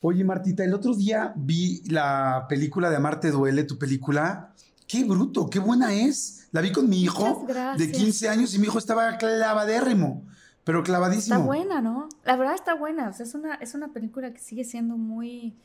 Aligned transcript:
Oye, 0.00 0.22
Martita, 0.22 0.62
el 0.62 0.74
otro 0.74 0.94
día 0.94 1.32
vi 1.34 1.82
la 1.90 2.46
película 2.48 2.88
de 2.88 2.96
Amarte 2.96 3.32
Duele, 3.32 3.64
tu 3.64 3.78
película. 3.78 4.54
Qué 4.86 5.02
bruto, 5.02 5.50
qué 5.50 5.58
buena 5.58 5.92
es. 5.92 6.46
La 6.52 6.60
vi 6.60 6.70
con 6.70 6.88
mi 6.88 7.02
hijo 7.02 7.44
de 7.76 7.90
15 7.90 8.28
años 8.28 8.54
y 8.54 8.60
mi 8.60 8.68
hijo 8.68 8.78
estaba 8.78 9.18
clavadérrimo, 9.18 10.24
pero 10.62 10.84
clavadísimo. 10.84 11.34
Está 11.34 11.44
buena, 11.44 11.80
¿no? 11.80 12.08
La 12.24 12.36
verdad 12.36 12.54
está 12.54 12.74
buena. 12.74 13.08
O 13.08 13.12
sea, 13.12 13.26
es 13.26 13.34
una, 13.34 13.56
es 13.56 13.74
una 13.74 13.92
película 13.92 14.32
que 14.32 14.38
sigue 14.38 14.62
siendo 14.62 14.96
muy, 14.96 15.56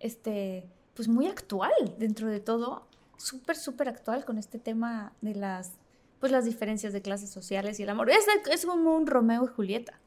este, 0.00 0.68
pues 0.92 1.08
muy 1.08 1.26
actual 1.26 1.72
dentro 1.98 2.28
de 2.28 2.40
todo. 2.40 2.86
Súper, 3.16 3.56
súper 3.56 3.88
actual 3.88 4.26
con 4.26 4.36
este 4.36 4.58
tema 4.58 5.14
de 5.22 5.34
las, 5.34 5.72
pues 6.20 6.30
las 6.30 6.44
diferencias 6.44 6.92
de 6.92 7.00
clases 7.00 7.30
sociales 7.30 7.80
y 7.80 7.84
el 7.84 7.88
amor. 7.88 8.10
Es, 8.10 8.26
es 8.52 8.66
como 8.66 8.94
un 8.94 9.06
Romeo 9.06 9.44
y 9.44 9.48
Julieta. 9.48 9.98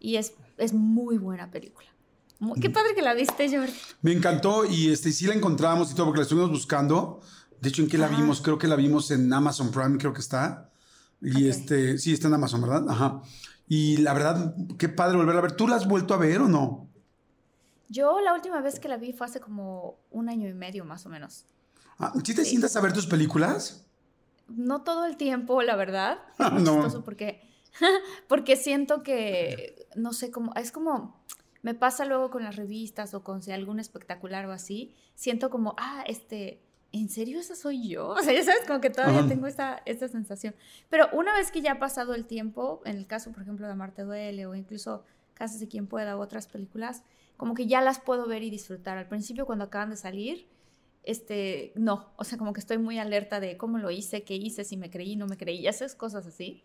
Y 0.00 0.16
es, 0.16 0.34
es 0.56 0.72
muy 0.72 1.18
buena 1.18 1.52
película 1.52 1.88
qué 2.60 2.70
padre 2.70 2.94
que 2.94 3.02
la 3.02 3.14
viste, 3.14 3.48
Jordi. 3.48 3.72
Me 4.02 4.12
encantó 4.12 4.64
y 4.64 4.90
este, 4.92 5.12
sí 5.12 5.26
la 5.26 5.34
encontramos 5.34 5.90
y 5.90 5.94
todo 5.94 6.06
porque 6.06 6.18
la 6.18 6.22
estuvimos 6.22 6.50
buscando. 6.50 7.20
De 7.60 7.68
hecho, 7.68 7.82
¿en 7.82 7.88
qué 7.88 7.98
la 7.98 8.08
vimos? 8.08 8.40
Creo 8.40 8.58
que 8.58 8.68
la 8.68 8.76
vimos 8.76 9.10
en 9.10 9.32
Amazon 9.32 9.70
Prime, 9.70 9.98
creo 9.98 10.12
que 10.12 10.20
está. 10.20 10.70
Y 11.20 11.48
este, 11.48 11.98
sí, 11.98 12.12
está 12.12 12.28
en 12.28 12.34
Amazon, 12.34 12.62
¿verdad? 12.62 12.88
Ajá. 12.88 13.22
Y 13.66 13.98
la 13.98 14.14
verdad, 14.14 14.54
qué 14.78 14.88
padre 14.88 15.16
volverla 15.16 15.40
a 15.40 15.42
ver. 15.42 15.52
¿Tú 15.52 15.68
la 15.68 15.76
has 15.76 15.86
vuelto 15.86 16.14
a 16.14 16.16
ver 16.16 16.40
o 16.40 16.48
no? 16.48 16.88
Yo 17.88 18.20
la 18.20 18.34
última 18.34 18.60
vez 18.60 18.78
que 18.78 18.88
la 18.88 18.96
vi 18.96 19.12
fue 19.12 19.26
hace 19.26 19.40
como 19.40 19.98
un 20.10 20.28
año 20.28 20.48
y 20.48 20.54
medio 20.54 20.84
más 20.84 21.06
o 21.06 21.08
menos. 21.08 21.44
Ah, 21.98 22.12
¿Sí 22.24 22.34
te 22.34 22.44
sientas 22.44 22.76
a 22.76 22.80
ver 22.80 22.92
tus 22.92 23.06
películas? 23.06 23.84
No 24.46 24.82
todo 24.82 25.04
el 25.04 25.16
tiempo, 25.16 25.62
la 25.62 25.76
verdad. 25.76 26.18
No. 26.60 27.02
porque, 27.04 27.42
porque 28.28 28.56
siento 28.56 29.02
que, 29.02 29.88
no 29.96 30.12
sé, 30.12 30.30
cómo, 30.30 30.52
es 30.54 30.70
como, 30.70 31.20
me 31.62 31.74
pasa 31.74 32.04
luego 32.04 32.30
con 32.30 32.42
las 32.44 32.56
revistas 32.56 33.14
o 33.14 33.22
con 33.22 33.40
algún 33.50 33.80
espectacular 33.80 34.46
o 34.46 34.52
así, 34.52 34.94
siento 35.14 35.50
como, 35.50 35.74
ah, 35.78 36.04
este, 36.06 36.60
¿en 36.92 37.08
serio 37.08 37.40
esa 37.40 37.54
soy 37.54 37.88
yo? 37.88 38.08
O 38.18 38.22
sea, 38.22 38.32
ya 38.32 38.44
sabes, 38.44 38.66
como 38.66 38.80
que 38.80 38.90
todavía 38.90 39.26
tengo 39.26 39.46
esta, 39.46 39.82
esta 39.86 40.08
sensación. 40.08 40.54
Pero 40.88 41.08
una 41.12 41.34
vez 41.34 41.50
que 41.50 41.60
ya 41.60 41.72
ha 41.72 41.78
pasado 41.78 42.14
el 42.14 42.26
tiempo, 42.26 42.80
en 42.84 42.96
el 42.96 43.06
caso, 43.06 43.32
por 43.32 43.42
ejemplo, 43.42 43.66
de 43.66 43.74
Marte 43.74 44.02
Duele 44.02 44.46
o 44.46 44.54
incluso 44.54 45.04
Casas 45.34 45.60
de 45.60 45.68
quien 45.68 45.86
pueda 45.86 46.16
u 46.16 46.20
otras 46.20 46.48
películas, 46.48 47.04
como 47.36 47.54
que 47.54 47.68
ya 47.68 47.80
las 47.80 48.00
puedo 48.00 48.26
ver 48.26 48.42
y 48.42 48.50
disfrutar. 48.50 48.98
Al 48.98 49.06
principio, 49.06 49.46
cuando 49.46 49.66
acaban 49.66 49.90
de 49.90 49.96
salir, 49.96 50.48
este, 51.04 51.72
no, 51.76 52.12
o 52.16 52.24
sea, 52.24 52.36
como 52.36 52.52
que 52.52 52.58
estoy 52.58 52.78
muy 52.78 52.98
alerta 52.98 53.38
de 53.38 53.56
cómo 53.56 53.78
lo 53.78 53.90
hice, 53.90 54.24
qué 54.24 54.34
hice, 54.34 54.64
si 54.64 54.76
me 54.76 54.90
creí, 54.90 55.14
no 55.14 55.26
me 55.26 55.36
creí, 55.36 55.62
ya 55.62 55.72
sabes, 55.72 55.94
cosas 55.94 56.26
así. 56.26 56.64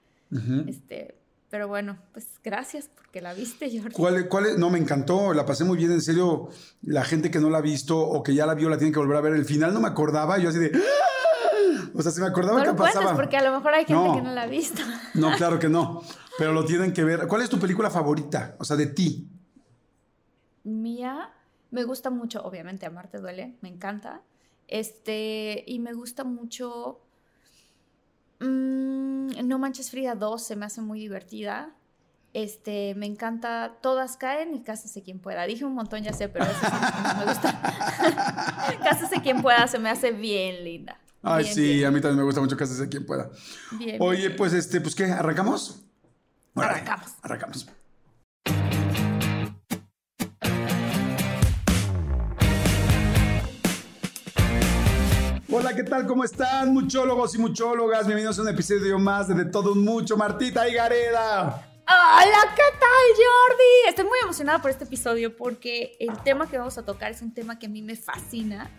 Este, 0.66 1.16
pero 1.53 1.68
bueno, 1.68 2.00
pues 2.14 2.40
gracias 2.44 2.90
porque 2.96 3.22
la 3.22 3.36
viste, 3.36 3.69
Jordi. 3.69 3.94
¿Cuál, 3.94 4.28
cuál 4.28 4.59
No, 4.59 4.72
me 4.72 4.80
encantó, 4.80 5.36
la 5.36 5.46
pasé 5.46 5.64
muy 5.64 5.78
bien, 5.78 5.91
en 5.91 6.02
serio. 6.02 6.50
La 6.81 7.03
gente 7.03 7.30
que 7.30 7.40
no 7.40 7.52
la 7.52 7.59
ha 7.59 7.62
visto 7.62 7.96
o 7.96 8.24
que 8.24 8.34
ya 8.34 8.47
la 8.47 8.56
vio 8.56 8.69
la 8.69 8.80
tiene 8.80 8.91
que 8.91 8.97
volver 8.97 9.18
a 9.18 9.22
ver. 9.22 9.34
El 9.34 9.46
final 9.46 9.72
no 9.72 9.80
me 9.80 9.88
acordaba, 9.88 10.40
yo 10.40 10.50
así 10.50 10.58
de... 10.58 10.72
¡Ah! 10.74 11.91
O 11.94 12.02
sea, 12.02 12.12
si 12.12 12.22
me 12.22 12.25
acordaba 12.25 12.58
no 12.58 12.64
que 12.64 12.72
lo 12.72 12.75
pasaba. 12.75 13.14
porque 13.16 13.38
a 13.38 13.44
lo 13.44 13.56
mejor 13.56 13.72
hay 13.72 13.86
gente 13.86 14.16
que 14.16 14.22
no 14.24 14.34
la 14.34 14.41
ha 14.41 14.47
visto. 14.47 14.81
No, 15.14 15.31
claro 15.38 15.59
que 15.59 15.69
no. 15.69 16.02
Pero 16.40 16.53
lo 16.53 16.66
tienen 16.66 16.91
que 16.91 17.03
ver. 17.03 17.28
¿Cuál 17.28 17.44
es 17.44 17.52
tu 17.52 17.59
película 17.59 17.91
favorita? 17.91 18.56
O 18.58 18.64
sea, 18.64 18.75
de 18.75 18.88
ti. 18.88 19.30
Mía, 20.64 21.30
me 21.70 21.84
gusta 21.84 22.09
mucho, 22.09 22.41
obviamente, 22.41 22.88
Amarte 22.88 23.20
Duele, 23.20 23.58
me 23.62 23.70
encanta. 23.70 24.24
Este, 24.68 25.64
y 25.68 25.78
me 25.78 25.94
gusta 25.94 26.24
mucho 26.24 27.02
Mm, 28.40 29.48
no 29.48 29.60
Manches 29.60 29.92
Frida 29.92 30.16
2 30.16 30.44
se 30.44 30.56
me 30.56 30.66
hace 30.66 30.82
muy 30.82 31.00
divertida. 31.00 31.76
Este, 32.34 32.96
me 32.96 33.06
encanta 33.06 33.78
Todas 33.82 34.18
caen 34.18 34.56
y 34.56 34.64
Cásese 34.64 35.04
quien 35.04 35.20
pueda. 35.20 35.44
Dije 35.46 35.66
un 35.66 35.76
montón, 35.76 36.02
ya 36.04 36.14
sé, 36.14 36.30
pero 36.30 36.46
eso 36.46 36.60
sí, 36.60 37.18
me 37.20 37.26
gusta. 37.26 37.62
Cásese 38.84 39.22
quien 39.22 39.42
pueda 39.42 39.68
se 39.68 39.78
me 39.78 39.90
hace 39.90 40.12
bien 40.12 40.64
linda. 40.64 41.00
Ay, 41.22 41.46
sí, 41.46 41.84
a 41.84 41.92
mí 41.92 42.02
también 42.02 42.18
me 42.18 42.24
gusta 42.24 42.42
mucho 42.42 42.58
Cásese 42.58 42.90
quien 42.90 43.06
pueda. 43.06 43.30
Bien, 43.72 43.98
Oye, 44.00 44.32
pues 44.32 44.54
este, 44.54 44.82
pues 44.82 44.96
qué, 44.96 45.06
¿arrancamos? 45.06 45.84
arrancamos. 46.56 47.12
Arrancamos. 47.22 47.68
Hola, 55.73 55.84
¿qué 55.84 55.89
tal? 55.89 56.06
¿Cómo 56.06 56.23
están, 56.23 56.72
muchólogos 56.72 57.34
y 57.34 57.39
muchólogas? 57.39 58.06
Bienvenidos 58.06 58.38
a 58.38 58.44
un 58.44 58.50
episodio 58.50 59.00
más 59.00 59.28
de 59.28 59.34
De 59.34 59.45
Todo 59.45 59.72
Un 59.72 59.84
Mucho. 59.84 60.16
Martita 60.16 60.69
y 60.69 60.75
Gareda. 60.75 61.67
Hola, 61.88 62.53
¿qué 62.56 62.78
tal, 62.79 63.07
Jordi? 63.17 63.89
Estoy 63.89 64.06
muy 64.06 64.19
emocionada 64.22 64.61
por 64.61 64.69
este 64.69 64.84
episodio 64.84 65.35
porque 65.35 65.97
el 66.00 66.16
tema 66.22 66.47
que 66.47 66.59
vamos 66.59 66.78
a 66.78 66.85
tocar 66.85 67.11
es 67.11 67.23
un 67.23 67.34
tema 67.34 67.57
que 67.57 67.66
a 67.66 67.69
mí 67.69 67.81
me 67.81 67.95
fascina 67.95 68.69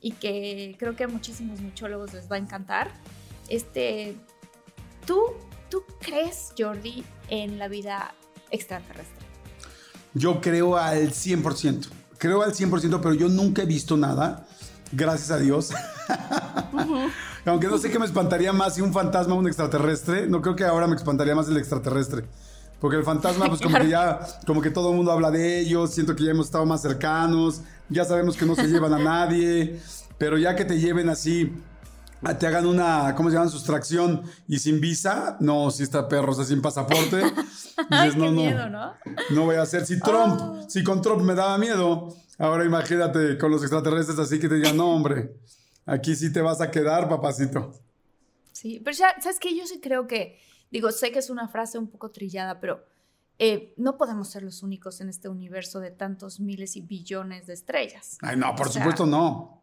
y 0.00 0.12
que 0.12 0.76
creo 0.78 0.94
que 0.94 1.02
a 1.02 1.08
muchísimos 1.08 1.58
muchólogos 1.58 2.14
les 2.14 2.30
va 2.30 2.36
a 2.36 2.38
encantar. 2.38 2.92
Este, 3.48 4.16
¿tú, 5.04 5.20
¿Tú 5.68 5.82
crees, 6.00 6.52
Jordi, 6.56 7.02
en 7.28 7.58
la 7.58 7.66
vida 7.66 8.14
extraterrestre? 8.52 9.26
Yo 10.14 10.40
creo 10.40 10.76
al 10.76 11.10
100%. 11.10 11.88
Creo 12.18 12.42
al 12.42 12.52
100%, 12.54 13.00
pero 13.02 13.14
yo 13.14 13.28
nunca 13.28 13.62
he 13.62 13.66
visto 13.66 13.96
nada 13.96 14.46
gracias 14.92 15.30
a 15.30 15.38
Dios. 15.38 15.70
Aunque 17.44 17.68
no 17.68 17.78
sé 17.78 17.90
qué 17.90 17.98
me 17.98 18.06
espantaría 18.06 18.52
más 18.52 18.74
si 18.74 18.80
un 18.80 18.92
fantasma 18.92 19.34
o 19.34 19.38
un 19.38 19.46
extraterrestre. 19.46 20.26
No 20.26 20.42
creo 20.42 20.56
que 20.56 20.64
ahora 20.64 20.86
me 20.86 20.96
espantaría 20.96 21.34
más 21.34 21.48
el 21.48 21.56
extraterrestre. 21.56 22.24
Porque 22.80 22.96
el 22.96 23.04
fantasma, 23.04 23.48
pues 23.48 23.60
como 23.60 23.78
que 23.78 23.88
ya, 23.90 24.20
como 24.46 24.60
que 24.60 24.70
todo 24.70 24.90
el 24.90 24.96
mundo 24.96 25.12
habla 25.12 25.30
de 25.30 25.60
ellos, 25.60 25.92
siento 25.92 26.14
que 26.14 26.24
ya 26.24 26.32
hemos 26.32 26.46
estado 26.46 26.66
más 26.66 26.82
cercanos, 26.82 27.62
ya 27.88 28.04
sabemos 28.04 28.36
que 28.36 28.46
no 28.46 28.54
se 28.54 28.66
llevan 28.66 28.92
a 28.92 28.98
nadie, 28.98 29.80
pero 30.18 30.36
ya 30.36 30.54
que 30.56 30.64
te 30.64 30.78
lleven 30.78 31.08
así, 31.08 31.52
te 32.38 32.46
hagan 32.46 32.66
una, 32.66 33.14
¿cómo 33.14 33.30
se 33.30 33.36
llama? 33.36 33.48
Sustracción 33.48 34.22
y 34.48 34.58
sin 34.58 34.80
visa, 34.80 35.36
no, 35.40 35.70
si 35.70 35.84
está 35.84 36.08
perro, 36.08 36.32
o 36.32 36.34
sea, 36.34 36.44
sin 36.44 36.60
pasaporte. 36.60 37.22
Dices, 37.90 38.16
no, 38.16 38.30
no, 38.30 38.68
¿no? 38.68 38.92
No 39.30 39.44
voy 39.44 39.56
a 39.56 39.62
hacer, 39.62 39.86
si 39.86 39.98
Trump, 40.00 40.40
oh. 40.40 40.64
si 40.68 40.82
con 40.82 41.00
Trump 41.00 41.22
me 41.22 41.34
daba 41.34 41.56
miedo, 41.58 42.14
Ahora 42.38 42.64
imagínate 42.64 43.38
con 43.38 43.50
los 43.50 43.62
extraterrestres 43.62 44.18
así 44.18 44.38
que 44.38 44.48
te 44.48 44.56
digan, 44.56 44.76
no, 44.76 44.94
hombre, 44.94 45.32
aquí 45.86 46.14
sí 46.14 46.32
te 46.32 46.40
vas 46.40 46.60
a 46.60 46.70
quedar, 46.70 47.08
papacito. 47.08 47.72
Sí, 48.52 48.80
pero 48.84 48.96
ya, 48.96 49.14
¿sabes 49.20 49.38
qué? 49.38 49.56
Yo 49.56 49.66
sí 49.66 49.80
creo 49.80 50.06
que, 50.06 50.38
digo, 50.70 50.90
sé 50.90 51.12
que 51.12 51.18
es 51.18 51.30
una 51.30 51.48
frase 51.48 51.78
un 51.78 51.88
poco 51.88 52.10
trillada, 52.10 52.60
pero 52.60 52.84
eh, 53.38 53.74
no 53.76 53.96
podemos 53.98 54.30
ser 54.30 54.42
los 54.42 54.62
únicos 54.62 55.00
en 55.00 55.08
este 55.08 55.28
universo 55.28 55.80
de 55.80 55.90
tantos 55.90 56.40
miles 56.40 56.76
y 56.76 56.80
billones 56.80 57.46
de 57.46 57.54
estrellas. 57.54 58.18
Ay, 58.22 58.36
no, 58.36 58.54
por 58.54 58.70
supuesto 58.70 59.04
no. 59.04 59.62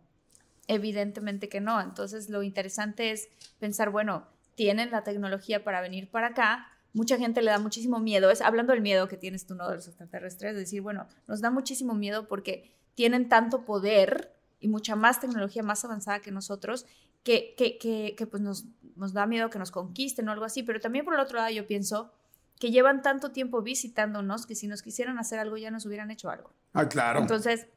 Evidentemente 0.68 1.50
que 1.50 1.60
no. 1.60 1.82
Entonces, 1.82 2.30
lo 2.30 2.44
interesante 2.44 3.12
es 3.12 3.30
pensar, 3.60 3.90
bueno, 3.90 4.28
tienen 4.56 4.92
la 4.92 5.04
tecnología 5.04 5.64
para 5.64 5.82
venir 5.82 6.10
para 6.10 6.28
acá, 6.28 6.68
mucha 6.94 7.18
gente 7.18 7.42
le 7.42 7.52
da 7.52 7.60
muchísimo 7.60 8.00
miedo, 8.00 8.32
es 8.32 8.42
hablando 8.42 8.74
del 8.74 8.82
miedo 8.82 9.08
que 9.08 9.18
tienes 9.18 9.46
tú, 9.46 9.56
¿no? 9.56 9.68
De 9.70 9.76
los 9.76 9.88
extraterrestres, 9.88 10.56
decir, 10.56 10.82
bueno, 10.82 11.08
nos 11.28 11.42
da 11.42 11.52
muchísimo 11.52 11.94
miedo 11.94 12.28
porque 12.28 12.72
tienen 12.96 13.28
tanto 13.30 13.66
poder 13.66 14.36
y 14.60 14.68
mucha 14.68 14.96
más 14.96 15.20
tecnología 15.20 15.64
más 15.64 15.84
avanzada 15.84 16.20
que 16.20 16.32
nosotros, 16.32 16.86
que, 17.24 17.56
que, 17.58 17.78
que, 18.16 18.28
pues 18.28 18.42
nos, 18.42 18.66
nos 18.96 19.14
da 19.14 19.26
miedo 19.26 19.50
que 19.50 19.60
nos 19.60 19.72
conquisten 19.72 20.30
o 20.30 20.32
algo 20.32 20.46
así, 20.46 20.64
pero 20.64 20.80
también 20.80 21.04
por 21.04 21.14
el 21.16 21.20
otro 21.20 21.38
lado 21.38 21.52
yo 21.52 21.68
pienso 21.68 22.12
que 22.60 22.72
llevan 22.72 23.02
tanto 23.02 23.32
tiempo 23.32 23.62
visitándonos 23.62 24.46
que 24.46 24.56
si 24.56 24.68
nos 24.68 24.82
quisieran 24.82 25.18
hacer 25.18 25.40
algo 25.40 25.58
ya 25.58 25.72
nos 25.72 25.86
hubieran 25.86 26.12
hecho 26.12 26.30
algo. 26.30 26.52
Ah, 26.74 26.88
claro. 26.88 27.20
Entonces, 27.20 27.68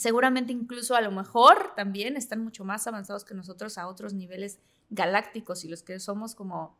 Seguramente 0.00 0.50
incluso 0.50 0.94
a 0.94 1.02
lo 1.02 1.10
mejor 1.10 1.74
también 1.76 2.16
están 2.16 2.42
mucho 2.42 2.64
más 2.64 2.86
avanzados 2.86 3.22
que 3.22 3.34
nosotros 3.34 3.76
a 3.76 3.86
otros 3.86 4.14
niveles 4.14 4.58
galácticos 4.88 5.62
y 5.66 5.68
los 5.68 5.82
que 5.82 6.00
somos 6.00 6.34
como, 6.34 6.74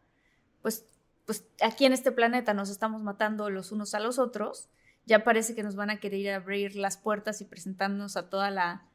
pues, 0.63 0.87
pues 1.31 1.45
aquí 1.63 1.85
en 1.85 1.93
este 1.93 2.11
planeta 2.11 2.55
nos 2.55 2.71
estamos 2.71 3.05
matando 3.05 3.51
los 3.51 3.71
unos 3.71 3.95
a 3.95 4.01
los 4.01 4.19
otros, 4.19 4.69
ya 5.07 5.23
parece 5.23 5.55
que 5.55 5.63
nos 5.63 5.77
van 5.77 5.89
a 5.89 6.01
querer 6.01 6.35
abrir 6.35 6.75
las 6.75 6.97
puertas 6.97 7.41
y 7.41 7.45
presentarnos 7.45 8.17
a 8.17 8.29
toda 8.29 8.51
la 8.51 8.89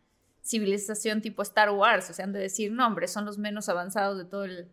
civilización 0.44 1.22
tipo 1.22 1.44
Star 1.44 1.72
Wars, 1.72 2.10
o 2.10 2.14
sea, 2.14 2.26
han 2.26 2.34
de 2.34 2.40
decir, 2.40 2.74
no, 2.74 2.86
hombre, 2.86 3.08
son 3.08 3.24
los 3.24 3.38
menos 3.38 3.70
avanzados 3.70 4.18
de 4.18 4.26
todo 4.26 4.44
el, 4.44 4.68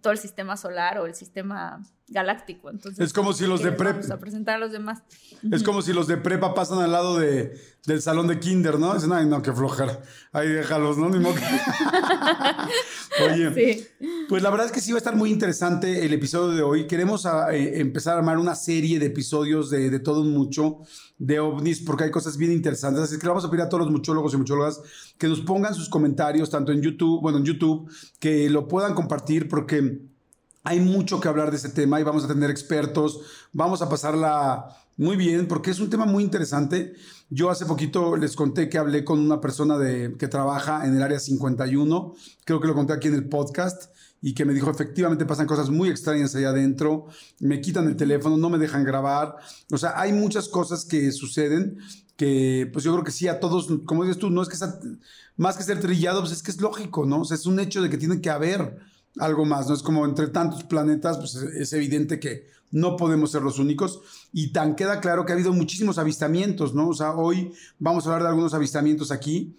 todo 0.00 0.12
el 0.12 0.20
sistema 0.20 0.56
solar 0.56 0.98
o 0.98 1.06
el 1.06 1.14
sistema 1.16 1.82
galáctico. 2.08 2.70
Entonces, 2.70 3.04
es 3.04 3.12
como 3.12 3.32
si 3.32 3.46
los 3.46 3.62
de 3.62 3.72
prepa. 3.72 3.94
Vamos 3.94 4.10
a 4.10 4.18
presentar 4.18 4.54
a 4.54 4.58
los 4.58 4.70
demás. 4.70 5.02
Es 5.50 5.62
como 5.62 5.82
si 5.82 5.92
los 5.92 6.06
de 6.06 6.18
prepa 6.18 6.54
pasan 6.54 6.78
al 6.78 6.92
lado 6.92 7.18
de, 7.18 7.60
del 7.84 8.00
salón 8.00 8.28
de 8.28 8.38
kinder, 8.38 8.78
¿no? 8.78 8.94
Dicen, 8.94 9.12
ay, 9.12 9.26
no, 9.26 9.42
qué 9.42 9.52
flojar. 9.52 10.02
Ahí 10.32 10.48
déjalos, 10.48 10.98
¿no? 10.98 11.08
Ni 11.08 11.18
modo 11.18 11.34
Oye, 13.24 13.88
pues 14.28 14.42
la 14.42 14.50
verdad 14.50 14.66
es 14.66 14.72
que 14.72 14.80
sí 14.80 14.92
va 14.92 14.96
a 14.96 14.98
estar 14.98 15.16
muy 15.16 15.30
interesante 15.30 16.04
el 16.04 16.12
episodio 16.12 16.54
de 16.54 16.62
hoy. 16.62 16.86
Queremos 16.86 17.26
ah, 17.26 17.52
eh, 17.52 17.80
empezar 17.80 18.14
a 18.14 18.18
armar 18.18 18.38
una 18.38 18.54
serie 18.54 18.98
de 18.98 19.06
episodios 19.06 19.70
de, 19.70 19.90
de 19.90 19.98
todo 20.00 20.22
un 20.22 20.32
mucho 20.32 20.78
de 21.18 21.40
ovnis 21.40 21.80
porque 21.80 22.04
hay 22.04 22.10
cosas 22.10 22.36
bien 22.36 22.52
interesantes. 22.52 23.02
Así 23.02 23.18
que 23.18 23.22
le 23.22 23.28
vamos 23.28 23.44
a 23.44 23.50
pedir 23.50 23.62
a 23.62 23.68
todos 23.68 23.84
los 23.84 23.92
muchólogos 23.92 24.34
y 24.34 24.36
muchólogas 24.36 24.80
que 25.18 25.28
nos 25.28 25.40
pongan 25.40 25.74
sus 25.74 25.88
comentarios, 25.88 26.50
tanto 26.50 26.72
en 26.72 26.80
YouTube, 26.80 27.20
bueno, 27.20 27.38
en 27.38 27.44
YouTube, 27.44 27.90
que 28.18 28.48
lo 28.48 28.68
puedan 28.68 28.94
compartir 28.94 29.48
porque 29.48 30.00
hay 30.64 30.80
mucho 30.80 31.20
que 31.20 31.28
hablar 31.28 31.50
de 31.50 31.56
este 31.56 31.70
tema 31.70 32.00
y 32.00 32.02
vamos 32.04 32.24
a 32.24 32.28
tener 32.28 32.50
expertos, 32.50 33.20
vamos 33.52 33.82
a 33.82 33.88
pasarla 33.88 34.76
muy 34.98 35.16
bien 35.16 35.46
porque 35.46 35.70
es 35.70 35.80
un 35.80 35.88
tema 35.88 36.04
muy 36.04 36.22
interesante. 36.22 36.94
Yo 37.30 37.50
hace 37.50 37.64
poquito 37.64 38.16
les 38.16 38.36
conté 38.36 38.68
que 38.68 38.78
hablé 38.78 39.04
con 39.04 39.20
una 39.20 39.40
persona 39.40 39.78
de, 39.78 40.16
que 40.18 40.28
trabaja 40.28 40.86
en 40.86 40.96
el 40.96 41.02
área 41.02 41.20
51, 41.20 42.14
creo 42.44 42.60
que 42.60 42.66
lo 42.66 42.74
conté 42.74 42.92
aquí 42.92 43.08
en 43.08 43.14
el 43.14 43.28
podcast 43.28 43.94
y 44.20 44.34
que 44.34 44.44
me 44.44 44.52
dijo, 44.52 44.70
efectivamente 44.70 45.24
pasan 45.24 45.46
cosas 45.46 45.70
muy 45.70 45.88
extrañas 45.88 46.34
allá 46.34 46.48
adentro, 46.48 47.06
me 47.38 47.60
quitan 47.60 47.86
el 47.86 47.96
teléfono, 47.96 48.36
no 48.36 48.50
me 48.50 48.58
dejan 48.58 48.82
grabar, 48.82 49.36
o 49.70 49.78
sea, 49.78 49.92
hay 49.98 50.12
muchas 50.12 50.48
cosas 50.48 50.84
que 50.84 51.12
suceden 51.12 51.78
que 52.16 52.68
pues 52.72 52.84
yo 52.84 52.92
creo 52.92 53.04
que 53.04 53.12
sí 53.12 53.28
a 53.28 53.38
todos, 53.38 53.68
como 53.84 54.02
dices 54.02 54.18
tú, 54.18 54.28
no 54.30 54.42
es 54.42 54.48
que 54.48 54.56
sea, 54.56 54.74
más 55.36 55.56
que 55.56 55.62
ser 55.62 55.78
trillado, 55.78 56.20
pues 56.20 56.32
es 56.32 56.42
que 56.42 56.50
es 56.50 56.60
lógico, 56.60 57.06
¿no? 57.06 57.20
O 57.20 57.24
sea, 57.24 57.36
es 57.36 57.46
un 57.46 57.60
hecho 57.60 57.80
de 57.80 57.88
que 57.88 57.98
tiene 57.98 58.20
que 58.20 58.30
haber 58.30 58.80
algo 59.18 59.44
más, 59.44 59.68
¿no? 59.68 59.74
Es 59.74 59.82
como 59.82 60.04
entre 60.04 60.26
tantos 60.26 60.64
planetas, 60.64 61.18
pues 61.18 61.36
es 61.36 61.72
evidente 61.72 62.18
que 62.18 62.48
no 62.70 62.96
podemos 62.96 63.30
ser 63.30 63.42
los 63.42 63.58
únicos 63.58 64.00
y 64.32 64.52
tan 64.52 64.76
queda 64.76 65.00
claro 65.00 65.24
que 65.24 65.32
ha 65.32 65.34
habido 65.34 65.52
muchísimos 65.52 65.98
avistamientos, 65.98 66.74
¿no? 66.74 66.88
O 66.88 66.94
sea, 66.94 67.14
hoy 67.14 67.52
vamos 67.78 68.06
a 68.06 68.10
hablar 68.10 68.22
de 68.22 68.28
algunos 68.28 68.54
avistamientos 68.54 69.10
aquí 69.10 69.56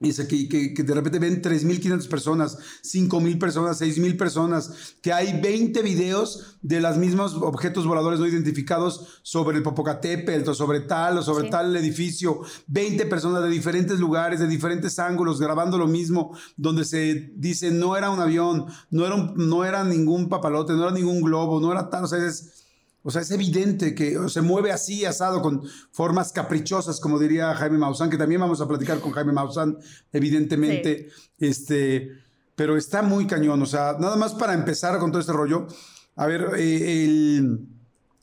Dice 0.00 0.28
que, 0.28 0.48
que, 0.48 0.82
de 0.84 0.94
repente 0.94 1.18
ven 1.18 1.42
3.500 1.42 2.06
personas, 2.08 2.56
5.000 2.84 3.38
personas, 3.38 3.80
6.000 3.82 4.16
personas, 4.16 4.94
que 5.02 5.12
hay 5.12 5.40
20 5.40 5.82
videos 5.82 6.58
de 6.62 6.80
los 6.80 6.96
mismos 6.98 7.34
objetos 7.34 7.84
voladores 7.84 8.20
no 8.20 8.26
identificados 8.28 9.20
sobre 9.22 9.56
el 9.56 9.64
Popocatépetl 9.64 10.50
o 10.50 10.54
sobre 10.54 10.80
tal 10.80 11.18
o 11.18 11.22
sobre 11.22 11.50
tal 11.50 11.76
edificio. 11.76 12.42
20 12.68 13.06
personas 13.06 13.42
de 13.42 13.50
diferentes 13.50 13.98
lugares, 13.98 14.38
de 14.38 14.46
diferentes 14.46 15.00
ángulos, 15.00 15.40
grabando 15.40 15.76
lo 15.78 15.88
mismo, 15.88 16.36
donde 16.56 16.84
se 16.84 17.32
dice 17.34 17.72
no 17.72 17.96
era 17.96 18.10
un 18.10 18.20
avión, 18.20 18.66
no 18.90 19.04
era, 19.04 19.16
no 19.34 19.64
era 19.64 19.82
ningún 19.82 20.28
papalote, 20.28 20.74
no 20.74 20.84
era 20.84 20.92
ningún 20.92 21.22
globo, 21.22 21.58
no 21.58 21.72
era 21.72 21.90
tal. 21.90 22.04
O 22.04 22.06
sea, 22.06 22.24
es, 22.24 22.67
o 23.08 23.10
sea, 23.10 23.22
es 23.22 23.30
evidente 23.30 23.94
que 23.94 24.18
se 24.28 24.42
mueve 24.42 24.70
así, 24.70 25.06
asado, 25.06 25.40
con 25.40 25.62
formas 25.92 26.30
caprichosas, 26.30 27.00
como 27.00 27.18
diría 27.18 27.54
Jaime 27.54 27.78
Maussan, 27.78 28.10
que 28.10 28.18
también 28.18 28.42
vamos 28.42 28.60
a 28.60 28.68
platicar 28.68 29.00
con 29.00 29.12
Jaime 29.12 29.32
Maussan, 29.32 29.78
evidentemente. 30.12 31.08
Este, 31.38 32.10
pero 32.54 32.76
está 32.76 33.00
muy 33.00 33.26
cañón. 33.26 33.62
O 33.62 33.64
sea, 33.64 33.96
nada 33.98 34.16
más 34.16 34.34
para 34.34 34.52
empezar 34.52 34.98
con 34.98 35.10
todo 35.10 35.22
este 35.22 35.32
rollo. 35.32 35.68
A 36.16 36.26
ver, 36.26 36.50
eh, 36.58 37.06
el, 37.06 37.66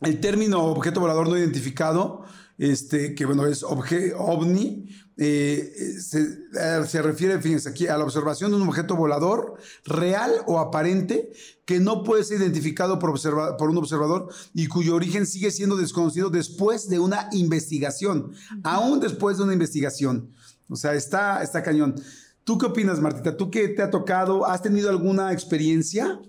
el, 0.02 0.20
término 0.20 0.64
objeto 0.64 1.00
volador 1.00 1.30
no 1.30 1.36
identificado, 1.36 2.24
este, 2.60 3.16
que 3.16 3.26
bueno, 3.26 3.48
es 3.48 3.64
ovni, 3.64 4.88
eh, 5.18 5.72
eh, 5.78 6.86
se, 6.88 7.02
refiere, 7.02 7.42
fíjense 7.42 7.70
aquí, 7.70 7.88
a 7.88 7.98
la 7.98 8.04
observación 8.04 8.52
de 8.52 8.58
un 8.58 8.68
objeto 8.68 8.98
volador 8.98 9.56
real 9.86 10.34
o 10.46 10.60
aparente 10.60 11.32
que 11.66 11.80
no 11.80 12.04
puede 12.04 12.24
ser 12.26 12.42
identificado 12.42 13.00
por, 13.00 13.14
por 13.58 13.70
un 13.70 13.78
observador 13.78 14.28
y 14.54 14.68
cuyo 14.68 14.96
origen 14.96 15.26
sigue 15.26 15.52
siendo 15.52 15.78
desconocido 15.78 16.30
después 16.30 16.90
de 16.90 17.00
una 17.00 17.30
investigación, 17.32 18.34
aún 18.64 19.00
después 19.00 19.38
de 19.38 19.44
una 19.44 19.54
investigación. 19.54 20.32
O 20.70 20.76
sea, 20.76 20.94
está, 20.94 21.42
está 21.44 21.64
cañón. 21.64 21.96
¿Tú 22.44 22.58
qué 22.58 22.66
opinas, 22.66 23.00
Martita? 23.00 23.38
¿Tú 23.38 23.50
qué 23.50 23.70
te 23.70 23.82
ha 23.82 23.90
tocado? 23.90 24.46
¿Has 24.46 24.62
tenido 24.62 24.90
alguna 24.90 25.32
experiencia? 25.32 26.20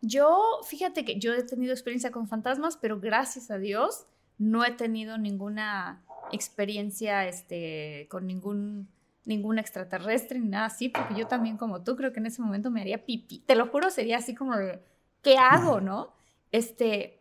Yo, 0.00 0.40
fíjate 0.66 1.04
que 1.04 1.18
yo 1.18 1.34
he 1.34 1.42
tenido 1.42 1.72
experiencia 1.72 2.10
con 2.10 2.28
fantasmas, 2.28 2.78
pero 2.80 2.98
gracias 2.98 3.50
a 3.50 3.58
Dios 3.58 4.06
no 4.38 4.64
he 4.64 4.72
tenido 4.72 5.18
ninguna 5.18 6.04
experiencia 6.32 7.26
este, 7.26 8.06
con 8.10 8.26
ningún, 8.26 8.88
ningún 9.24 9.58
extraterrestre 9.58 10.38
ni 10.38 10.48
nada 10.48 10.66
así, 10.66 10.88
porque 10.88 11.14
yo 11.14 11.26
también 11.26 11.56
como 11.56 11.82
tú 11.82 11.96
creo 11.96 12.12
que 12.12 12.20
en 12.20 12.26
ese 12.26 12.42
momento 12.42 12.70
me 12.70 12.80
haría 12.80 13.04
pipí. 13.04 13.40
Te 13.40 13.56
lo 13.56 13.66
juro, 13.66 13.90
sería 13.90 14.18
así 14.18 14.34
como, 14.34 14.54
¿qué 15.22 15.36
hago, 15.38 15.80
no? 15.80 16.12
Este, 16.52 17.20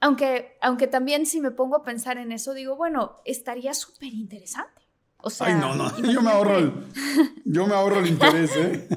aunque, 0.00 0.56
aunque 0.60 0.86
también 0.86 1.26
si 1.26 1.40
me 1.40 1.50
pongo 1.50 1.76
a 1.76 1.82
pensar 1.82 2.18
en 2.18 2.32
eso, 2.32 2.54
digo, 2.54 2.76
bueno, 2.76 3.16
estaría 3.24 3.74
súper 3.74 4.12
interesante. 4.12 4.82
O 5.20 5.30
sea, 5.30 5.48
Ay, 5.48 5.54
no, 5.54 5.74
no, 5.74 5.96
yo 6.12 6.22
me 6.22 6.30
ahorro 6.30 6.58
el, 6.58 6.72
yo 7.44 7.66
me 7.66 7.74
ahorro 7.74 8.00
el 8.00 8.06
interés, 8.08 8.54
¿eh? 8.56 8.88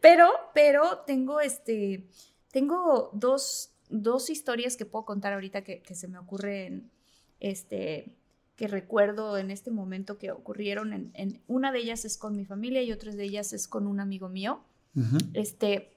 pero, 0.00 0.30
pero 0.54 0.98
tengo 1.06 1.40
este, 1.40 2.08
tengo 2.50 3.10
dos, 3.12 3.72
dos 3.88 4.30
historias 4.30 4.76
que 4.76 4.86
puedo 4.86 5.04
contar 5.04 5.32
ahorita 5.32 5.62
que, 5.62 5.80
que 5.82 5.94
se 5.94 6.08
me 6.08 6.18
ocurren, 6.18 6.90
este, 7.38 8.16
que 8.56 8.68
recuerdo 8.68 9.38
en 9.38 9.50
este 9.50 9.70
momento 9.70 10.18
que 10.18 10.30
ocurrieron. 10.30 11.12
En, 11.14 11.42
una 11.46 11.72
de 11.72 11.80
ellas 11.80 12.04
es 12.04 12.18
con 12.18 12.36
mi 12.36 12.44
familia 12.44 12.82
y 12.82 12.92
otras 12.92 13.16
de 13.16 13.24
ellas 13.24 13.52
es 13.52 13.68
con 13.68 13.86
un 13.86 14.00
amigo 14.00 14.28
mío. 14.28 14.62
Este, 15.32 15.96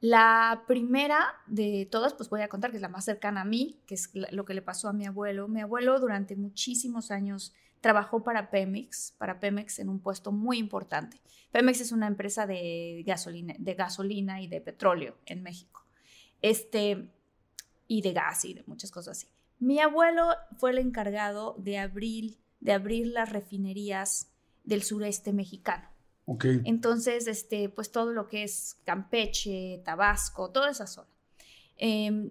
la 0.00 0.64
primera 0.66 1.24
de 1.46 1.88
todas, 1.90 2.14
pues 2.14 2.28
voy 2.28 2.42
a 2.42 2.48
contar 2.48 2.70
que 2.70 2.76
es 2.76 2.82
la 2.82 2.88
más 2.88 3.04
cercana 3.04 3.42
a 3.42 3.44
mí, 3.44 3.80
que 3.86 3.94
es 3.94 4.10
lo 4.32 4.44
que 4.44 4.54
le 4.54 4.62
pasó 4.62 4.88
a 4.88 4.92
mi 4.92 5.06
abuelo. 5.06 5.48
Mi 5.48 5.60
abuelo 5.60 5.98
durante 6.00 6.36
muchísimos 6.36 7.10
años 7.10 7.54
trabajó 7.80 8.24
para 8.24 8.50
Pemex, 8.50 9.14
para 9.18 9.40
Pemex 9.40 9.78
en 9.78 9.88
un 9.88 10.00
puesto 10.00 10.32
muy 10.32 10.58
importante. 10.58 11.20
Pemex 11.52 11.80
es 11.80 11.92
una 11.92 12.06
empresa 12.06 12.46
de 12.46 13.04
gasolina, 13.06 13.54
de 13.58 13.74
gasolina 13.74 14.42
y 14.42 14.48
de 14.48 14.60
petróleo 14.60 15.16
en 15.26 15.42
México. 15.42 15.84
Este, 16.42 17.10
y 17.86 18.02
de 18.02 18.12
gas 18.12 18.44
y 18.44 18.54
de 18.54 18.64
muchas 18.66 18.90
cosas 18.90 19.18
así. 19.18 19.33
Mi 19.64 19.80
abuelo 19.80 20.28
fue 20.58 20.72
el 20.72 20.78
encargado 20.78 21.54
de 21.56 21.78
abrir, 21.78 22.36
de 22.60 22.74
abrir 22.74 23.06
las 23.06 23.32
refinerías 23.32 24.28
del 24.62 24.82
sureste 24.82 25.32
mexicano. 25.32 25.88
Okay. 26.26 26.60
Entonces, 26.66 27.26
este, 27.28 27.70
pues 27.70 27.90
todo 27.90 28.12
lo 28.12 28.28
que 28.28 28.42
es 28.42 28.76
Campeche, 28.84 29.80
Tabasco, 29.82 30.50
toda 30.50 30.68
esa 30.68 30.86
zona. 30.86 31.08
Em, 31.78 32.30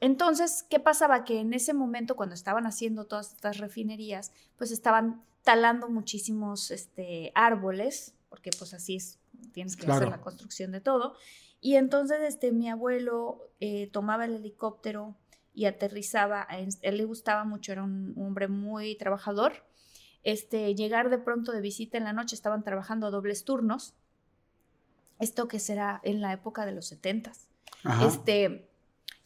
entonces, 0.00 0.64
¿qué 0.68 0.80
pasaba? 0.80 1.22
Que 1.22 1.38
en 1.38 1.54
ese 1.54 1.72
momento, 1.72 2.16
cuando 2.16 2.34
estaban 2.34 2.66
haciendo 2.66 3.04
todas 3.04 3.32
estas 3.32 3.58
refinerías, 3.58 4.32
pues 4.56 4.72
estaban 4.72 5.22
talando 5.44 5.88
muchísimos 5.88 6.72
este, 6.72 7.30
árboles, 7.36 8.16
porque 8.28 8.50
pues 8.58 8.74
así 8.74 8.96
es, 8.96 9.20
tienes 9.52 9.76
que 9.76 9.88
hacer 9.88 10.08
la 10.08 10.20
construcción 10.20 10.72
de 10.72 10.80
todo. 10.80 11.14
Y 11.60 11.76
entonces, 11.76 12.18
este, 12.22 12.50
mi 12.50 12.68
abuelo 12.68 13.52
eh, 13.60 13.86
tomaba 13.92 14.24
el 14.24 14.34
helicóptero 14.34 15.14
y 15.54 15.66
aterrizaba. 15.66 16.46
A 16.48 16.58
él 16.58 16.96
le 16.96 17.04
gustaba 17.04 17.44
mucho, 17.44 17.72
era 17.72 17.82
un, 17.82 18.14
hombre 18.16 18.48
muy 18.48 18.96
trabajador. 18.96 19.64
Este, 20.22 20.74
llegar 20.74 21.10
de 21.10 21.18
pronto 21.18 21.52
de 21.52 21.60
visita 21.60 21.98
en 21.98 22.04
la 22.04 22.12
noche, 22.12 22.34
estaban 22.34 22.62
trabajando 22.62 23.06
a 23.06 23.10
dobles 23.10 23.44
turnos. 23.44 23.94
Esto 25.18 25.48
que 25.48 25.58
será 25.58 26.00
en 26.04 26.20
la 26.20 26.32
época 26.32 26.66
de 26.66 26.72
los 26.72 26.86
setentas. 26.86 27.48
Este, 28.06 28.68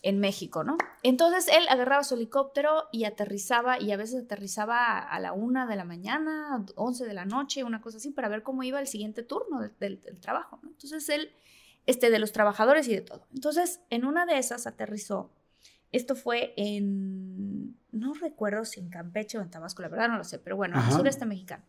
en 0.03 0.21
México, 0.21 0.65
¿no? 0.65 0.79
Entonces 1.03 1.49
él 1.49 1.67
agarraba 1.69 2.05
su 2.05 2.15
helicóptero 2.15 2.85
y 2.93 3.05
aterrizaba, 3.05 3.81
y 3.81 3.93
a 3.93 3.97
veces 3.97 4.25
aterrizaba 4.25 4.99
a 4.99 5.21
la 5.21 5.33
una 5.33 5.67
de 5.67 5.77
la 5.77 5.85
mañana, 5.85 6.65
once 6.77 7.05
de 7.05 7.15
la 7.15 7.25
noche, 7.25 7.65
una 7.65 7.81
cosa 7.81 7.99
así, 7.99 8.11
para 8.11 8.29
ver 8.29 8.43
cómo 8.43 8.63
iba 8.63 8.81
el 8.81 8.87
siguiente 8.87 9.23
turno 9.23 9.61
del, 9.61 10.01
del 10.01 10.21
trabajo, 10.21 10.59
¿no? 10.63 10.71
Entonces 10.71 11.09
él, 11.09 11.33
este, 11.87 12.11
de 12.11 12.19
los 12.19 12.33
trabajadores 12.33 12.89
y 12.89 12.95
de 12.95 13.01
todo. 13.01 13.27
Entonces, 13.35 13.81
en 13.91 14.05
una 14.05 14.27
de 14.27 14.39
esas 14.39 14.67
aterrizó 14.67 15.31
esto 15.97 16.15
fue 16.15 16.53
en, 16.57 17.77
no 17.93 18.15
recuerdo 18.15 18.65
si 18.65 18.81
en 18.81 18.91
Campeche 18.91 19.39
o 19.39 19.43
en 19.43 19.51
Tabasco, 19.51 19.83
la 19.83 19.89
verdad 19.89 20.09
no 20.09 20.19
lo 20.19 20.25
sé, 20.25 20.39
pero 20.39 20.57
bueno, 20.57 20.79
en 20.79 20.87
el 20.87 20.93
sureste 20.93 21.27
mexicano. 21.27 21.65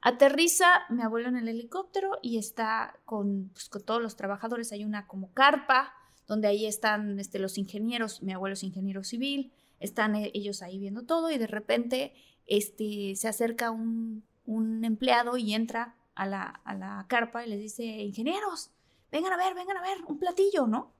Aterriza 0.00 0.66
mi 0.90 1.02
abuelo 1.02 1.28
en 1.28 1.36
el 1.36 1.48
helicóptero 1.48 2.18
y 2.22 2.38
está 2.38 2.98
con, 3.04 3.50
pues, 3.52 3.68
con, 3.68 3.82
todos 3.82 4.02
los 4.02 4.16
trabajadores. 4.16 4.72
Hay 4.72 4.84
una 4.84 5.06
como 5.06 5.32
carpa 5.32 5.94
donde 6.26 6.48
ahí 6.48 6.66
están 6.66 7.20
este, 7.20 7.38
los 7.38 7.56
ingenieros, 7.56 8.20
mi 8.22 8.32
abuelo 8.32 8.54
es 8.54 8.64
ingeniero 8.64 9.04
civil, 9.04 9.52
están 9.78 10.16
e, 10.16 10.32
ellos 10.34 10.62
ahí 10.62 10.78
viendo 10.78 11.02
todo 11.02 11.30
y 11.30 11.38
de 11.38 11.46
repente 11.46 12.14
este, 12.46 13.14
se 13.14 13.28
acerca 13.28 13.70
un, 13.70 14.24
empleado 14.82 15.36
y 15.36 15.54
entra 15.54 15.94
a 16.14 16.26
la, 16.26 16.42
a 16.64 16.74
la 16.74 17.06
carpa 17.08 17.46
y 17.46 17.48
les 17.48 17.60
dice, 17.60 17.84
ingenieros, 17.84 18.70
vengan 19.12 19.32
a 19.32 19.36
ver, 19.36 19.54
vengan 19.54 19.76
a 19.76 19.82
ver, 19.82 19.98
un 20.08 20.18
platillo, 20.18 20.66
¿no? 20.66 20.92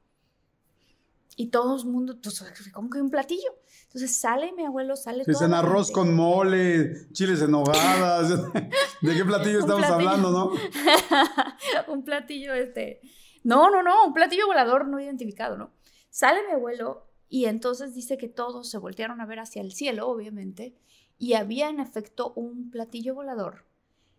Y 1.37 1.49
todo 1.49 1.77
el 1.77 1.87
mundo, 1.87 2.19
pues, 2.23 2.45
¿cómo 2.73 2.91
que 2.91 3.01
un 3.01 3.11
platillo? 3.11 3.55
Entonces 3.85 4.17
sale 4.17 4.53
mi 4.53 4.65
abuelo, 4.65 4.97
sale 4.97 5.25
todo. 5.25 5.45
en 5.45 5.55
arroz 5.55 5.91
con 5.91 6.15
mole, 6.15 7.11
chiles 7.13 7.41
en 7.43 7.55
hogadas. 7.55 8.29
¿De 9.01 9.15
qué 9.15 9.25
platillo 9.25 9.61
estamos 9.61 9.87
hablando, 9.87 10.31
no? 10.31 10.53
un 11.93 12.05
platillo, 12.05 12.55
este. 12.55 13.01
No, 13.45 13.71
no, 13.71 13.83
no, 13.83 14.07
un 14.07 14.15
platillo 14.15 14.47
volador 14.47 14.87
no 14.87 15.01
identificado, 15.01 15.57
¿no? 15.57 15.73
Sale 16.11 16.41
mi 16.47 16.53
abuelo 16.53 17.09
y 17.29 17.47
entonces 17.47 17.95
dice 17.95 18.19
que 18.19 18.29
todos 18.29 18.71
se 18.71 18.79
voltearon 18.79 19.21
a 19.21 19.27
ver 19.27 19.41
hacia 19.41 19.63
el 19.63 19.73
cielo, 19.73 20.09
obviamente, 20.09 20.77
y 21.19 21.33
había 21.35 21.69
en 21.69 21.81
efecto 21.81 22.33
un 22.37 22.71
platillo 22.71 23.15
volador. 23.15 23.65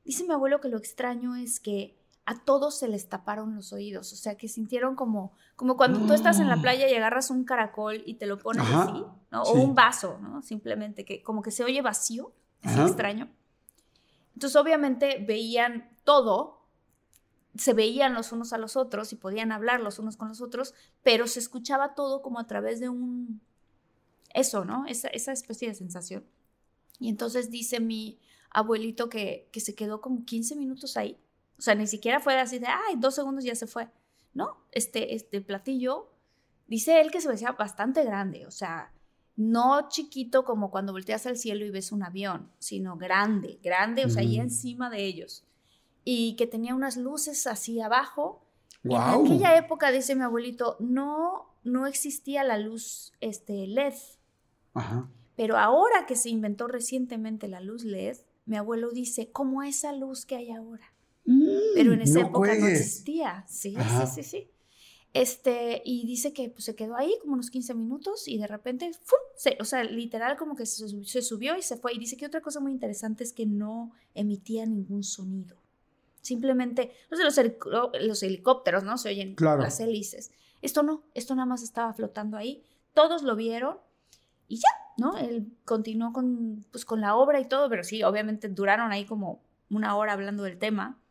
Dice 0.03 0.23
mi 0.23 0.33
abuelo 0.33 0.59
que 0.59 0.69
lo 0.69 0.77
extraño 0.77 1.35
es 1.35 1.59
que 1.59 1.95
a 2.25 2.39
todos 2.39 2.77
se 2.79 2.87
les 2.87 3.09
taparon 3.09 3.55
los 3.55 3.73
oídos, 3.73 4.13
o 4.13 4.15
sea, 4.15 4.35
que 4.35 4.47
sintieron 4.47 4.95
como, 4.95 5.33
como 5.55 5.75
cuando 5.75 5.99
tú 5.99 6.13
estás 6.13 6.39
en 6.39 6.47
la 6.47 6.55
mm. 6.55 6.61
playa 6.61 6.89
y 6.89 6.95
agarras 6.95 7.29
un 7.29 7.43
caracol 7.43 8.01
y 8.05 8.15
te 8.15 8.27
lo 8.27 8.39
pones 8.39 8.65
así, 8.65 9.03
¿no? 9.29 9.43
O 9.43 9.53
un 9.53 9.75
vaso, 9.75 10.17
¿no? 10.21 10.41
Simplemente 10.41 11.03
que 11.03 11.21
como 11.21 11.41
que 11.41 11.51
se 11.51 11.65
oye 11.65 11.81
vacío, 11.81 12.31
es 12.61 12.77
extraño. 12.77 13.29
Entonces, 14.35 14.55
obviamente 14.55 15.23
veían 15.27 15.89
todo, 16.05 16.65
se 17.55 17.73
veían 17.73 18.13
los 18.13 18.31
unos 18.31 18.53
a 18.53 18.57
los 18.57 18.77
otros 18.77 19.11
y 19.11 19.17
podían 19.17 19.51
hablar 19.51 19.81
los 19.81 19.99
unos 19.99 20.15
con 20.15 20.29
los 20.29 20.41
otros, 20.41 20.73
pero 21.03 21.27
se 21.27 21.39
escuchaba 21.39 21.93
todo 21.93 22.21
como 22.21 22.39
a 22.39 22.47
través 22.47 22.79
de 22.79 22.87
un... 22.87 23.41
Eso, 24.33 24.63
¿no? 24.63 24.85
Esa, 24.87 25.09
esa 25.09 25.33
especie 25.33 25.67
de 25.67 25.75
sensación. 25.75 26.25
Y 26.99 27.09
entonces 27.09 27.51
dice 27.51 27.81
mi 27.81 28.17
abuelito 28.49 29.09
que, 29.09 29.49
que 29.51 29.59
se 29.59 29.75
quedó 29.75 29.99
como 29.99 30.23
15 30.23 30.55
minutos 30.55 30.95
ahí 30.95 31.19
sea, 31.63 31.75
ni 31.75 31.87
siquiera 31.87 32.19
fue 32.19 32.39
así 32.39 32.59
de, 32.59 32.67
ay, 32.67 32.95
dos 32.97 33.15
segundos 33.15 33.45
ya 33.45 33.55
se 33.55 33.67
fue. 33.67 33.89
No, 34.33 34.57
este, 34.71 35.15
este 35.15 35.41
platillo, 35.41 36.11
dice 36.67 36.99
él 36.99 37.11
que 37.11 37.21
se 37.21 37.29
veía 37.29 37.51
bastante 37.51 38.03
grande, 38.03 38.45
o 38.47 38.51
sea, 38.51 38.91
no 39.35 39.87
chiquito 39.89 40.43
como 40.43 40.71
cuando 40.71 40.91
volteas 40.91 41.25
al 41.25 41.37
cielo 41.37 41.65
y 41.65 41.69
ves 41.69 41.91
un 41.91 42.03
avión, 42.03 42.51
sino 42.59 42.97
grande, 42.97 43.59
grande, 43.63 44.05
o 44.05 44.09
sea, 44.09 44.21
ahí 44.21 44.39
encima 44.39 44.89
de 44.89 45.05
ellos. 45.05 45.45
Y 46.03 46.35
que 46.35 46.47
tenía 46.47 46.75
unas 46.75 46.97
luces 46.97 47.47
así 47.47 47.79
abajo. 47.79 48.45
en 48.83 48.97
aquella 48.97 49.55
época, 49.55 49.91
dice 49.91 50.15
mi 50.15 50.23
abuelito, 50.23 50.75
no, 50.79 51.55
no 51.63 51.87
existía 51.87 52.43
la 52.43 52.57
luz 52.57 53.13
este, 53.21 53.65
LED. 53.67 53.93
Ajá. 54.73 55.09
Pero 55.35 55.57
ahora 55.57 56.05
que 56.05 56.15
se 56.15 56.29
inventó 56.29 56.67
recientemente 56.67 57.47
la 57.47 57.59
luz 57.59 57.83
LED, 57.85 58.17
mi 58.45 58.57
abuelo 58.57 58.91
dice, 58.91 59.31
como 59.31 59.63
esa 59.63 59.93
luz 59.93 60.25
que 60.25 60.35
hay 60.35 60.51
ahora. 60.51 60.92
Pero 61.73 61.93
en 61.93 62.01
esa 62.01 62.21
época 62.21 62.55
no 62.55 62.67
existía. 62.67 63.45
Sí, 63.47 63.75
sí, 63.75 64.07
sí, 64.15 64.23
sí. 64.23 64.49
Este, 65.13 65.83
y 65.85 66.07
dice 66.07 66.33
que 66.33 66.49
pues, 66.49 66.65
se 66.65 66.75
quedó 66.75 66.95
ahí 66.95 67.15
como 67.21 67.33
unos 67.33 67.51
15 67.51 67.75
minutos 67.75 68.27
y 68.27 68.39
de 68.39 68.47
repente, 68.47 68.91
Se, 69.35 69.57
o 69.59 69.65
sea, 69.65 69.83
literal 69.83 70.37
como 70.37 70.55
que 70.55 70.65
se, 70.65 71.21
subió 71.21 71.55
y 71.55 71.61
se 71.61 71.77
fue. 71.77 71.93
Y 71.93 71.99
dice 71.99 72.17
que 72.17 72.25
otra 72.25 72.41
cosa 72.41 72.59
muy 72.59 72.71
interesante 72.71 73.23
es 73.23 73.31
que 73.31 73.45
no 73.45 73.91
emitía 74.15 74.65
ningún 74.65 75.03
sonido. 75.03 75.57
Simplemente, 76.21 76.93
no 77.11 77.17
sé, 77.17 77.57
los, 78.01 78.23
helicópteros, 78.23 78.83
¿no? 78.83 78.97
Se 78.97 79.09
oyen 79.09 79.35
las 79.39 79.79
hélices. 79.79 80.31
Esto 80.63 80.81
no, 80.81 81.03
esto 81.13 81.35
nada 81.35 81.45
más 81.45 81.61
estaba 81.61 81.93
flotando 81.93 82.37
ahí. 82.37 82.63
Todos 82.93 83.21
lo 83.21 83.35
vieron 83.35 83.77
y 84.47 84.55
ya, 84.55 84.69
¿no? 84.97 85.17
Él 85.17 85.51
continuó 85.65 86.11
con, 86.11 86.65
pues, 86.71 86.85
con 86.85 87.01
la 87.01 87.15
obra 87.17 87.39
y 87.39 87.47
todo, 87.47 87.69
pero 87.69 87.83
sí, 87.83 88.01
obviamente 88.01 88.47
duraron 88.49 88.91
ahí 88.91 89.05
como 89.05 89.43
una 89.69 89.95
hora 89.95 90.13
hablando 90.13 90.43
del 90.43 90.57
tema 90.57 91.02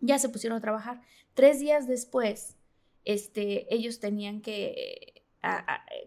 ya 0.00 0.18
se 0.18 0.28
pusieron 0.28 0.58
a 0.58 0.60
trabajar. 0.60 1.00
Tres 1.34 1.60
días 1.60 1.86
después, 1.86 2.56
este, 3.04 3.72
ellos 3.74 4.00
tenían 4.00 4.40
que 4.40 5.20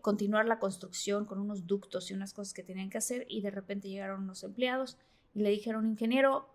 continuar 0.02 0.46
la 0.46 0.60
construcción 0.60 1.26
con 1.26 1.40
unos 1.40 1.66
ductos 1.66 2.12
y 2.12 2.14
unas 2.14 2.34
cosas 2.34 2.54
que 2.54 2.62
tenían 2.62 2.90
que 2.92 3.00
hacer 3.00 3.26
y 3.28 3.42
de 3.42 3.50
repente 3.50 3.90
llegaron 3.90 4.24
unos 4.24 4.44
empleados 4.44 4.98
y 5.34 5.40
le 5.40 5.50
dijeron, 5.50 5.88
ingeniero, 5.88 6.48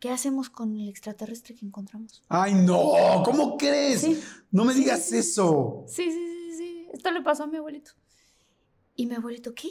¿qué 0.00 0.10
hacemos 0.10 0.50
con 0.50 0.76
el 0.76 0.88
extraterrestre 0.88 1.54
que 1.54 1.64
encontramos? 1.64 2.24
Ay, 2.28 2.54
no, 2.54 3.22
¿cómo 3.24 3.56
crees? 3.56 4.04
No 4.50 4.64
me 4.64 4.74
digas 4.74 5.12
eso. 5.12 5.84
Sí, 5.86 6.10
sí, 6.10 6.26
sí, 6.26 6.56
sí, 6.56 6.88
esto 6.92 7.12
le 7.12 7.22
pasó 7.22 7.44
a 7.44 7.46
mi 7.46 7.58
abuelito. 7.58 7.92
Y 8.96 9.06
mi 9.06 9.14
abuelito, 9.14 9.54
¿qué? 9.54 9.68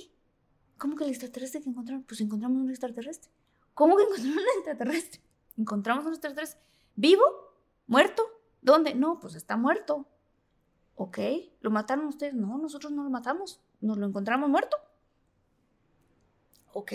¿Cómo 0.78 0.96
que 0.96 1.04
el 1.04 1.10
extraterrestre 1.10 1.62
que 1.62 1.70
encontraron? 1.70 2.04
Pues 2.04 2.22
encontramos 2.22 2.62
un 2.62 2.70
extraterrestre. 2.70 3.30
¿Cómo 3.74 3.98
que 3.98 4.04
encontraron 4.04 4.38
un 4.38 4.58
extraterrestre? 4.58 5.22
Encontramos 5.58 6.06
un 6.06 6.14
extraterrestre. 6.14 6.62
¿Vivo? 6.96 7.24
¿Muerto? 7.88 8.24
¿Dónde? 8.62 8.94
No, 8.94 9.20
pues 9.20 9.36
está 9.36 9.58
muerto. 9.58 10.08
Ok, 10.96 11.18
¿lo 11.62 11.72
mataron 11.72 12.06
ustedes? 12.06 12.34
No, 12.34 12.58
nosotros 12.58 12.92
no 12.92 13.04
lo 13.04 13.10
matamos, 13.10 13.60
nos 13.80 13.98
lo 13.98 14.06
encontramos 14.06 14.50
muerto. 14.50 14.78
Ok, 16.74 16.94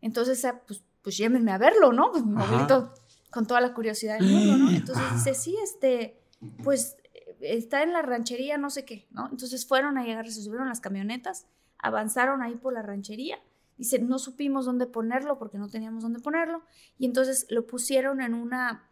entonces, 0.00 0.44
ah, 0.44 0.60
pues, 0.66 0.82
pues 1.02 1.16
llévenme 1.16 1.50
a 1.52 1.58
verlo, 1.58 1.92
¿no? 1.92 2.10
Pues 2.12 2.24
mi 2.24 2.40
abuelito 2.40 2.92
con 3.30 3.46
toda 3.46 3.60
la 3.60 3.72
curiosidad 3.72 4.18
del 4.18 4.28
mundo, 4.28 4.56
¿no? 4.58 4.70
Entonces 4.70 5.04
dice, 5.14 5.34
sí, 5.34 5.56
este, 5.62 6.20
pues 6.62 6.96
está 7.40 7.82
en 7.82 7.92
la 7.92 8.02
ranchería, 8.02 8.58
no 8.58 8.70
sé 8.70 8.84
qué, 8.84 9.06
¿no? 9.10 9.28
Entonces 9.30 9.66
fueron 9.66 9.98
a 9.98 10.04
llegar, 10.04 10.30
se 10.30 10.42
subieron 10.42 10.68
las 10.68 10.80
camionetas, 10.80 11.46
avanzaron 11.78 12.42
ahí 12.42 12.56
por 12.56 12.72
la 12.72 12.82
ranchería. 12.82 13.38
Dice, 13.78 13.98
no 13.98 14.18
supimos 14.18 14.66
dónde 14.66 14.86
ponerlo 14.86 15.38
porque 15.38 15.58
no 15.58 15.68
teníamos 15.68 16.02
dónde 16.02 16.20
ponerlo. 16.20 16.62
Y 16.98 17.06
entonces 17.06 17.46
lo 17.48 17.66
pusieron 17.66 18.20
en 18.20 18.34
una 18.34 18.88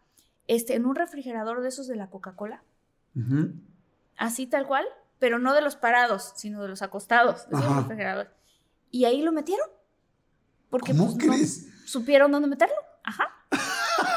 este, 0.51 0.75
en 0.75 0.85
un 0.85 0.95
refrigerador 0.95 1.61
de 1.61 1.69
esos 1.69 1.87
de 1.87 1.95
la 1.95 2.09
Coca-Cola. 2.09 2.61
Así 4.17 4.47
tal 4.47 4.67
cual, 4.67 4.85
pero 5.17 5.39
no 5.39 5.53
de 5.53 5.61
los 5.61 5.77
parados, 5.77 6.33
sino 6.35 6.61
de 6.61 6.67
los 6.67 6.81
acostados, 6.81 7.47
de 7.49 7.57
esos 7.57 7.73
refrigeradores. 7.73 8.33
Y 8.89 9.05
ahí 9.05 9.21
lo 9.21 9.31
metieron. 9.31 9.67
Porque 10.69 10.91
¿Cómo 10.91 11.15
pues, 11.15 11.25
crees? 11.25 11.67
supieron 11.85 12.33
dónde 12.33 12.49
meterlo. 12.49 12.75
Ajá. 13.03 13.29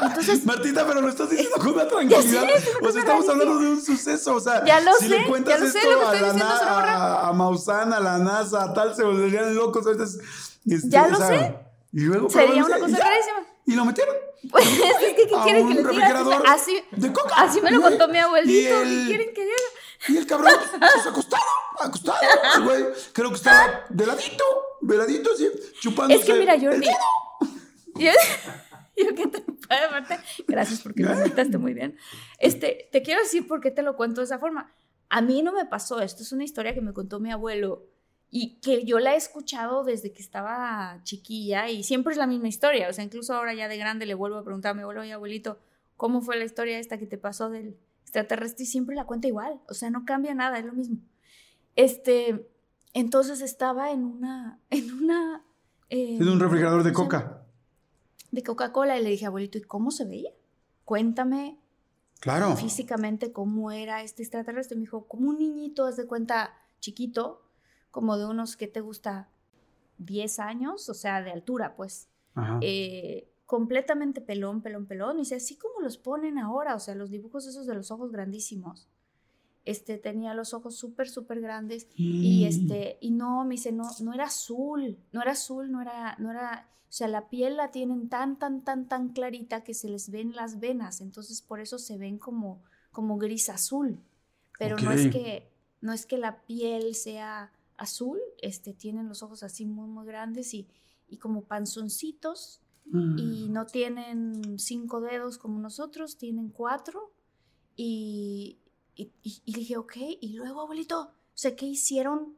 Entonces, 0.01 0.45
Martita, 0.45 0.85
pero 0.85 0.99
lo 0.99 1.07
estás 1.07 1.29
diciendo 1.29 1.55
con 1.57 1.69
una 1.69 1.87
tranquilidad. 1.87 2.43
o 2.81 2.91
sea, 2.91 3.01
estamos 3.01 3.29
hablando 3.29 3.57
de 3.59 3.67
un 3.69 3.81
suceso. 3.81 4.35
O 4.35 4.39
sea, 4.41 4.65
ya 4.65 4.81
lo 4.81 4.91
si 4.95 5.07
sé, 5.07 5.19
le 5.19 5.27
cuentas 5.27 5.61
esto 5.61 5.79
a, 6.05 6.15
la 6.15 6.47
a, 6.47 7.29
a 7.29 7.33
Maussan, 7.33 7.93
a 7.93 8.01
la 8.01 8.17
NASA, 8.17 8.61
a 8.61 8.73
tal, 8.73 8.93
se 8.93 9.03
volverían 9.03 9.55
locos. 9.55 9.85
Este, 9.87 10.89
ya 10.89 11.07
lo 11.07 11.15
sé. 11.15 11.57
Y 11.93 12.01
luego, 12.01 12.29
Sería 12.29 12.65
una 12.65 12.77
cosa 12.77 12.97
rarísima. 12.97 13.47
Y 13.65 13.75
lo 13.75 13.85
metieron. 13.85 14.15
Pues 14.49 14.65
es 14.67 15.13
que, 15.15 15.27
¿qué 15.27 15.35
quieren 15.43 15.67
que 15.67 15.73
le 15.75 15.83
diga? 15.83 16.43
Así, 16.47 16.83
de 16.91 17.11
coca. 17.11 17.35
así 17.37 17.61
me 17.61 17.71
lo 17.71 17.81
contó 17.81 18.07
mi 18.07 18.17
abuelito. 18.17 18.75
¿Qué 18.83 19.03
quieren 19.07 19.33
que 19.33 19.41
diga? 19.43 19.55
Y 20.07 20.17
el 20.17 20.27
cabrón, 20.27 20.53
pues 20.69 21.07
acostado, 21.07 21.43
acostado, 21.79 22.19
güey. 22.63 22.85
Creo 23.13 23.29
que 23.29 23.35
estaba 23.35 23.85
de 23.89 24.05
ladito, 24.05 24.43
de 24.81 24.97
ladito, 24.97 25.31
así, 25.33 25.49
chupando. 25.79 26.13
Es 26.13 26.25
que 26.25 26.33
mira, 26.33 26.59
Jordi. 26.59 26.87
Yo, 27.97 28.11
yo 28.97 29.15
que 29.15 29.27
te 29.27 29.41
parte. 29.69 30.19
Gracias 30.47 30.81
porque 30.81 31.03
me 31.03 31.13
invitaste 31.13 31.57
muy 31.57 31.73
bien. 31.73 31.97
Este, 32.39 32.89
te 32.91 33.01
quiero 33.01 33.21
decir 33.21 33.47
por 33.47 33.61
qué 33.61 33.71
te 33.71 33.83
lo 33.83 33.95
cuento 33.95 34.19
de 34.19 34.25
esa 34.25 34.37
forma. 34.37 34.73
A 35.07 35.21
mí 35.21 35.41
no 35.41 35.53
me 35.53 35.65
pasó 35.65 36.01
esto, 36.01 36.21
es 36.21 36.33
una 36.33 36.43
historia 36.43 36.73
que 36.73 36.81
me 36.81 36.91
contó 36.91 37.21
mi 37.21 37.31
abuelo 37.31 37.87
y 38.37 38.59
que 38.59 38.83
yo 38.83 38.99
la 38.99 39.13
he 39.13 39.15
escuchado 39.15 39.85
desde 39.85 40.11
que 40.11 40.21
estaba 40.21 40.99
chiquilla 41.03 41.69
y 41.69 41.85
siempre 41.85 42.11
es 42.11 42.17
la 42.17 42.27
misma 42.27 42.49
historia. 42.49 42.89
O 42.89 42.91
sea, 42.91 43.05
incluso 43.05 43.33
ahora 43.33 43.53
ya 43.53 43.69
de 43.69 43.77
grande 43.77 44.05
le 44.05 44.13
vuelvo 44.13 44.35
a 44.37 44.43
preguntar 44.43 44.71
a 44.71 44.73
mi 44.73 44.81
abuelo 44.81 45.05
y 45.05 45.11
abuelito, 45.11 45.57
¿cómo 45.95 46.19
fue 46.19 46.35
la 46.35 46.43
historia 46.43 46.77
esta 46.77 46.97
que 46.97 47.05
te 47.05 47.17
pasó 47.17 47.49
del 47.49 47.77
extraterrestre? 48.01 48.63
Y 48.63 48.65
siempre 48.65 48.93
la 48.93 49.05
cuenta 49.05 49.29
igual. 49.29 49.61
O 49.69 49.73
sea, 49.73 49.89
no 49.89 50.03
cambia 50.03 50.35
nada, 50.35 50.59
es 50.59 50.65
lo 50.65 50.73
mismo. 50.73 50.97
Este, 51.77 52.45
entonces 52.91 53.39
estaba 53.39 53.91
en 53.91 54.03
una, 54.03 54.59
en 54.69 54.91
una... 54.91 55.45
Eh, 55.89 56.17
en 56.17 56.27
un 56.27 56.41
refrigerador 56.41 56.83
de 56.83 56.91
coca. 56.91 57.45
De 58.31 58.43
Coca-Cola 58.43 58.99
y 58.99 59.03
le 59.05 59.11
dije, 59.11 59.27
abuelito, 59.27 59.59
¿y 59.59 59.61
cómo 59.61 59.91
se 59.91 60.03
veía? 60.03 60.31
Cuéntame 60.83 61.57
claro. 62.19 62.57
físicamente 62.57 63.31
cómo 63.31 63.71
era 63.71 64.03
este 64.03 64.23
extraterrestre. 64.23 64.75
Me 64.75 64.81
dijo, 64.81 65.07
como 65.07 65.29
un 65.29 65.37
niñito, 65.37 65.85
haz 65.85 65.95
de 65.95 66.05
cuenta, 66.05 66.53
chiquito, 66.81 67.44
como 67.95 68.17
de 68.17 68.25
unos 68.25 68.57
que 68.57 68.67
te 68.67 68.81
gusta 68.81 69.29
10 69.99 70.39
años, 70.39 70.89
o 70.89 70.93
sea, 70.93 71.21
de 71.21 71.31
altura, 71.31 71.77
pues. 71.77 72.09
Eh, 72.59 73.31
completamente 73.45 74.19
pelón, 74.19 74.61
pelón, 74.61 74.85
pelón. 74.85 75.15
Y 75.15 75.19
dice, 75.19 75.35
así 75.35 75.55
como 75.55 75.79
los 75.79 75.97
ponen 75.97 76.37
ahora, 76.37 76.75
o 76.75 76.79
sea, 76.81 76.93
los 76.93 77.09
dibujos 77.09 77.47
esos 77.47 77.65
de 77.65 77.73
los 77.73 77.91
ojos 77.91 78.11
grandísimos. 78.11 78.89
Este, 79.63 79.97
tenía 79.97 80.33
los 80.33 80.53
ojos 80.53 80.75
súper, 80.75 81.07
súper 81.07 81.39
grandes. 81.39 81.87
Y 81.95 82.43
mm. 82.43 82.47
este, 82.49 82.97
y 82.99 83.11
no, 83.11 83.45
me 83.45 83.51
dice, 83.51 83.71
no, 83.71 83.89
no 84.01 84.13
era 84.13 84.25
azul, 84.25 84.97
no 85.13 85.21
era 85.21 85.31
azul, 85.31 85.71
no 85.71 85.81
era, 85.81 86.17
no 86.19 86.31
era, 86.31 86.67
o 86.89 86.91
sea, 86.91 87.07
la 87.07 87.29
piel 87.29 87.55
la 87.55 87.71
tienen 87.71 88.09
tan, 88.09 88.37
tan, 88.37 88.65
tan, 88.65 88.89
tan 88.89 89.13
clarita 89.13 89.63
que 89.63 89.73
se 89.73 89.87
les 89.87 90.09
ven 90.09 90.35
las 90.35 90.59
venas. 90.59 90.99
Entonces, 90.99 91.41
por 91.41 91.61
eso 91.61 91.79
se 91.79 91.97
ven 91.97 92.17
como, 92.17 92.61
como 92.91 93.17
gris 93.17 93.47
azul. 93.47 94.01
Pero 94.59 94.75
no 94.79 94.91
es 94.91 95.09
que, 95.09 95.49
no 95.79 95.93
es 95.93 96.05
que 96.05 96.17
la 96.17 96.41
piel 96.41 96.93
sea 96.93 97.53
azul, 97.77 98.19
este, 98.41 98.73
tienen 98.73 99.07
los 99.09 99.23
ojos 99.23 99.43
así 99.43 99.65
muy, 99.65 99.87
muy 99.87 100.05
grandes 100.05 100.53
y, 100.53 100.67
y 101.09 101.17
como 101.17 101.43
panzoncitos 101.43 102.61
Mm. 102.87 103.17
y 103.17 103.49
no 103.49 103.65
tienen 103.65 104.59
cinco 104.59 105.01
dedos 105.01 105.39
como 105.39 105.57
nosotros, 105.59 106.17
tienen 106.19 106.49
cuatro. 106.49 107.11
Y, 107.75 108.59
y, 108.95 109.11
y- 109.23 109.41
dije, 109.53 109.75
ok, 109.77 109.95
y 110.21 110.33
luego, 110.33 110.61
abuelito, 110.61 111.01
o 111.01 111.11
sea, 111.33 111.55
¿qué 111.55 111.65
hicieron 111.65 112.37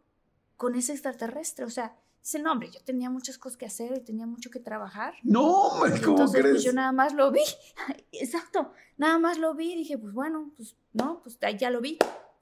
con 0.56 0.76
ese 0.76 0.94
extraterrestre? 0.94 1.66
O 1.66 1.70
sea, 1.70 1.98
ese 2.24 2.40
nombre, 2.40 2.70
yo 2.72 2.80
tenía 2.84 3.10
muchas 3.10 3.38
cosas 3.38 3.58
que 3.58 3.66
hacer 3.66 3.98
y 3.98 4.06
tenía 4.06 4.26
mucho 4.26 4.50
que 4.50 4.60
trabajar. 4.62 5.16
No, 5.22 5.46
hombre, 5.68 6.00
¿cómo 6.02 6.12
Entonces, 6.14 6.40
crees? 6.40 6.56
pues 6.56 6.64
yo 6.64 6.72
nada 6.72 6.92
más 6.94 7.14
lo 7.14 7.30
vi. 7.30 7.42
Exacto. 8.14 8.72
Nada 8.98 9.20
más 9.20 9.38
lo 9.38 9.54
vi 9.54 9.74
y 9.74 9.76
dije, 9.76 9.98
pues 9.98 10.14
bueno, 10.14 10.52
pues 10.56 10.78
no, 10.94 11.22
pues 11.24 11.38
ya 11.60 11.70
lo 11.70 11.82
vi. 11.82 12.00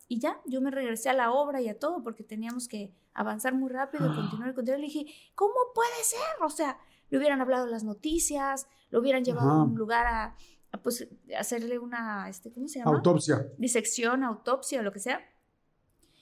Y 0.08 0.20
ya, 0.20 0.40
yo 0.46 0.62
me 0.62 0.70
regresé 0.72 1.10
a 1.10 1.14
la 1.14 1.32
obra 1.32 1.62
y 1.62 1.68
a 1.70 1.80
todo 1.80 2.04
porque 2.04 2.24
teníamos 2.24 2.68
que 2.68 2.94
avanzar 3.14 3.54
muy 3.56 3.70
rápido, 3.72 4.08
Ah. 4.10 4.16
continuar 4.16 4.50
y 4.52 4.54
continuar. 4.54 4.80
Le 4.80 4.86
dije, 4.88 5.06
¿cómo 5.34 5.54
puede 5.74 6.04
ser? 6.04 6.44
O 6.44 6.50
sea, 6.50 6.78
le 7.10 7.18
hubieran 7.18 7.42
hablado 7.42 7.66
las 7.68 7.84
noticias, 7.84 8.68
lo 8.92 9.00
hubieran 9.00 9.24
llevado 9.24 9.50
Ajá. 9.50 9.60
a 9.62 9.64
un 9.64 9.76
lugar 9.76 10.06
a, 10.06 10.36
a, 10.72 10.78
pues, 10.82 11.08
hacerle 11.38 11.80
una, 11.80 12.30
este, 12.30 12.52
¿cómo 12.52 12.68
se 12.68 12.80
llama? 12.80 12.92
Autopsia. 12.92 13.48
disección, 13.58 14.24
autopsia 14.24 14.80
o 14.82 14.84
lo 14.84 14.92
que 14.92 15.00
sea. 15.00 15.20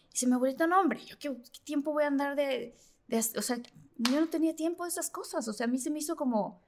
Y 0.10 0.14
dice 0.14 0.28
mi 0.28 0.34
abuelita, 0.34 0.66
no, 0.68 0.80
hombre, 0.80 1.04
yo 1.06 1.18
qué, 1.20 1.30
qué 1.52 1.60
tiempo 1.64 1.92
voy 1.92 2.04
a 2.04 2.08
andar 2.08 2.36
de, 2.36 2.78
de 3.08 3.18
o 3.38 3.42
sea, 3.42 3.58
yo 3.98 4.20
no 4.22 4.28
tenía 4.30 4.56
tiempo 4.56 4.84
de 4.84 4.90
esas 4.90 5.10
cosas, 5.10 5.48
o 5.48 5.54
sea, 5.54 5.66
a 5.66 5.70
mí 5.70 5.78
se 5.78 5.90
me 5.90 6.00
hizo 6.00 6.16
como, 6.16 6.62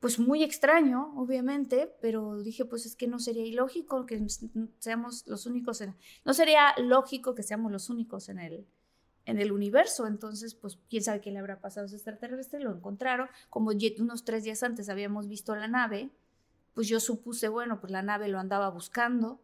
pues 0.00 0.18
muy 0.18 0.44
extraño, 0.44 1.12
obviamente, 1.16 1.92
pero 2.00 2.40
dije, 2.42 2.64
pues 2.64 2.86
es 2.86 2.94
que 2.94 3.08
no 3.08 3.18
sería 3.18 3.44
ilógico 3.44 4.06
que 4.06 4.24
seamos 4.78 5.24
los 5.26 5.46
únicos 5.46 5.80
en, 5.80 5.96
no 6.24 6.34
sería 6.34 6.74
lógico 6.78 7.34
que 7.34 7.42
seamos 7.42 7.72
los 7.72 7.90
únicos 7.90 8.28
en 8.28 8.38
el, 8.38 8.66
en 9.24 9.38
el 9.38 9.50
universo, 9.50 10.06
entonces, 10.06 10.54
pues, 10.54 10.78
quién 10.88 11.02
sabe 11.02 11.20
qué 11.20 11.32
le 11.32 11.38
habrá 11.40 11.60
pasado 11.60 11.84
a 11.84 11.86
ese 11.86 11.96
extraterrestre, 11.96 12.60
lo 12.60 12.74
encontraron, 12.74 13.28
como 13.50 13.72
unos 13.98 14.24
tres 14.24 14.44
días 14.44 14.62
antes 14.62 14.88
habíamos 14.88 15.26
visto 15.26 15.54
la 15.56 15.66
nave, 15.68 16.10
pues 16.74 16.86
yo 16.86 17.00
supuse, 17.00 17.48
bueno, 17.48 17.80
pues 17.80 17.90
la 17.90 18.02
nave 18.02 18.28
lo 18.28 18.38
andaba 18.38 18.70
buscando, 18.70 19.40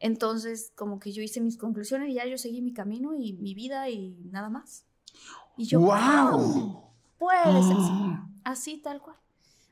entonces, 0.00 0.72
como 0.74 0.98
que 0.98 1.12
yo 1.12 1.22
hice 1.22 1.40
mis 1.40 1.56
conclusiones 1.56 2.10
y 2.10 2.14
ya 2.14 2.26
yo 2.26 2.36
seguí 2.36 2.60
mi 2.62 2.72
camino 2.72 3.14
y 3.14 3.32
mi 3.34 3.54
vida 3.54 3.88
y 3.88 4.18
nada 4.30 4.50
más. 4.50 4.84
Y 5.56 5.66
yo, 5.66 5.78
¡Wow! 5.80 6.82
Puede 7.16 7.62
ser 7.62 7.76
así, 7.76 7.92
Ah. 7.92 8.28
así 8.42 8.76
tal 8.78 9.00
cual. 9.00 9.16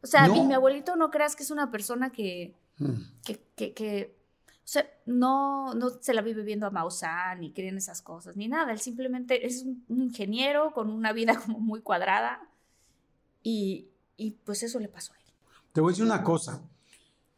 O 0.02 0.06
sea, 0.06 0.26
No. 0.28 0.36
y 0.36 0.40
mi 0.42 0.54
abuelito 0.54 0.96
no 0.96 1.10
creas 1.10 1.36
que 1.36 1.42
es 1.42 1.50
una 1.50 1.70
persona 1.70 2.10
que, 2.10 2.54
Mm. 2.78 2.94
que, 3.24 3.40
que, 3.54 3.72
que- 3.74 4.16
o 4.64 4.68
sea, 4.72 4.86
no, 5.06 5.74
no 5.74 5.90
se 5.90 6.14
la 6.14 6.22
vive 6.22 6.42
viendo 6.42 6.66
a 6.66 6.70
Maussan 6.70 7.40
ni 7.40 7.52
cree 7.52 7.68
en 7.68 7.76
esas 7.76 8.00
cosas, 8.00 8.36
ni 8.36 8.48
nada. 8.48 8.72
Él 8.72 8.80
simplemente 8.80 9.46
es 9.46 9.62
un, 9.62 9.84
un 9.88 10.02
ingeniero 10.02 10.72
con 10.72 10.88
una 10.90 11.12
vida 11.12 11.34
como 11.46 11.58
muy 11.60 11.80
cuadrada 11.82 12.40
y, 13.42 13.88
y 14.16 14.32
pues 14.44 14.62
eso 14.62 14.78
le 14.78 14.88
pasó 14.88 15.12
a 15.12 15.16
él. 15.16 15.22
Te 15.72 15.80
voy 15.80 15.90
a 15.90 15.92
decir 15.92 16.04
una 16.04 16.22
cosa. 16.22 16.62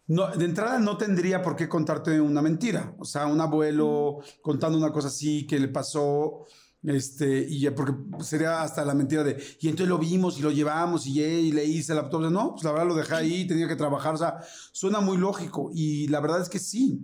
No, 0.06 0.28
de 0.30 0.44
entrada 0.44 0.78
no 0.78 0.98
tendría 0.98 1.40
por 1.40 1.56
qué 1.56 1.66
contarte 1.68 2.20
una 2.20 2.42
mentira. 2.42 2.94
O 2.98 3.04
sea, 3.06 3.26
un 3.26 3.40
abuelo 3.40 4.18
contando 4.42 4.76
una 4.76 4.92
cosa 4.92 5.08
así 5.08 5.46
que 5.46 5.58
le 5.58 5.68
pasó, 5.68 6.44
este, 6.86 7.46
y 7.48 7.68
porque 7.70 7.94
sería 8.22 8.62
hasta 8.62 8.84
la 8.84 8.94
mentira 8.94 9.24
de, 9.24 9.42
y 9.60 9.68
entonces 9.68 9.88
lo 9.88 9.98
vimos 9.98 10.38
y 10.38 10.42
lo 10.42 10.50
llevamos 10.50 11.06
y, 11.06 11.22
eh, 11.22 11.40
y 11.40 11.52
le 11.52 11.64
hice 11.64 11.94
la 11.94 12.02
autopsia. 12.02 12.30
No, 12.30 12.52
pues 12.52 12.64
la 12.64 12.72
verdad 12.72 12.86
lo 12.86 12.94
dejé 12.94 13.14
ahí, 13.14 13.46
tenía 13.46 13.66
que 13.66 13.76
trabajar. 13.76 14.14
O 14.14 14.18
sea, 14.18 14.40
suena 14.72 15.00
muy 15.00 15.16
lógico. 15.16 15.70
Y 15.74 16.08
la 16.08 16.20
verdad 16.20 16.42
es 16.42 16.48
que 16.48 16.58
sí. 16.58 17.00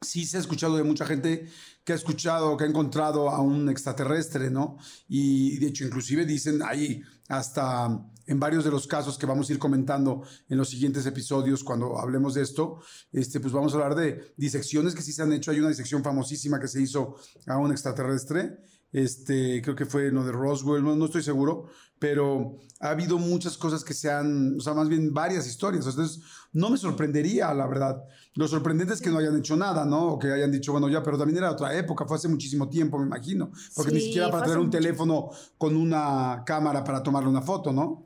Sí 0.00 0.26
se 0.26 0.36
ha 0.36 0.40
escuchado 0.40 0.76
de 0.76 0.84
mucha 0.84 1.06
gente 1.06 1.48
que 1.84 1.92
ha 1.92 1.96
escuchado, 1.96 2.56
que 2.56 2.64
ha 2.64 2.68
encontrado 2.68 3.30
a 3.30 3.40
un 3.40 3.68
extraterrestre, 3.68 4.50
¿no? 4.50 4.76
Y 5.08 5.58
de 5.58 5.68
hecho, 5.68 5.84
inclusive 5.84 6.24
dicen 6.24 6.60
ahí, 6.62 7.02
hasta 7.28 8.04
en 8.26 8.38
varios 8.38 8.62
de 8.62 8.70
los 8.70 8.86
casos 8.86 9.16
que 9.16 9.24
vamos 9.24 9.48
a 9.48 9.54
ir 9.54 9.58
comentando 9.58 10.22
en 10.50 10.58
los 10.58 10.68
siguientes 10.68 11.06
episodios 11.06 11.64
cuando 11.64 11.98
hablemos 11.98 12.34
de 12.34 12.42
esto, 12.42 12.80
este, 13.10 13.40
pues 13.40 13.54
vamos 13.54 13.72
a 13.72 13.76
hablar 13.76 13.94
de 13.94 14.34
disecciones 14.36 14.94
que 14.94 15.00
sí 15.00 15.12
se 15.12 15.22
han 15.22 15.32
hecho. 15.32 15.50
Hay 15.50 15.60
una 15.60 15.70
disección 15.70 16.04
famosísima 16.04 16.60
que 16.60 16.68
se 16.68 16.82
hizo 16.82 17.16
a 17.46 17.56
un 17.56 17.72
extraterrestre. 17.72 18.58
Este, 18.92 19.60
creo 19.62 19.76
que 19.76 19.84
fue 19.84 20.10
lo 20.10 20.24
de 20.24 20.32
Roswell, 20.32 20.82
no, 20.82 20.96
no 20.96 21.04
estoy 21.04 21.22
seguro, 21.22 21.66
pero 21.98 22.56
ha 22.80 22.90
habido 22.90 23.18
muchas 23.18 23.58
cosas 23.58 23.84
que 23.84 23.92
se 23.92 24.10
han, 24.10 24.56
o 24.56 24.60
sea, 24.60 24.72
más 24.72 24.88
bien 24.88 25.12
varias 25.12 25.46
historias. 25.46 25.86
Entonces, 25.86 26.22
no 26.52 26.70
me 26.70 26.78
sorprendería, 26.78 27.52
la 27.52 27.66
verdad. 27.66 28.02
Lo 28.34 28.48
sorprendente 28.48 28.94
es 28.94 29.00
que 29.00 29.10
no 29.10 29.18
hayan 29.18 29.36
hecho 29.36 29.56
nada, 29.56 29.84
¿no? 29.84 30.12
O 30.12 30.18
que 30.18 30.32
hayan 30.32 30.50
dicho, 30.50 30.72
bueno, 30.72 30.88
ya, 30.88 31.02
pero 31.02 31.18
también 31.18 31.38
era 31.38 31.50
otra 31.50 31.76
época, 31.76 32.06
fue 32.06 32.16
hace 32.16 32.28
muchísimo 32.28 32.68
tiempo, 32.68 32.98
me 32.98 33.06
imagino. 33.06 33.50
Porque 33.74 33.92
ni 33.92 34.00
siquiera 34.00 34.30
para 34.30 34.44
tener 34.44 34.58
un 34.58 34.66
mucho 34.66 34.78
teléfono 34.78 35.30
con 35.58 35.76
una 35.76 36.42
cámara 36.46 36.82
para 36.84 37.02
tomarle 37.02 37.28
una 37.28 37.42
foto, 37.42 37.72
¿no? 37.72 38.02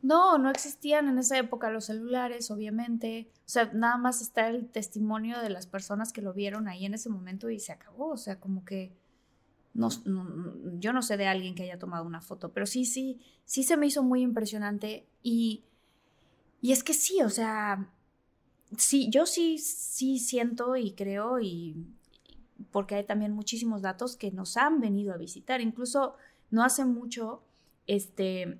No, 0.00 0.36
no 0.36 0.50
existían 0.50 1.08
en 1.08 1.18
esa 1.18 1.38
época 1.38 1.70
los 1.70 1.86
celulares, 1.86 2.50
obviamente. 2.50 3.30
O 3.38 3.48
sea, 3.48 3.70
nada 3.72 3.96
más 3.96 4.20
está 4.20 4.48
el 4.48 4.68
testimonio 4.68 5.40
de 5.40 5.48
las 5.48 5.66
personas 5.66 6.12
que 6.12 6.20
lo 6.20 6.34
vieron 6.34 6.68
ahí 6.68 6.84
en 6.84 6.92
ese 6.92 7.08
momento 7.08 7.48
y 7.48 7.58
se 7.58 7.72
acabó. 7.72 8.10
O 8.10 8.16
sea, 8.18 8.38
como 8.38 8.66
que 8.66 8.92
no, 9.74 9.88
yo 10.78 10.92
no 10.92 11.02
sé 11.02 11.16
de 11.16 11.26
alguien 11.26 11.54
que 11.54 11.64
haya 11.64 11.78
tomado 11.78 12.04
una 12.04 12.20
foto, 12.20 12.52
pero 12.52 12.64
sí, 12.64 12.84
sí, 12.84 13.20
sí 13.44 13.64
se 13.64 13.76
me 13.76 13.86
hizo 13.86 14.02
muy 14.02 14.22
impresionante 14.22 15.06
y, 15.22 15.64
y 16.60 16.72
es 16.72 16.84
que 16.84 16.94
sí, 16.94 17.20
o 17.22 17.28
sea, 17.28 17.90
sí, 18.76 19.08
yo 19.10 19.26
sí, 19.26 19.58
sí 19.58 20.18
siento 20.18 20.76
y 20.76 20.92
creo 20.92 21.40
y 21.40 21.76
porque 22.70 22.94
hay 22.94 23.04
también 23.04 23.32
muchísimos 23.32 23.82
datos 23.82 24.16
que 24.16 24.30
nos 24.30 24.56
han 24.56 24.80
venido 24.80 25.12
a 25.12 25.16
visitar. 25.16 25.60
Incluso 25.60 26.14
no 26.50 26.62
hace 26.62 26.84
mucho, 26.84 27.42
este, 27.86 28.58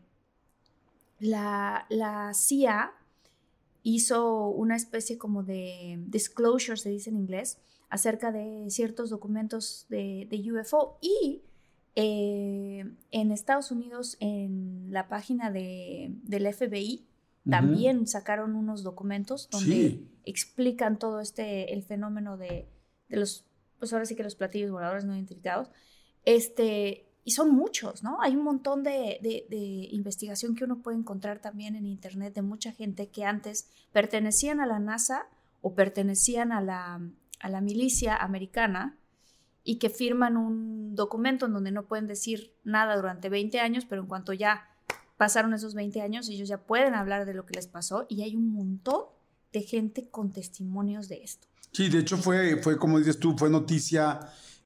la, 1.20 1.87
la 1.88 2.35
CIA 2.35 2.92
hizo 3.83 4.48
una 4.48 4.77
especie 4.77 5.18
como 5.18 5.42
de 5.42 5.98
disclosure, 6.07 6.77
se 6.77 6.90
dice 6.90 7.11
en 7.11 7.16
inglés, 7.16 7.59
acerca 7.88 8.33
de 8.33 8.66
ciertos 8.70 9.11
documentos 9.11 9.87
de, 9.88 10.27
de 10.31 10.53
UFO 10.53 10.99
y 11.01 11.42
eh, 11.97 12.85
en 13.12 13.31
Estados 13.31 13.70
Unidos, 13.70 14.16
en 14.20 14.88
la 14.90 15.09
página 15.09 15.51
de, 15.51 16.12
del 16.25 16.47
FBI, 16.53 17.07
también 17.49 18.07
sacaron 18.07 18.57
unos 18.57 18.83
documentos 18.83 19.49
donde 19.51 19.68
Sí. 19.90 20.09
explican 20.25 20.99
todo 20.99 21.20
este, 21.20 21.73
el 21.75 21.83
fenómeno 21.83 22.37
de, 22.38 22.66
de 23.09 23.16
los, 23.16 23.44
pues 23.79 23.92
ahora 23.92 24.07
sí 24.07 24.16
que 24.16 24.23
los 24.23 24.35
platillos 24.35 24.70
voladores 24.70 25.05
no 25.05 25.14
identificados. 25.14 25.68
Este, 26.25 27.07
y 27.23 27.33
son 27.33 27.51
muchos, 27.55 28.03
¿no? 28.03 28.20
Hay 28.23 28.35
un 28.35 28.44
montón 28.44 28.83
de, 28.83 29.18
de- 29.23 29.47
de 29.51 29.88
investigación 29.90 30.55
que 30.55 30.64
uno 30.64 30.81
puede 30.83 30.97
encontrar 30.97 31.40
también 31.40 31.77
en 31.77 31.87
Internet 31.87 32.35
de 32.35 32.42
mucha 32.42 32.73
gente 32.73 33.09
que 33.09 33.25
antes 33.25 33.68
pertenecían 33.92 34.61
a 34.61 34.66
la 34.66 34.79
NASA 34.79 35.27
o 35.61 35.75
pertenecían 35.75 36.51
a 36.51 36.61
la, 36.62 37.01
a 37.40 37.49
la 37.49 37.61
milicia 37.61 38.16
americana 38.16 38.99
y 39.64 39.77
que 39.77 39.88
firman 39.88 40.37
un 40.37 40.94
documento 40.94 41.47
en 41.47 41.55
donde 41.55 41.73
no 41.73 41.87
pueden 41.87 42.07
decir 42.07 42.53
nada 42.64 42.97
durante 42.97 43.29
20 43.29 43.61
años, 43.61 43.87
pero 43.88 44.03
en 44.03 44.09
cuanto 44.09 44.33
ya 44.33 44.68
pasaron 45.16 45.55
esos 45.55 45.75
20 45.75 46.03
años, 46.03 46.29
ellos 46.29 46.49
ya 46.49 46.59
pueden 46.59 46.94
hablar 46.94 47.25
de 47.25 47.35
lo 47.35 47.47
que 47.47 47.55
les 47.55 47.66
pasó 47.66 48.07
y 48.09 48.23
hay 48.23 48.37
un 48.37 48.53
montón 48.53 49.05
de 49.53 49.62
gente 49.62 50.09
con 50.11 50.33
testimonios 50.33 51.09
de 51.09 51.23
esto. 51.23 51.49
Sí, 51.73 51.88
de 51.88 52.01
hecho 52.01 52.16
fue, 52.16 52.57
fue 52.62 52.79
como 52.79 52.99
dices 52.99 53.18
tú, 53.18 53.37
fue 53.37 53.49
noticia 53.49 54.20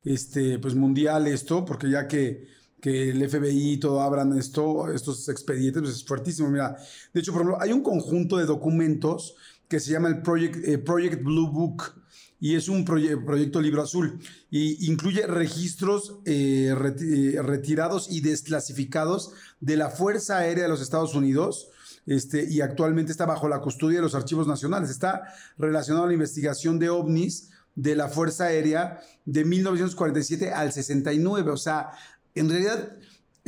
este, 0.04 0.58
pues 0.58 0.74
mundial 0.74 1.26
esto, 1.26 1.64
porque 1.64 1.90
ya 1.90 2.08
que, 2.08 2.48
que 2.80 3.10
el 3.10 3.28
FBI 3.28 3.72
y 3.72 3.76
todo 3.78 4.00
abran 4.00 4.36
esto, 4.38 4.90
estos 4.92 5.28
expedientes, 5.28 5.82
pues 5.82 5.94
es 5.96 6.04
fuertísimo. 6.04 6.50
Mira, 6.50 6.76
de 7.12 7.20
hecho, 7.20 7.32
por 7.32 7.42
ejemplo, 7.42 7.62
hay 7.62 7.72
un 7.72 7.82
conjunto 7.82 8.36
de 8.36 8.46
documentos 8.46 9.36
que 9.68 9.80
se 9.80 9.92
llama 9.92 10.08
el 10.08 10.22
Project, 10.22 10.66
eh, 10.66 10.78
Project 10.78 11.22
Blue 11.22 11.50
Book 11.50 11.94
y 12.40 12.54
es 12.54 12.68
un 12.68 12.84
proye- 12.86 13.22
proyecto 13.24 13.60
libro 13.60 13.82
azul 13.82 14.18
y 14.50 14.90
incluye 14.90 15.26
registros 15.26 16.18
eh, 16.24 16.72
eh, 16.74 17.42
retirados 17.42 18.08
y 18.10 18.20
desclasificados 18.20 19.32
de 19.60 19.76
la 19.76 19.90
Fuerza 19.90 20.38
Aérea 20.38 20.64
de 20.64 20.68
los 20.68 20.80
Estados 20.80 21.14
Unidos 21.14 21.68
este, 22.06 22.44
y 22.48 22.60
actualmente 22.60 23.12
está 23.12 23.26
bajo 23.26 23.48
la 23.48 23.60
custodia 23.60 23.98
de 23.98 24.02
los 24.02 24.14
archivos 24.14 24.46
nacionales. 24.46 24.88
Está 24.88 25.22
relacionado 25.58 26.04
a 26.04 26.08
la 26.08 26.14
investigación 26.14 26.78
de 26.78 26.88
ovnis 26.90 27.50
de 27.74 27.94
la 27.96 28.08
Fuerza 28.08 28.44
Aérea 28.44 29.00
de 29.26 29.44
1947 29.44 30.52
al 30.52 30.72
69. 30.72 31.50
O 31.50 31.56
sea, 31.56 31.90
en 32.34 32.48
realidad, 32.48 32.92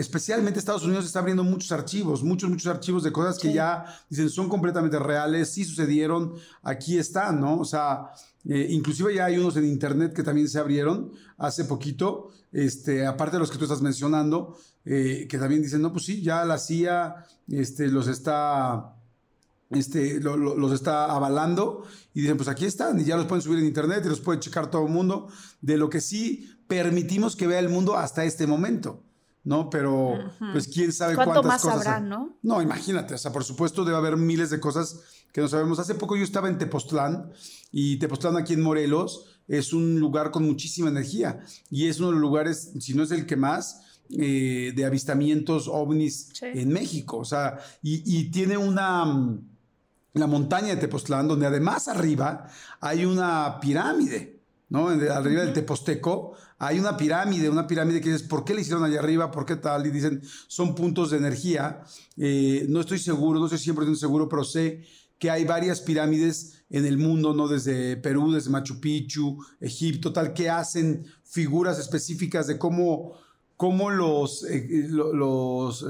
especialmente 0.01 0.59
Estados 0.59 0.85
Unidos 0.85 1.05
está 1.07 1.19
abriendo 1.21 1.45
muchos 1.45 1.71
archivos, 1.73 2.23
muchos, 2.23 2.51
muchos 2.51 2.67
archivos 2.67 3.03
de 3.03 3.13
cosas 3.13 3.39
que 3.39 3.53
ya 3.53 3.85
dicen 4.09 4.29
son 4.31 4.49
completamente 4.49 4.99
reales, 4.99 5.51
sí 5.51 5.65
sucedieron, 5.65 6.35
aquí 6.63 6.99
están, 6.99 7.41
¿no? 7.41 7.59
O 7.61 7.65
sea, 7.65 8.11
eh, 8.49 8.67
inclusive 8.71 9.15
ya 9.15 9.27
hay 9.27 9.37
unos 9.39 9.57
en 9.57 9.67
internet 9.67 10.13
que 10.15 10.23
también 10.23 10.49
se 10.49 10.59
abrieron 10.59 11.13
hace 11.39 11.65
poquito, 11.65 12.31
este, 12.53 13.07
aparte 13.07 13.37
de 13.37 13.41
los 13.41 13.51
que 13.51 13.59
tú 13.59 13.65
estás 13.65 13.83
mencionando, 13.83 14.57
eh, 14.85 15.27
que 15.29 15.39
también 15.39 15.63
dicen, 15.63 15.83
no, 15.83 15.93
pues 15.93 16.05
sí, 16.07 16.23
ya 16.23 16.45
la 16.45 16.59
CIA 16.59 17.27
este, 17.49 17.89
los 17.89 18.09
está 18.09 18.95
este, 19.71 20.19
lo- 20.21 20.37
lo- 20.37 20.57
los 20.57 20.73
está 20.73 21.05
avalando 21.05 21.85
y 22.13 22.23
dicen, 22.23 22.37
pues 22.37 22.49
aquí 22.49 22.65
están 22.65 22.99
y 22.99 23.05
ya 23.05 23.17
los 23.17 23.27
pueden 23.27 23.41
subir 23.43 23.61
en 23.61 23.67
internet 23.67 24.03
y 24.05 24.09
los 24.09 24.21
puede 24.21 24.41
checar 24.41 24.69
todo 24.71 24.85
el 24.87 24.93
mundo 24.93 25.29
de 25.61 25.77
lo 25.77 25.89
que 25.89 26.01
sí 26.01 26.51
permitimos 26.67 27.37
que 27.37 27.47
vea 27.47 27.61
el 27.61 27.69
mundo 27.69 27.97
hasta 27.97 28.25
este 28.25 28.49
momento. 28.49 29.05
¿No? 29.45 29.71
Pero, 29.71 30.19
pues, 30.53 30.69
quién 30.69 30.93
sabe 30.93 31.15
¿Cuánto 31.15 31.43
cuántas 31.43 31.49
más 31.49 31.63
cosas. 31.63 31.87
habrá, 31.87 32.01
¿no? 32.01 32.39
No, 32.43 32.61
imagínate, 32.61 33.15
o 33.15 33.19
sea, 33.19 33.33
por 33.33 33.45
supuesto 33.45 33.85
debe 33.85 33.97
haber 33.97 34.17
miles 34.17 34.51
de 34.51 34.61
cosas 34.61 35.01
que 35.33 35.41
no 35.41 35.49
sabemos. 35.49 35.79
Hace 35.79 35.95
poco 35.95 36.17
yo 36.17 36.25
estaba 36.25 36.49
en 36.49 36.59
Tepoztlán 36.59 37.33
y 37.73 37.99
Tepoztlán 37.99 38.37
aquí 38.37 38.55
en 38.55 38.63
Morelos 38.63 39.41
es 39.49 39.73
un 39.73 39.99
lugar 39.99 40.31
con 40.31 40.45
muchísima 40.45 40.89
energía 40.89 41.41
y 41.71 41.89
es 41.89 41.99
uno 41.99 42.09
de 42.09 42.15
los 42.15 42.21
lugares, 42.21 42.73
si 42.79 42.95
no 42.95 43.03
es 43.03 43.11
el 43.11 43.27
que 43.27 43.37
más, 43.37 43.83
eh, 44.11 44.73
de 44.75 44.85
avistamientos 44.85 45.69
ovnis 45.69 46.33
en 46.43 46.69
México. 46.69 47.19
O 47.19 47.25
sea, 47.25 47.59
y, 47.83 48.03
y 48.19 48.31
tiene 48.31 48.57
una 48.57 49.05
mm, 49.05 49.51
la 50.15 50.27
montaña 50.27 50.69
de 50.69 50.77
Tepoztlán, 50.77 51.29
donde 51.29 51.47
además 51.47 51.89
arriba 51.89 52.49
hay 52.81 53.05
una 53.05 53.59
pirámide. 53.61 54.40
Arriba 54.73 55.43
del 55.43 55.53
Teposteco 55.53 56.35
hay 56.59 56.79
una 56.79 56.97
pirámide, 56.97 57.49
una 57.49 57.67
pirámide 57.67 58.01
que 58.01 58.11
dices, 58.11 58.27
¿por 58.27 58.45
qué 58.45 58.55
le 58.55 58.61
hicieron 58.61 58.85
allá 58.85 59.01
arriba? 59.01 59.31
¿Por 59.31 59.47
qué 59.47 59.57
tal? 59.57 59.87
Y 59.87 59.91
dicen, 59.91 60.23
son 60.47 60.75
puntos 60.75 61.11
de 61.11 61.17
energía. 61.17 61.83
Eh, 62.17 62.67
no 62.69 62.81
estoy 62.81 62.99
seguro, 62.99 63.41
no 63.41 63.47
estoy 63.47 63.75
100% 63.75 63.95
seguro, 63.97 64.29
pero 64.29 64.45
sé 64.45 64.85
que 65.19 65.31
hay 65.31 65.45
varias 65.45 65.81
pirámides 65.81 66.65
en 66.71 66.87
el 66.87 66.99
mundo, 66.99 67.35
¿no? 67.35 67.49
Desde 67.49 67.97
Perú, 67.97 68.33
desde 68.33 68.51
Machu 68.51 68.79
Picchu, 68.81 69.39
Egipto, 69.61 70.13
tal, 70.13 70.33
que 70.35 70.49
hacen 70.49 71.05
figuras 71.25 71.79
específicas 71.79 72.47
de 72.47 72.59
cómo, 72.59 73.15
cómo 73.57 73.91
los, 73.91 74.45
eh, 74.45 74.89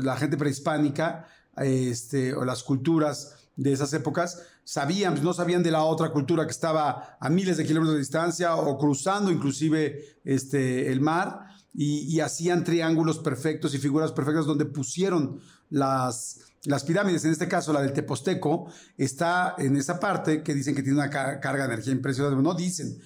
la 0.03 0.17
gente 0.17 0.37
prehispánica 0.37 1.27
este, 1.57 2.33
o 2.35 2.45
las 2.45 2.63
culturas 2.63 3.35
de 3.57 3.73
esas 3.73 3.93
épocas 3.93 4.43
sabían, 4.65 5.15
pues, 5.15 5.25
no 5.25 5.33
sabían 5.33 5.63
de 5.63 5.71
la 5.71 5.85
otra 5.85 6.11
cultura 6.11 6.45
que 6.45 6.53
estaba 6.53 7.17
a 7.21 7.29
miles 7.29 7.57
de 7.57 7.65
kilómetros 7.65 7.95
de 7.95 8.01
distancia 8.01 8.57
o 8.57 8.79
cruzando 8.79 9.31
inclusive 9.31 10.21
este, 10.25 10.91
el 10.93 11.01
mar 11.01 11.47
y, 11.73 12.19
hacían 12.21 12.65
triángulos 12.65 13.19
perfectos 13.19 13.75
y 13.75 13.79
figuras 13.79 14.13
perfectas 14.13 14.47
donde 14.47 14.65
pusieron 14.65 15.41
las, 15.69 16.41
las 16.65 16.83
pirámides, 16.83 17.25
en 17.25 17.31
este 17.31 17.47
caso 17.47 17.73
la 17.73 17.81
del 17.81 17.93
Teposteco, 17.93 18.67
está 18.97 19.55
en 19.57 19.77
esa 19.77 20.01
parte 20.01 20.43
que 20.43 20.53
dicen 20.53 20.75
que 20.75 20.83
tiene 20.83 20.99
una 20.99 21.11
carga 21.11 21.67
de 21.67 21.75
energía 21.75 21.93
impresionante. 21.93 22.43
No 22.43 22.55
dicen, 22.55 22.99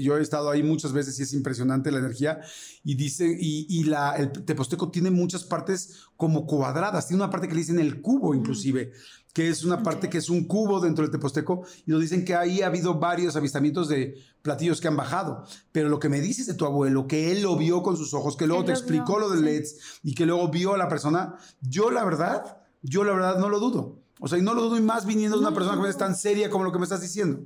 yo 0.00 0.16
he 0.16 0.22
estado 0.22 0.50
ahí 0.50 0.62
muchas 0.62 0.92
veces 0.92 1.18
y 1.20 1.24
es 1.24 1.34
impresionante 1.34 1.90
la 1.92 1.98
energía. 1.98 2.40
Y 2.84 2.94
dice, 2.94 3.26
y, 3.38 3.84
la, 3.84 4.16
el 4.16 4.32
Teposteco 4.32 4.90
tiene 4.90 5.10
muchas 5.10 5.44
partes 5.44 6.06
como 6.16 6.46
cuadradas, 6.46 7.06
tiene 7.06 7.22
una 7.22 7.30
parte 7.30 7.48
que 7.48 7.54
le 7.54 7.60
dicen 7.60 7.78
el 7.78 8.00
cubo 8.00 8.34
inclusive 8.34 8.92
que 9.36 9.50
es 9.50 9.64
una 9.64 9.82
parte 9.82 10.08
que 10.08 10.16
es 10.16 10.30
un 10.30 10.46
cubo 10.46 10.80
dentro 10.80 11.02
del 11.04 11.12
Teposteco, 11.12 11.66
y 11.84 11.90
nos 11.90 12.00
dicen 12.00 12.24
que 12.24 12.34
ahí 12.34 12.62
ha 12.62 12.68
habido 12.68 12.94
varios 12.94 13.36
avistamientos 13.36 13.86
de 13.86 14.16
platillos 14.40 14.80
que 14.80 14.88
han 14.88 14.96
bajado. 14.96 15.44
Pero 15.72 15.90
lo 15.90 15.98
que 15.98 16.08
me 16.08 16.22
dices 16.22 16.46
de 16.46 16.54
tu 16.54 16.64
abuelo, 16.64 17.06
que 17.06 17.30
él 17.32 17.42
lo 17.42 17.54
vio 17.54 17.82
con 17.82 17.98
sus 17.98 18.14
ojos, 18.14 18.34
que 18.34 18.46
luego 18.46 18.64
te 18.64 18.72
explicó 18.72 19.18
lo 19.18 19.28
de 19.28 19.42
LEDs 19.42 20.00
y 20.02 20.14
que 20.14 20.24
luego 20.24 20.48
vio 20.48 20.72
a 20.72 20.78
la 20.78 20.88
persona, 20.88 21.36
yo 21.60 21.90
la 21.90 22.02
verdad, 22.02 22.62
yo 22.80 23.04
la 23.04 23.12
verdad 23.12 23.38
no 23.38 23.50
lo 23.50 23.60
dudo. 23.60 23.98
O 24.20 24.26
sea, 24.26 24.38
y 24.38 24.42
no 24.42 24.54
lo 24.54 24.62
dudo 24.62 24.78
y 24.78 24.80
más 24.80 25.04
viniendo 25.04 25.36
de 25.36 25.42
una 25.42 25.54
persona 25.54 25.82
que 25.82 25.90
es 25.90 25.98
tan 25.98 26.16
seria 26.16 26.48
como 26.48 26.64
lo 26.64 26.72
que 26.72 26.78
me 26.78 26.84
estás 26.84 27.02
diciendo. 27.02 27.44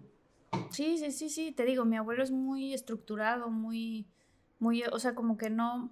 Sí, 0.71 0.97
sí, 0.97 1.11
sí, 1.11 1.29
sí, 1.29 1.51
te 1.51 1.65
digo, 1.65 1.85
mi 1.85 1.97
abuelo 1.97 2.23
es 2.23 2.31
muy 2.31 2.73
estructurado, 2.73 3.51
muy, 3.51 4.07
muy, 4.61 4.85
o 4.93 5.01
sea, 5.01 5.17
como 5.17 5.37
que 5.37 5.51
no, 5.51 5.91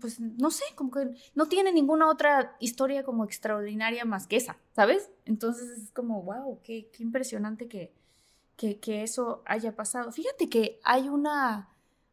pues 0.00 0.20
no 0.20 0.50
sé, 0.50 0.64
como 0.74 0.90
que 0.90 1.14
no 1.34 1.46
tiene 1.46 1.72
ninguna 1.72 2.08
otra 2.08 2.56
historia 2.60 3.04
como 3.04 3.24
extraordinaria 3.24 4.04
más 4.04 4.26
que 4.26 4.36
esa, 4.36 4.56
¿sabes? 4.74 5.10
Entonces 5.24 5.68
es 5.70 5.90
como, 5.90 6.22
wow, 6.22 6.60
qué, 6.62 6.90
qué 6.92 7.02
impresionante 7.02 7.68
que, 7.68 7.92
que, 8.56 9.02
eso 9.02 9.42
haya 9.46 9.74
pasado. 9.74 10.12
Fíjate 10.12 10.48
que 10.48 10.80
hay 10.84 11.08
una, 11.08 11.68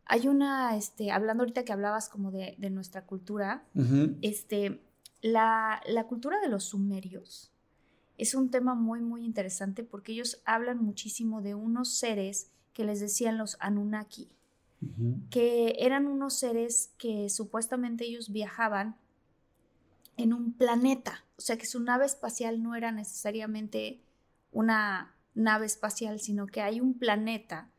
hay 0.05 0.27
una, 0.27 0.75
este, 0.75 1.11
hablando 1.11 1.43
ahorita 1.43 1.63
que 1.63 1.73
hablabas 1.73 2.09
como 2.09 2.31
de, 2.31 2.55
nuestra 2.69 3.05
cultura, 3.05 3.65
este, 4.21 4.81
la, 5.21 5.81
la 5.87 6.05
cultura 6.05 6.39
de 6.39 6.49
los 6.49 6.65
sumerios 6.65 7.51
es 8.19 8.35
un 8.35 8.51
tema 8.51 8.75
muy, 8.75 8.99
muy 8.99 9.23
interesante 9.23 9.83
porque 9.83 10.11
ellos 10.11 10.41
hablan 10.45 10.83
muchísimo 10.83 11.41
de 11.41 11.55
unos 11.55 11.97
seres 11.97 12.51
que 12.73 12.83
les 12.83 12.99
decían 12.99 13.37
los 13.37 13.55
Anunnaki 13.61 14.29
que 15.29 15.75
eran 15.79 16.07
unos 16.07 16.39
seres 16.39 16.93
que 16.97 17.29
supuestamente 17.29 18.05
ellos 18.05 18.31
viajaban 18.31 18.95
en 20.17 20.33
un 20.33 20.53
planeta, 20.53 21.25
o 21.37 21.41
sea 21.41 21.57
que 21.57 21.65
su 21.65 21.81
nave 21.81 22.05
espacial 22.05 22.61
no 22.61 22.75
era 22.75 22.91
necesariamente 22.91 24.01
una 24.51 25.15
nave 25.33 25.65
espacial, 25.65 26.19
sino 26.19 26.47
que 26.47 26.61
hay 26.61 26.81
un 26.81 26.97
planeta 26.97 27.69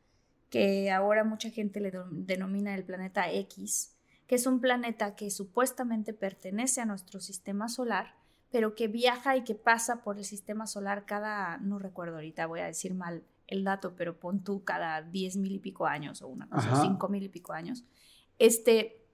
que 0.50 0.90
ahora 0.90 1.22
mucha 1.24 1.50
gente 1.50 1.80
le 1.80 1.92
denomina 2.10 2.74
el 2.74 2.84
planeta 2.84 3.30
X, 3.30 3.94
que 4.26 4.34
es 4.34 4.46
un 4.46 4.60
planeta 4.60 5.14
que 5.14 5.30
supuestamente 5.30 6.12
pertenece 6.12 6.80
a 6.80 6.86
nuestro 6.86 7.20
sistema 7.20 7.68
solar, 7.68 8.14
pero 8.50 8.74
que 8.74 8.88
viaja 8.88 9.36
y 9.36 9.44
que 9.44 9.54
pasa 9.54 10.02
por 10.02 10.18
el 10.18 10.24
sistema 10.24 10.66
solar 10.66 11.04
cada, 11.06 11.58
no 11.58 11.78
recuerdo 11.78 12.16
ahorita, 12.16 12.46
voy 12.46 12.60
a 12.60 12.66
decir 12.66 12.94
mal 12.94 13.22
el 13.50 13.64
dato, 13.64 13.94
pero 13.96 14.18
pon 14.18 14.42
tú 14.42 14.64
cada 14.64 15.02
diez 15.02 15.36
mil 15.36 15.52
y 15.52 15.58
pico 15.58 15.86
años 15.86 16.22
o 16.22 16.28
una 16.28 16.48
cosa, 16.48 16.80
cinco 16.80 17.08
mil 17.08 17.24
y 17.24 17.28
pico 17.28 17.52
años. 17.52 17.84
Este, 18.38 19.04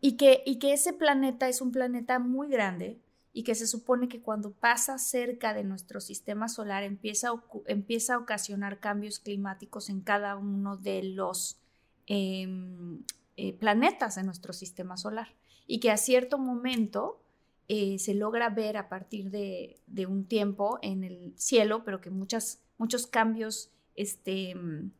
y 0.00 0.16
que, 0.16 0.42
y 0.46 0.58
que 0.58 0.72
ese 0.72 0.92
planeta 0.92 1.48
es 1.48 1.60
un 1.60 1.72
planeta 1.72 2.18
muy 2.18 2.48
grande 2.48 3.00
y 3.32 3.42
que 3.42 3.54
se 3.54 3.66
supone 3.66 4.08
que 4.08 4.22
cuando 4.22 4.52
pasa 4.52 4.98
cerca 4.98 5.52
de 5.52 5.64
nuestro 5.64 6.00
sistema 6.00 6.48
solar 6.48 6.84
empieza 6.84 7.28
a, 7.28 7.42
empieza 7.66 8.14
a 8.14 8.18
ocasionar 8.18 8.80
cambios 8.80 9.18
climáticos 9.18 9.90
en 9.90 10.00
cada 10.00 10.36
uno 10.36 10.76
de 10.76 11.02
los 11.02 11.58
em, 12.06 13.02
eh, 13.36 13.52
planetas 13.52 14.14
de 14.14 14.22
nuestro 14.22 14.52
sistema 14.52 14.96
solar 14.96 15.34
y 15.66 15.80
que 15.80 15.90
a 15.90 15.96
cierto 15.96 16.38
momento 16.38 17.20
eh, 17.68 17.98
se 17.98 18.14
logra 18.14 18.48
ver 18.48 18.76
a 18.76 18.88
partir 18.88 19.30
de, 19.30 19.80
de, 19.86 20.06
un 20.06 20.24
tiempo 20.24 20.78
en 20.82 21.02
el 21.02 21.34
cielo, 21.36 21.82
pero 21.84 22.00
que 22.00 22.10
muchas 22.10 22.60
muchos 22.78 23.06
cambios 23.06 23.70
este, 23.94 24.54
mm, 24.54 24.90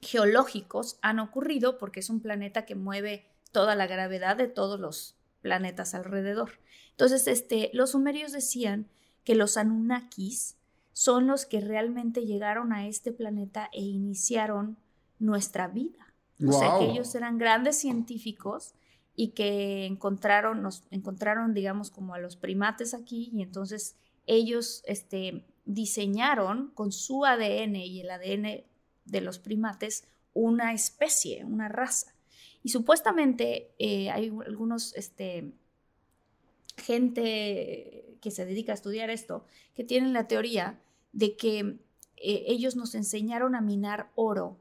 geológicos 0.00 0.98
han 1.02 1.18
ocurrido 1.18 1.78
porque 1.78 2.00
es 2.00 2.10
un 2.10 2.20
planeta 2.20 2.64
que 2.64 2.74
mueve 2.74 3.26
toda 3.52 3.74
la 3.74 3.86
gravedad 3.86 4.36
de 4.36 4.48
todos 4.48 4.80
los 4.80 5.16
planetas 5.42 5.94
alrededor. 5.94 6.52
Entonces, 6.90 7.26
este, 7.26 7.70
los 7.72 7.90
sumerios 7.90 8.32
decían 8.32 8.88
que 9.24 9.34
los 9.34 9.56
Anunnakis 9.56 10.56
son 10.92 11.26
los 11.26 11.46
que 11.46 11.60
realmente 11.60 12.26
llegaron 12.26 12.72
a 12.72 12.86
este 12.86 13.12
planeta 13.12 13.70
e 13.72 13.80
iniciaron 13.80 14.76
nuestra 15.18 15.68
vida. 15.68 16.14
O 16.46 16.52
sea, 16.52 16.78
que 16.78 16.90
ellos 16.90 17.14
eran 17.14 17.36
grandes 17.36 17.78
científicos 17.78 18.74
y 19.14 19.32
que 19.32 19.84
encontraron, 19.84 20.62
nos 20.62 20.84
encontraron, 20.90 21.52
digamos, 21.52 21.90
como 21.90 22.14
a 22.14 22.18
los 22.18 22.36
primates 22.36 22.94
aquí 22.94 23.30
y 23.32 23.42
entonces 23.42 23.96
ellos 24.26 24.82
este, 24.86 25.44
diseñaron 25.74 26.72
con 26.74 26.90
su 26.92 27.24
ADN 27.24 27.76
y 27.76 28.00
el 28.00 28.10
ADN 28.10 28.64
de 29.04 29.20
los 29.20 29.38
primates 29.38 30.04
una 30.32 30.72
especie, 30.72 31.44
una 31.44 31.68
raza. 31.68 32.14
Y 32.62 32.70
supuestamente 32.70 33.72
eh, 33.78 34.10
hay 34.10 34.32
algunos, 34.46 34.94
este, 34.96 35.52
gente 36.76 38.16
que 38.20 38.30
se 38.30 38.44
dedica 38.44 38.72
a 38.72 38.74
estudiar 38.74 39.10
esto, 39.10 39.44
que 39.74 39.84
tienen 39.84 40.12
la 40.12 40.28
teoría 40.28 40.80
de 41.12 41.36
que 41.36 41.58
eh, 42.16 42.44
ellos 42.46 42.76
nos 42.76 42.94
enseñaron 42.94 43.54
a 43.54 43.60
minar 43.60 44.10
oro 44.14 44.58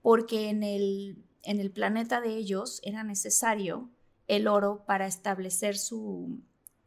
porque 0.00 0.48
en 0.48 0.62
el, 0.62 1.18
en 1.42 1.60
el 1.60 1.70
planeta 1.70 2.20
de 2.20 2.36
ellos 2.36 2.80
era 2.84 3.04
necesario 3.04 3.90
el 4.28 4.48
oro 4.48 4.84
para 4.86 5.06
establecer 5.06 5.76
su 5.76 6.40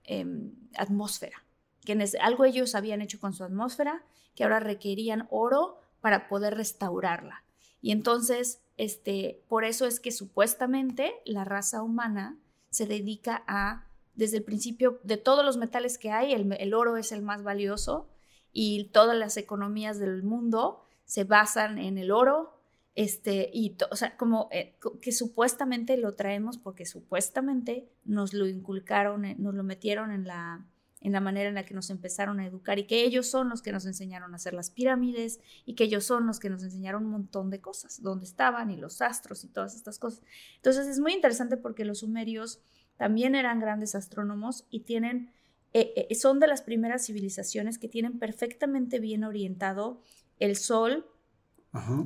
em, 0.04 0.52
atmósfera 0.76 1.44
que 1.86 1.98
algo 2.22 2.46
ellos 2.46 2.76
habían 2.76 3.02
hecho 3.02 3.20
con 3.20 3.34
su 3.34 3.44
atmósfera, 3.44 4.04
que 4.36 4.44
ahora 4.44 4.60
requerían 4.60 5.28
oro 5.30 5.80
para 6.02 6.28
poder 6.28 6.56
restaurarla. 6.56 7.44
Y 7.82 7.92
entonces, 7.92 8.62
este, 8.78 9.44
por 9.48 9.64
eso 9.64 9.86
es 9.86 10.00
que 10.00 10.12
supuestamente 10.12 11.14
la 11.26 11.46
raza 11.46 11.84
humana 11.84 12.38
se 12.70 12.86
dedica 12.86 13.44
a, 13.48 13.86
desde 14.16 14.38
el 14.38 14.44
principio, 14.44 15.00
de 15.04 15.18
todos 15.18 15.46
los 15.46 15.58
metales 15.58 15.98
que 15.98 16.12
hay, 16.12 16.34
el, 16.34 16.74
oro 16.74 16.98
es 16.98 17.12
el 17.12 17.22
más 17.22 17.44
valioso 17.44 18.10
y 18.52 18.86
todas 18.86 19.18
las 19.18 19.38
economías 19.38 20.00
del 20.00 20.24
mundo 20.24 20.84
se 21.06 21.24
basan 21.24 21.80
en 21.80 21.98
el 21.98 22.12
oro, 22.12 22.56
este, 22.96 23.50
y 23.54 23.78
o 23.90 23.96
sea, 23.96 24.18
como 24.18 24.50
eh, 24.52 24.78
que 25.02 25.12
supuestamente 25.12 25.96
lo 25.98 26.16
traemos 26.16 26.58
porque 26.58 26.86
supuestamente 26.86 27.88
nos 28.04 28.34
lo 28.34 28.48
inculcaron, 28.48 29.26
eh, 29.26 29.36
nos 29.40 29.56
lo 29.56 29.64
metieron 29.64 30.12
en 30.12 30.28
la, 30.28 30.66
en 31.02 31.14
la 31.14 31.22
manera 31.22 31.50
en 31.50 31.56
la 31.56 31.66
que 31.66 31.74
nos 31.74 31.90
empezaron 31.90 32.40
a 32.40 32.46
educar 32.46 32.78
y 32.78 32.86
que 32.86 33.04
ellos 33.04 33.28
son 33.28 33.50
los 33.50 33.62
que 33.62 33.72
nos 33.72 33.86
enseñaron 33.86 34.34
a 34.34 34.36
hacer 34.36 34.54
las 34.54 34.70
pirámides 34.70 35.40
y 35.66 35.76
que 35.76 35.86
ellos 35.86 36.04
son 36.04 36.28
los 36.28 36.40
que 36.40 36.50
nos 36.50 36.64
enseñaron 36.64 37.06
un 37.06 37.12
montón 37.12 37.50
de 37.50 37.62
cosas, 37.62 38.02
dónde 38.02 38.26
estaban 38.26 38.70
y 38.70 38.78
los 38.78 39.02
astros 39.02 39.44
y 39.44 39.48
todas 39.48 39.76
estas 39.76 39.98
cosas. 39.98 40.24
Entonces 40.58 40.88
es 40.88 41.00
muy 41.00 41.14
interesante 41.14 41.58
porque 41.58 41.86
los 41.86 42.00
sumerios 42.00 42.60
también 42.98 43.36
eran 43.36 43.60
grandes 43.60 43.96
astrónomos 43.96 44.66
y 44.70 44.82
tienen, 44.82 45.32
eh, 45.74 46.08
eh, 46.10 46.16
son 46.16 46.40
de 46.40 46.48
las 46.48 46.62
primeras 46.62 47.06
civilizaciones 47.06 47.78
que 47.78 47.88
tienen 47.88 48.20
perfectamente 48.20 49.00
bien 49.00 49.24
orientado 49.24 50.02
el 50.40 50.56
sol, 50.56 51.06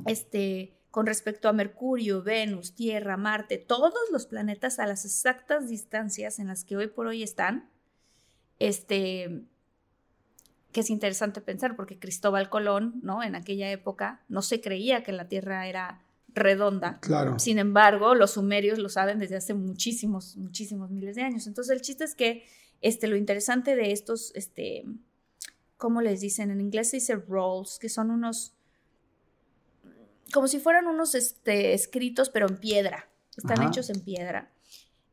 este 0.06 0.78
con 0.94 1.06
respecto 1.06 1.48
a 1.48 1.52
Mercurio, 1.52 2.22
Venus, 2.22 2.76
Tierra, 2.76 3.16
Marte, 3.16 3.58
todos 3.58 3.94
los 4.12 4.26
planetas 4.26 4.78
a 4.78 4.86
las 4.86 5.04
exactas 5.04 5.68
distancias 5.68 6.38
en 6.38 6.46
las 6.46 6.64
que 6.64 6.76
hoy 6.76 6.86
por 6.86 7.08
hoy 7.08 7.24
están, 7.24 7.68
este, 8.58 9.42
que 10.72 10.80
es 10.80 10.90
interesante 10.90 11.40
pensar 11.40 11.76
porque 11.76 11.98
Cristóbal 11.98 12.50
Colón, 12.50 13.00
¿no? 13.02 13.22
En 13.22 13.34
aquella 13.34 13.70
época 13.70 14.22
no 14.28 14.42
se 14.42 14.60
creía 14.60 15.02
que 15.02 15.12
la 15.12 15.28
Tierra 15.28 15.66
era 15.66 16.02
redonda. 16.34 16.98
Claro. 17.00 17.38
Sin 17.38 17.58
embargo, 17.58 18.14
los 18.14 18.32
sumerios 18.32 18.78
lo 18.78 18.88
saben 18.88 19.18
desde 19.18 19.36
hace 19.36 19.54
muchísimos, 19.54 20.36
muchísimos 20.36 20.90
miles 20.90 21.16
de 21.16 21.22
años. 21.22 21.46
Entonces, 21.46 21.74
el 21.74 21.80
chiste 21.80 22.04
es 22.04 22.14
que 22.14 22.44
este, 22.80 23.06
lo 23.06 23.16
interesante 23.16 23.76
de 23.76 23.92
estos, 23.92 24.32
este, 24.34 24.84
¿cómo 25.76 26.02
les 26.02 26.20
dicen? 26.20 26.50
En 26.50 26.60
inglés 26.60 26.90
se 26.90 26.96
dice 26.96 27.14
rolls, 27.14 27.78
que 27.78 27.88
son 27.88 28.10
unos, 28.10 28.52
como 30.32 30.48
si 30.48 30.58
fueran 30.58 30.86
unos 30.86 31.14
este, 31.14 31.72
escritos, 31.72 32.30
pero 32.30 32.48
en 32.48 32.58
piedra. 32.58 33.08
Están 33.36 33.66
hechos 33.66 33.90
en 33.90 34.00
piedra. 34.00 34.52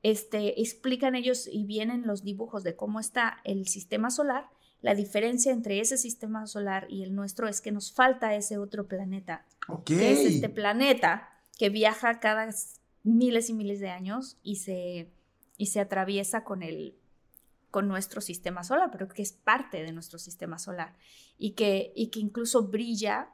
Este, 0.03 0.61
explican 0.61 1.15
ellos 1.15 1.47
y 1.51 1.65
vienen 1.65 2.07
los 2.07 2.23
dibujos 2.23 2.63
de 2.63 2.75
cómo 2.75 2.99
está 2.99 3.37
el 3.43 3.67
sistema 3.67 4.09
solar 4.09 4.49
la 4.81 4.95
diferencia 4.95 5.51
entre 5.51 5.79
ese 5.79 5.97
sistema 5.97 6.47
solar 6.47 6.87
y 6.89 7.03
el 7.03 7.13
nuestro 7.13 7.47
es 7.47 7.61
que 7.61 7.71
nos 7.71 7.91
falta 7.91 8.35
ese 8.35 8.57
otro 8.57 8.87
planeta. 8.87 9.45
Que 9.85 10.11
es 10.11 10.19
este 10.19 10.49
planeta 10.49 11.29
que 11.57 11.69
viaja 11.69 12.19
cada 12.19 12.49
miles 13.03 13.49
y 13.49 13.53
miles 13.53 13.79
de 13.79 13.89
años 13.89 14.37
y 14.41 14.55
se, 14.57 15.11
y 15.57 15.67
se 15.67 15.79
atraviesa 15.79 16.43
con 16.43 16.63
el 16.63 16.95
con 17.69 17.87
nuestro 17.87 18.19
sistema 18.19 18.65
solar, 18.65 18.89
pero 18.91 19.07
que 19.07 19.21
es 19.21 19.31
parte 19.31 19.81
de 19.81 19.93
nuestro 19.93 20.19
sistema 20.19 20.59
solar 20.59 20.93
y 21.37 21.51
que, 21.51 21.93
y 21.95 22.07
que 22.07 22.19
incluso 22.19 22.63
brilla, 22.63 23.29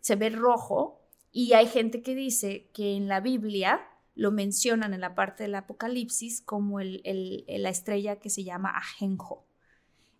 se 0.00 0.14
ve 0.14 0.30
rojo 0.30 1.02
y 1.32 1.54
hay 1.54 1.66
gente 1.66 2.00
que 2.00 2.14
dice 2.14 2.68
que 2.72 2.94
en 2.94 3.08
la 3.08 3.18
Biblia 3.18 3.80
lo 4.18 4.30
mencionan 4.32 4.92
en 4.92 5.00
la 5.00 5.14
parte 5.14 5.44
del 5.44 5.54
Apocalipsis 5.54 6.42
como 6.42 6.80
el, 6.80 7.02
la 7.46 7.70
estrella 7.70 8.16
que 8.16 8.28
se 8.28 8.44
llama 8.44 8.76
Ajenjo 8.76 9.48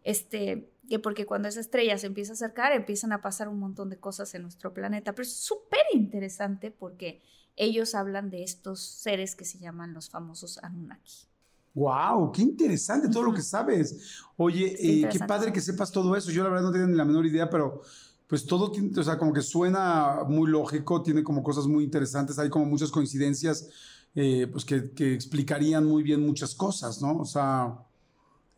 este, 0.08 0.72
que 0.88 0.98
porque 0.98 1.26
cuando 1.26 1.48
esa 1.48 1.60
estrella 1.60 1.98
se 1.98 2.06
empieza 2.06 2.32
a 2.32 2.34
acercar, 2.34 2.72
empiezan 2.72 3.12
a 3.12 3.20
pasar 3.20 3.48
un 3.48 3.58
montón 3.58 3.90
de 3.90 3.98
cosas 3.98 4.34
en 4.34 4.40
nuestro 4.40 4.72
planeta. 4.72 5.12
Pero 5.12 5.24
es 5.24 5.34
súper 5.34 5.82
interesante 5.92 6.70
porque 6.70 7.20
ellos 7.56 7.94
hablan 7.94 8.30
de 8.30 8.42
estos 8.42 8.80
seres 8.80 9.36
que 9.36 9.44
se 9.44 9.58
llaman 9.58 9.92
los 9.92 10.08
famosos 10.08 10.62
Anunnaki. 10.62 11.26
¡Wow! 11.74 12.32
¡Qué 12.32 12.40
interesante 12.40 13.10
todo 13.10 13.24
lo 13.24 13.34
que 13.34 13.42
sabes! 13.42 14.22
Oye, 14.38 14.76
eh, 14.78 15.08
qué 15.12 15.18
padre 15.20 15.52
que 15.52 15.60
sepas 15.60 15.92
todo 15.92 16.16
eso. 16.16 16.30
Yo 16.30 16.42
la 16.42 16.48
verdad 16.48 16.64
no 16.64 16.72
tenía 16.72 16.86
ni 16.86 16.96
la 16.96 17.04
menor 17.04 17.26
idea, 17.26 17.50
pero 17.50 17.82
pues 18.28 18.44
todo, 18.46 18.70
o 18.96 19.02
sea, 19.02 19.18
como 19.18 19.32
que 19.32 19.42
suena 19.42 20.18
muy 20.28 20.48
lógico, 20.50 21.02
tiene 21.02 21.24
como 21.24 21.42
cosas 21.42 21.66
muy 21.66 21.82
interesantes, 21.82 22.38
hay 22.38 22.50
como 22.50 22.66
muchas 22.66 22.90
coincidencias, 22.90 23.68
eh, 24.14 24.46
pues 24.52 24.64
que, 24.64 24.92
explicarían 25.14 25.86
muy 25.86 26.02
bien 26.02 26.24
muchas 26.24 26.54
cosas, 26.54 27.00
¿no? 27.02 27.16
O 27.18 27.24
sea, 27.24 27.74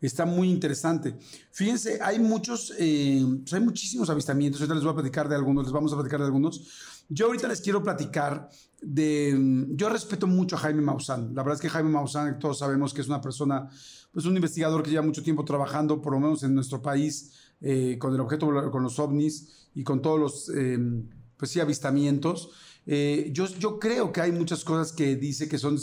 Está 0.01 0.25
muy 0.25 0.49
interesante. 0.49 1.15
Fíjense, 1.51 1.99
hay 2.01 2.17
muchos, 2.17 2.73
eh, 2.79 3.23
pues 3.41 3.53
hay 3.53 3.59
muchísimos 3.59 4.09
avistamientos. 4.09 4.59
Ahorita 4.59 4.73
les 4.73 4.83
voy 4.83 4.93
a 4.93 4.95
platicar 4.95 5.29
de 5.29 5.35
algunos, 5.35 5.63
les 5.63 5.71
vamos 5.71 5.93
a 5.93 5.95
platicar 5.95 6.19
de 6.19 6.25
algunos. 6.25 7.03
Yo 7.07 7.27
ahorita 7.27 7.47
les 7.47 7.61
quiero 7.61 7.83
platicar 7.83 8.49
de. 8.81 9.35
Mm, 9.37 9.75
yo 9.75 9.89
respeto 9.89 10.25
mucho 10.25 10.55
a 10.55 10.59
Jaime 10.59 10.81
Maussan. 10.81 11.35
La 11.35 11.43
verdad 11.43 11.53
es 11.53 11.61
que 11.61 11.69
Jaime 11.69 11.91
Maussan, 11.91 12.39
todos 12.39 12.57
sabemos 12.57 12.95
que 12.95 13.01
es 13.01 13.07
una 13.07 13.21
persona, 13.21 13.69
pues 14.11 14.25
un 14.25 14.35
investigador 14.35 14.81
que 14.81 14.89
lleva 14.89 15.03
mucho 15.03 15.21
tiempo 15.21 15.45
trabajando, 15.45 16.01
por 16.01 16.13
lo 16.13 16.19
menos 16.19 16.41
en 16.41 16.55
nuestro 16.55 16.81
país, 16.81 17.40
eh, 17.61 17.97
con 17.99 18.13
el 18.13 18.19
objeto, 18.19 18.49
con 18.71 18.83
los 18.83 18.99
ovnis 18.99 19.69
y 19.73 19.83
con 19.83 20.01
todos 20.01 20.19
los, 20.19 20.49
em, 20.49 21.09
pues 21.37 21.51
sí, 21.51 21.59
avistamientos. 21.59 22.51
Eh, 22.85 23.29
yo, 23.31 23.47
yo 23.47 23.79
creo 23.79 24.11
que 24.11 24.21
hay 24.21 24.31
muchas 24.31 24.63
cosas 24.63 24.91
que 24.91 25.15
dice 25.15 25.47
que 25.47 25.57
son 25.57 25.77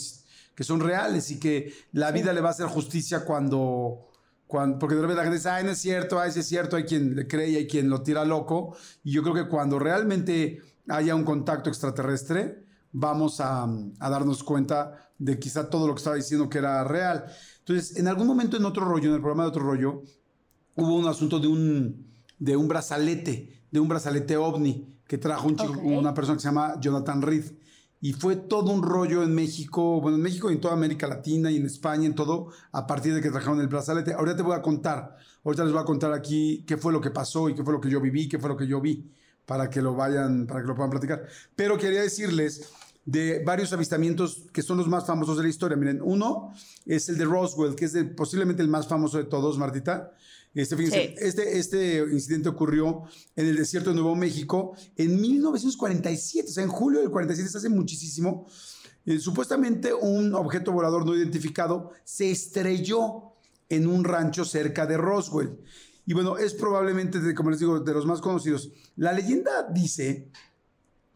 que 0.58 0.64
son 0.64 0.80
reales 0.80 1.30
y 1.30 1.38
que 1.38 1.72
la 1.92 2.10
vida 2.10 2.32
le 2.32 2.40
va 2.40 2.48
a 2.48 2.50
hacer 2.50 2.66
justicia 2.66 3.24
cuando, 3.24 4.08
porque 4.48 4.96
de 4.96 5.02
repente 5.02 5.14
la 5.14 5.22
gente 5.22 5.36
dice, 5.36 5.50
ay, 5.50 5.62
no 5.62 5.70
es 5.70 5.78
cierto, 5.78 6.18
ay, 6.18 6.32
sí 6.32 6.40
es 6.40 6.48
cierto, 6.48 6.74
hay 6.74 6.82
quien 6.82 7.14
le 7.14 7.28
cree 7.28 7.50
y 7.50 7.54
hay 7.54 7.68
quien 7.68 7.88
lo 7.88 8.02
tira 8.02 8.24
loco. 8.24 8.76
Y 9.04 9.12
yo 9.12 9.22
creo 9.22 9.34
que 9.36 9.46
cuando 9.46 9.78
realmente 9.78 10.60
haya 10.88 11.14
un 11.14 11.22
contacto 11.22 11.70
extraterrestre, 11.70 12.64
vamos 12.90 13.40
a, 13.40 13.68
darnos 14.00 14.42
cuenta 14.42 15.12
de 15.16 15.38
quizá 15.38 15.70
todo 15.70 15.86
lo 15.86 15.94
que 15.94 15.98
estaba 15.98 16.16
diciendo 16.16 16.48
que 16.48 16.58
era 16.58 16.82
real. 16.82 17.26
Entonces, 17.60 17.96
en 17.96 18.08
algún 18.08 18.26
momento 18.26 18.56
en 18.56 18.64
otro 18.64 18.84
rollo, 18.84 19.10
en 19.10 19.14
el 19.14 19.20
programa 19.20 19.44
de 19.44 19.50
otro 19.50 19.62
rollo, 19.62 20.02
hubo 20.78 20.94
un 20.94 21.08
asunto 21.08 21.40
de 21.40 21.48
un, 21.48 22.06
de 22.38 22.56
un 22.56 22.68
brazalete, 22.68 23.64
de 23.70 23.80
un 23.80 23.88
brazalete 23.88 24.36
ovni 24.36 24.96
que 25.06 25.18
trajo 25.18 25.48
un 25.48 25.56
chico, 25.56 25.80
una 25.80 26.14
persona 26.14 26.36
que 26.36 26.42
se 26.42 26.48
llama 26.48 26.78
Jonathan 26.80 27.20
Reed. 27.20 27.44
Y 28.00 28.12
fue 28.12 28.36
todo 28.36 28.70
un 28.70 28.82
rollo 28.82 29.24
en 29.24 29.34
México, 29.34 30.00
bueno, 30.00 30.18
en 30.18 30.22
México 30.22 30.50
y 30.50 30.54
en 30.54 30.60
toda 30.60 30.74
América 30.74 31.08
Latina 31.08 31.50
y 31.50 31.56
en 31.56 31.66
España, 31.66 32.06
en 32.06 32.14
todo, 32.14 32.50
a 32.70 32.86
partir 32.86 33.12
de 33.12 33.20
que 33.20 33.30
trajeron 33.30 33.60
el 33.60 33.66
brazalete. 33.66 34.12
Ahorita 34.12 34.36
te 34.36 34.42
voy 34.44 34.54
a 34.54 34.62
contar, 34.62 35.16
ahorita 35.42 35.64
les 35.64 35.72
voy 35.72 35.82
a 35.82 35.84
contar 35.84 36.12
aquí 36.12 36.64
qué 36.64 36.76
fue 36.76 36.92
lo 36.92 37.00
que 37.00 37.10
pasó 37.10 37.48
y 37.48 37.56
qué 37.56 37.64
fue 37.64 37.72
lo 37.72 37.80
que 37.80 37.90
yo 37.90 38.00
viví, 38.00 38.28
qué 38.28 38.38
fue 38.38 38.48
lo 38.48 38.56
que 38.56 38.68
yo 38.68 38.80
vi, 38.80 39.10
para 39.46 39.68
que 39.68 39.82
lo 39.82 39.96
vayan, 39.96 40.46
para 40.46 40.60
que 40.60 40.68
lo 40.68 40.76
puedan 40.76 40.90
platicar. 40.90 41.26
Pero 41.56 41.76
quería 41.76 42.02
decirles 42.02 42.70
de 43.04 43.42
varios 43.42 43.72
avistamientos 43.72 44.44
que 44.52 44.62
son 44.62 44.76
los 44.76 44.86
más 44.86 45.04
famosos 45.04 45.36
de 45.38 45.42
la 45.42 45.48
historia. 45.48 45.76
Miren, 45.76 46.00
uno 46.00 46.52
es 46.86 47.08
el 47.08 47.18
de 47.18 47.24
Roswell, 47.24 47.74
que 47.74 47.86
es 47.86 47.96
posiblemente 48.16 48.62
el 48.62 48.68
más 48.68 48.86
famoso 48.86 49.18
de 49.18 49.24
todos, 49.24 49.58
Martita. 49.58 50.12
Este, 50.60 51.14
este, 51.24 51.58
este, 51.58 51.98
incidente 52.10 52.48
ocurrió 52.48 53.04
en 53.36 53.46
el 53.46 53.56
desierto 53.56 53.90
de 53.90 53.96
Nuevo 53.96 54.16
México 54.16 54.74
en 54.96 55.20
1947, 55.20 56.48
o 56.48 56.52
sea, 56.52 56.64
en 56.64 56.68
julio 56.68 56.98
del 56.98 57.10
47, 57.10 57.58
hace 57.58 57.68
muchísimo. 57.68 58.44
Eh, 59.06 59.20
supuestamente 59.20 59.94
un 59.94 60.34
objeto 60.34 60.72
volador 60.72 61.06
no 61.06 61.14
identificado 61.14 61.92
se 62.02 62.32
estrelló 62.32 63.34
en 63.68 63.86
un 63.86 64.02
rancho 64.02 64.44
cerca 64.44 64.84
de 64.84 64.96
Roswell. 64.96 65.60
Y 66.04 66.14
bueno, 66.14 66.38
es 66.38 66.54
probablemente, 66.54 67.34
como 67.36 67.50
les 67.50 67.60
digo, 67.60 67.78
de 67.78 67.92
los 67.92 68.04
más 68.04 68.20
conocidos. 68.20 68.72
La 68.96 69.12
leyenda 69.12 69.68
dice 69.72 70.32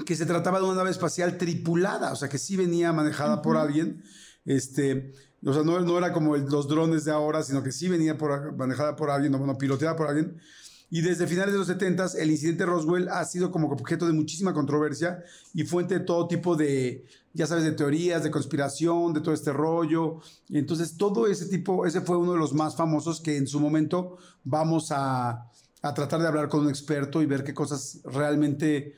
que 0.07 0.15
se 0.15 0.25
trataba 0.25 0.61
de 0.61 0.67
una 0.67 0.77
nave 0.77 0.91
espacial 0.91 1.37
tripulada, 1.37 2.13
o 2.13 2.17
sea, 2.17 2.29
que 2.29 2.39
sí 2.39 2.57
venía 2.57 2.93
manejada 2.93 3.43
por 3.43 3.57
alguien. 3.57 4.05
Este, 4.45 5.13
o 5.45 5.53
sea, 5.53 5.63
no, 5.63 5.99
era 5.99 6.13
como 6.13 6.37
los 6.37 6.69
drones 6.69 7.05
de 7.05 7.13
ahora, 7.13 7.43
sino 7.43 7.63
que 7.63 7.73
sí 7.73 7.89
venía 7.89 8.17
por, 8.17 8.57
manejada 8.57 8.95
por 8.95 9.11
alguien, 9.11 9.35
o 9.35 9.39
bueno, 9.39 9.59
piloteada 9.59 9.97
por 9.97 10.09
alguien. 10.09 10.39
Y 10.89 11.01
desde 11.01 11.27
finales 11.27 11.53
de 11.53 11.59
los 11.59 11.69
70 11.69 12.07
el 12.19 12.31
incidente 12.31 12.67
Roswell 12.67 13.09
ha 13.09 13.25
sido 13.25 13.51
como 13.51 13.69
objeto 13.69 14.07
de 14.07 14.13
muchísima 14.13 14.53
controversia 14.53 15.25
y 15.55 15.65
fuente 15.65 15.99
de 15.99 16.05
todo 16.05 16.29
tipo 16.29 16.55
de, 16.55 17.07
ya 17.33 17.47
sabes, 17.47 17.65
de 17.65 17.73
teorías, 17.73 18.23
de 18.23 18.31
conspiración, 18.31 19.15
de 19.15 19.23
todo 19.23 19.33
este 19.33 19.55
rollo. 19.55 20.21
Y 20.49 20.59
entonces 20.59 20.99
todo 20.99 21.27
ese 21.27 21.47
tipo, 21.47 21.87
ese 21.87 22.03
fue 22.03 22.19
uno 22.19 22.33
de 22.33 22.39
los 22.39 22.53
más 22.53 22.77
famosos 22.77 23.23
que 23.23 23.39
en 23.39 23.47
su 23.47 23.59
momento 23.59 24.19
vamos 24.45 24.93
a, 24.93 25.51
a 25.81 25.95
tratar 25.95 26.21
de 26.21 26.29
hablar 26.29 26.51
con 26.51 26.61
un 26.61 26.69
experto 26.69 27.23
y 27.23 27.27
ver 27.27 27.43
qué 27.43 27.55
cosas 27.55 28.01
realmente 28.05 28.95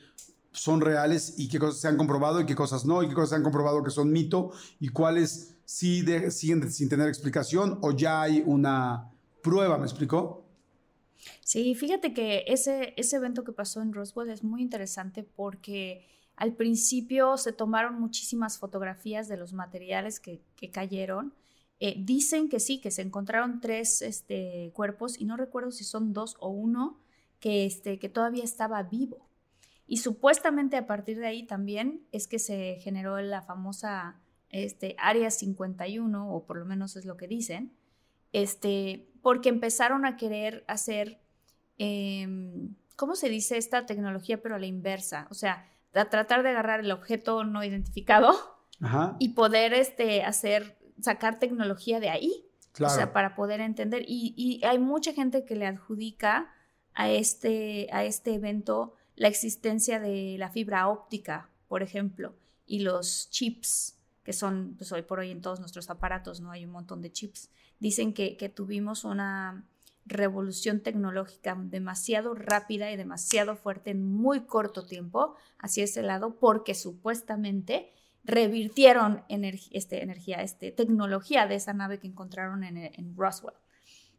son 0.55 0.81
reales 0.81 1.35
y 1.37 1.49
qué 1.49 1.59
cosas 1.59 1.81
se 1.81 1.87
han 1.87 1.97
comprobado 1.97 2.39
y 2.41 2.45
qué 2.45 2.55
cosas 2.55 2.85
no, 2.85 3.03
y 3.03 3.09
qué 3.09 3.13
cosas 3.13 3.29
se 3.31 3.35
han 3.35 3.43
comprobado 3.43 3.83
que 3.83 3.91
son 3.91 4.11
mito 4.11 4.51
y 4.79 4.89
cuáles 4.89 5.55
si 5.65 6.05
siguen 6.31 6.71
sin 6.71 6.89
tener 6.89 7.07
explicación 7.07 7.79
o 7.81 7.91
ya 7.91 8.21
hay 8.21 8.43
una 8.45 9.11
prueba, 9.41 9.77
¿me 9.77 9.85
explicó? 9.85 10.45
Sí, 11.41 11.75
fíjate 11.75 12.13
que 12.13 12.45
ese, 12.47 12.93
ese 12.97 13.15
evento 13.17 13.43
que 13.43 13.51
pasó 13.51 13.81
en 13.81 13.93
Roswell 13.93 14.29
es 14.29 14.43
muy 14.43 14.61
interesante 14.61 15.23
porque 15.23 16.07
al 16.35 16.53
principio 16.53 17.37
se 17.37 17.53
tomaron 17.53 17.99
muchísimas 17.99 18.57
fotografías 18.57 19.27
de 19.27 19.37
los 19.37 19.53
materiales 19.53 20.19
que, 20.19 20.41
cayeron. 20.71 21.33
Eh, 21.79 21.95
dicen 21.99 22.49
que 22.49 22.59
sí, 22.59 22.79
que 22.79 22.91
se 22.91 23.01
encontraron 23.01 23.59
tres 23.59 24.01
este, 24.01 24.71
cuerpos 24.73 25.19
y 25.19 25.25
no 25.25 25.37
recuerdo 25.37 25.71
si 25.71 25.83
son 25.83 26.13
dos 26.13 26.35
o 26.39 26.49
uno 26.49 26.99
que, 27.39 27.65
este, 27.65 27.99
que 27.99 28.09
todavía 28.09 28.43
estaba 28.43 28.81
vivo. 28.83 29.27
Y 29.87 29.97
supuestamente 29.97 30.77
a 30.77 30.87
partir 30.87 31.19
de 31.19 31.27
ahí 31.27 31.45
también 31.45 32.01
es 32.11 32.27
que 32.27 32.39
se 32.39 32.77
generó 32.81 33.19
la 33.21 33.41
famosa 33.41 34.19
este, 34.49 34.95
Área 34.97 35.29
51, 35.29 36.33
o 36.33 36.45
por 36.45 36.57
lo 36.57 36.65
menos 36.65 36.95
es 36.95 37.05
lo 37.05 37.17
que 37.17 37.27
dicen, 37.27 37.73
este, 38.31 39.07
porque 39.21 39.49
empezaron 39.49 40.05
a 40.05 40.17
querer 40.17 40.63
hacer, 40.67 41.19
em, 41.77 42.75
¿cómo 42.95 43.15
se 43.15 43.29
dice 43.29 43.57
esta 43.57 43.85
tecnología, 43.85 44.41
pero 44.41 44.55
a 44.55 44.59
la 44.59 44.65
inversa? 44.65 45.27
O 45.29 45.33
sea, 45.33 45.67
a 45.93 46.09
tratar 46.09 46.43
de 46.43 46.49
agarrar 46.49 46.81
el 46.81 46.91
objeto 46.91 47.43
no 47.43 47.63
identificado 47.63 48.33
y 49.19 49.29
poder 49.29 49.73
este, 49.73 50.23
hacer, 50.23 50.77
sacar 50.99 51.39
tecnología 51.39 51.99
de 51.99 52.09
ahí. 52.09 52.45
O 52.81 52.89
sea, 52.89 53.13
para 53.13 53.35
poder 53.35 53.61
entender. 53.61 54.03
Y, 54.05 54.33
y, 54.35 54.65
hay 54.65 54.79
mucha 54.79 55.13
gente 55.13 55.45
que 55.45 55.55
le 55.55 55.65
adjudica 55.65 56.51
a 56.93 57.09
este, 57.09 57.87
a 57.93 58.03
este 58.03 58.33
evento 58.33 58.95
la 59.15 59.27
existencia 59.27 59.99
de 59.99 60.35
la 60.37 60.49
fibra 60.49 60.87
óptica, 60.87 61.49
por 61.67 61.83
ejemplo, 61.83 62.35
y 62.65 62.79
los 62.79 63.29
chips 63.29 63.95
que 64.23 64.33
son 64.33 64.73
pues 64.77 64.91
hoy 64.91 65.03
por 65.03 65.19
hoy 65.19 65.29
en 65.29 65.41
todos 65.41 65.59
nuestros 65.59 65.89
aparatos, 65.91 66.41
¿no? 66.41 66.49
Hay 66.49 66.65
un 66.65 66.71
montón 66.71 67.01
de 67.01 67.11
chips. 67.11 67.51
Dicen 67.79 68.11
que, 68.11 68.51
tuvimos 68.53 69.03
una, 69.03 69.63
revolución 70.05 70.81
tecnológica 70.81 71.57
demasiado 71.59 72.35
rápida 72.35 72.91
y 72.91 72.95
demasiado 72.95 73.55
fuerte 73.55 73.89
en 73.89 74.05
muy 74.05 74.41
corto 74.41 74.85
tiempo 74.85 75.35
hacia 75.57 75.83
ese 75.83 76.03
lado 76.03 76.35
porque 76.35 76.75
supuestamente 76.75 77.91
revirtieron 78.23 79.23
este, 79.71 80.03
energía, 80.03 80.41
este, 80.41 80.71
tecnología 80.71 81.47
de 81.47 81.55
esa 81.55 81.73
nave 81.73 81.99
que 81.99 82.07
encontraron 82.07 82.63
en, 82.63 83.15
Roswell. 83.17 83.55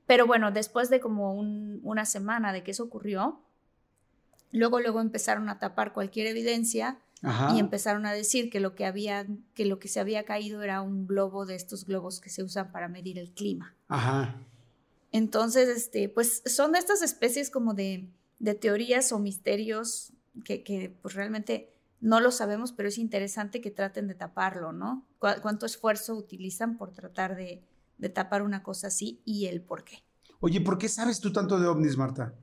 Pero 0.06 0.26
bueno, 0.26 0.50
después 0.50 0.90
de 0.90 1.00
como 1.00 1.35
una 1.35 2.04
semana 2.04 2.52
de 2.52 2.62
que 2.62 2.72
eso 2.72 2.85
ocurrió, 2.85 3.45
luego, 4.57 4.81
luego 4.81 5.01
empezaron 5.01 5.49
a 5.49 5.59
tapar 5.59 5.92
cualquier 5.92 6.27
evidencia 6.27 6.99
y 7.55 7.59
empezaron 7.59 8.07
a 8.07 8.12
decir 8.12 8.51
que 8.51 8.61
lo 8.61 8.75
que, 8.75 8.85
había, 8.85 9.27
que 9.55 9.64
lo 9.64 9.79
que 9.79 9.88
se 9.88 9.99
había 9.99 10.25
caído 10.25 10.62
era 10.62 10.83
un 10.83 11.07
globo 11.07 11.45
de 11.45 11.57
estos 11.57 11.85
globos 11.85 12.21
que 12.21 12.31
se 12.31 12.45
usan 12.45 12.71
para 12.71 12.88
medir 12.88 13.19
el 13.19 13.33
clima. 13.33 13.75
Ajá. 13.88 14.37
Entonces, 15.11 15.69
este, 15.69 16.09
pues 16.09 16.42
son 16.47 16.73
de 16.73 16.79
estas 16.79 17.03
especies 17.03 17.51
como 17.51 17.75
de, 17.75 18.09
de 18.38 18.55
teorías 18.55 19.11
o 19.12 19.19
misterios 19.19 20.12
que, 20.45 20.62
que 20.62 20.95
pues 21.03 21.14
realmente 21.14 21.73
no 22.01 22.21
lo 22.21 22.31
sabemos, 22.31 22.73
pero 22.73 22.88
es 22.88 22.99
interesante 22.99 23.61
que 23.61 23.71
traten 23.71 24.07
de 24.07 24.14
taparlo, 24.14 24.73
¿no? 24.73 25.07
¿Cuánto 25.19 25.66
esfuerzo 25.66 26.14
utilizan 26.14 26.77
por 26.77 26.92
tratar 26.92 27.37
de, 27.37 27.62
tapar 28.12 28.42
una 28.42 28.62
cosa 28.62 28.88
así 28.88 29.21
y 29.25 29.47
el 29.47 29.62
por 29.62 29.85
qué? 29.85 30.05
Oye, 30.40 30.61
¿por 30.61 30.79
qué 30.79 30.88
sabes 30.88 31.21
tú 31.21 31.33
tanto 31.33 31.59
de 31.59 31.66
ovnis, 31.66 31.97
Marta? 31.97 32.35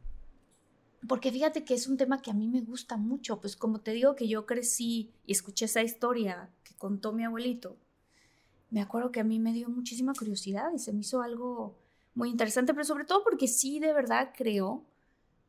Porque 1.07 1.31
fíjate 1.31 1.63
que 1.63 1.73
es 1.73 1.87
un 1.87 1.97
tema 1.97 2.21
que 2.21 2.31
a 2.31 2.33
mí 2.33 2.47
me 2.47 2.61
gusta 2.61 2.97
mucho, 2.97 3.39
pues 3.39 3.55
como 3.55 3.79
te 3.79 3.91
digo 3.91 4.15
que 4.15 4.27
yo 4.27 4.45
crecí 4.45 5.11
y 5.25 5.31
escuché 5.31 5.65
esa 5.65 5.81
historia 5.81 6.49
que 6.63 6.73
contó 6.75 7.11
mi 7.11 7.23
abuelito, 7.23 7.77
me 8.69 8.81
acuerdo 8.81 9.11
que 9.11 9.19
a 9.19 9.23
mí 9.23 9.39
me 9.39 9.53
dio 9.53 9.69
muchísima 9.69 10.13
curiosidad 10.13 10.71
y 10.73 10.79
se 10.79 10.93
me 10.93 11.01
hizo 11.01 11.21
algo 11.21 11.77
muy 12.15 12.29
interesante, 12.29 12.73
pero 12.73 12.85
sobre 12.85 13.05
todo 13.05 13.23
porque 13.23 13.47
sí 13.47 13.79
de 13.79 13.93
verdad 13.93 14.31
creo 14.35 14.83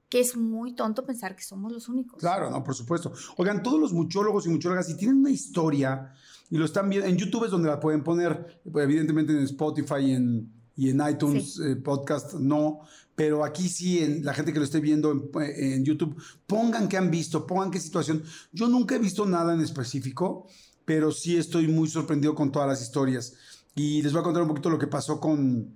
que 0.08 0.20
es 0.20 0.36
muy 0.36 0.72
tonto 0.72 1.04
pensar 1.04 1.34
que 1.34 1.42
somos 1.42 1.72
los 1.72 1.88
únicos. 1.88 2.20
Claro, 2.20 2.50
no, 2.50 2.62
por 2.62 2.74
supuesto. 2.74 3.12
Oigan, 3.36 3.62
todos 3.62 3.80
los 3.80 3.92
muchólogos 3.92 4.46
y 4.46 4.50
muchólogas, 4.50 4.86
si 4.86 4.96
tienen 4.96 5.18
una 5.18 5.30
historia 5.30 6.12
y 6.50 6.58
lo 6.58 6.64
están 6.64 6.88
viendo, 6.88 7.08
en 7.08 7.16
YouTube 7.16 7.44
es 7.44 7.50
donde 7.50 7.68
la 7.68 7.80
pueden 7.80 8.04
poner, 8.04 8.60
evidentemente 8.74 9.32
en 9.32 9.40
Spotify 9.40 10.12
en, 10.12 10.52
y 10.76 10.90
en 10.90 11.02
iTunes 11.08 11.58
eh, 11.60 11.76
Podcast 11.76 12.34
no, 12.34 12.80
pero 13.14 13.44
aquí 13.44 13.68
sí, 13.68 14.00
en 14.00 14.24
la 14.24 14.34
gente 14.34 14.52
que 14.52 14.58
lo 14.58 14.64
esté 14.64 14.80
viendo 14.80 15.30
en, 15.40 15.84
YouTube, 15.84 16.20
pongan 16.46 16.88
qué 16.88 16.96
han 16.96 17.10
visto, 17.10 17.46
pongan 17.46 17.70
qué 17.70 17.78
situación. 17.78 18.24
Yo 18.52 18.68
nunca 18.68 18.96
he 18.96 18.98
visto 18.98 19.24
nada 19.24 19.54
en 19.54 19.60
específico, 19.60 20.48
pero 20.84 21.12
sí 21.12 21.36
estoy 21.36 21.68
muy 21.68 21.88
sorprendido 21.88 22.34
con 22.34 22.50
todas 22.50 22.68
las 22.68 22.82
historias. 22.82 23.34
Y 23.76 24.02
les 24.02 24.12
voy 24.12 24.20
a 24.20 24.24
contar 24.24 24.42
un 24.42 24.48
poquito 24.48 24.68
lo 24.68 24.78
que 24.78 24.88
pasó 24.88 25.20
con, 25.20 25.72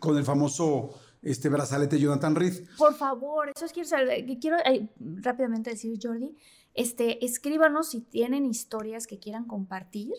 con 0.00 0.16
el 0.16 0.24
famoso 0.24 0.94
este 1.22 1.48
brazalete 1.48 1.98
Jonathan 1.98 2.34
Reed. 2.34 2.64
Por 2.78 2.94
favor, 2.94 3.50
eso 3.54 3.64
es 3.64 3.72
quiero 3.72 3.88
saber, 3.88 4.24
quiero 4.40 4.56
eh, 4.58 4.88
rápidamente 4.98 5.70
decir, 5.70 5.98
Jordi, 6.00 6.36
este, 6.74 7.24
escríbanos 7.24 7.90
si 7.90 8.00
tienen 8.00 8.44
historias 8.44 9.06
que 9.06 9.18
quieran 9.18 9.44
compartir, 9.44 10.12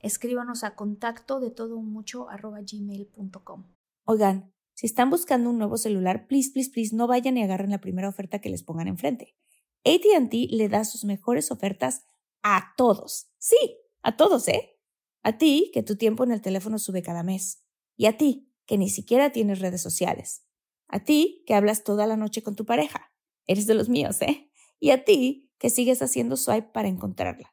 escríbanos 0.00 0.64
a 0.64 0.74
contacto 0.74 1.40
de 1.40 1.50
todo 1.50 1.80
mucho 1.80 2.26
gmail.com. 2.26 3.64
Oigan, 4.04 4.52
si 4.74 4.86
están 4.86 5.10
buscando 5.10 5.50
un 5.50 5.58
nuevo 5.58 5.76
celular, 5.76 6.26
please, 6.26 6.50
please, 6.52 6.70
please, 6.70 6.96
no 6.96 7.06
vayan 7.06 7.36
y 7.36 7.42
agarren 7.42 7.70
la 7.70 7.80
primera 7.80 8.08
oferta 8.08 8.40
que 8.40 8.50
les 8.50 8.62
pongan 8.62 8.88
enfrente. 8.88 9.36
ATT 9.84 10.32
le 10.50 10.68
da 10.68 10.84
sus 10.84 11.04
mejores 11.04 11.50
ofertas 11.50 12.04
a 12.42 12.74
todos. 12.76 13.30
Sí, 13.38 13.78
a 14.02 14.16
todos, 14.16 14.48
¿eh? 14.48 14.78
A 15.22 15.36
ti, 15.36 15.70
que 15.74 15.82
tu 15.82 15.96
tiempo 15.96 16.24
en 16.24 16.32
el 16.32 16.40
teléfono 16.40 16.78
sube 16.78 17.02
cada 17.02 17.22
mes. 17.22 17.62
Y 17.96 18.06
a 18.06 18.16
ti, 18.16 18.50
que 18.66 18.78
ni 18.78 18.88
siquiera 18.88 19.32
tienes 19.32 19.60
redes 19.60 19.82
sociales. 19.82 20.46
A 20.88 21.00
ti, 21.00 21.44
que 21.46 21.54
hablas 21.54 21.84
toda 21.84 22.06
la 22.06 22.16
noche 22.16 22.42
con 22.42 22.56
tu 22.56 22.64
pareja. 22.64 23.12
Eres 23.46 23.66
de 23.66 23.74
los 23.74 23.88
míos, 23.88 24.20
¿eh? 24.22 24.50
Y 24.78 24.90
a 24.90 25.04
ti, 25.04 25.52
que 25.58 25.70
sigues 25.70 26.00
haciendo 26.00 26.36
swipe 26.36 26.70
para 26.72 26.88
encontrarla. 26.88 27.52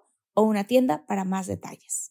o 0.33 0.43
una 0.43 0.65
tienda 0.65 1.05
para 1.05 1.25
más 1.25 1.47
detalles 1.47 2.10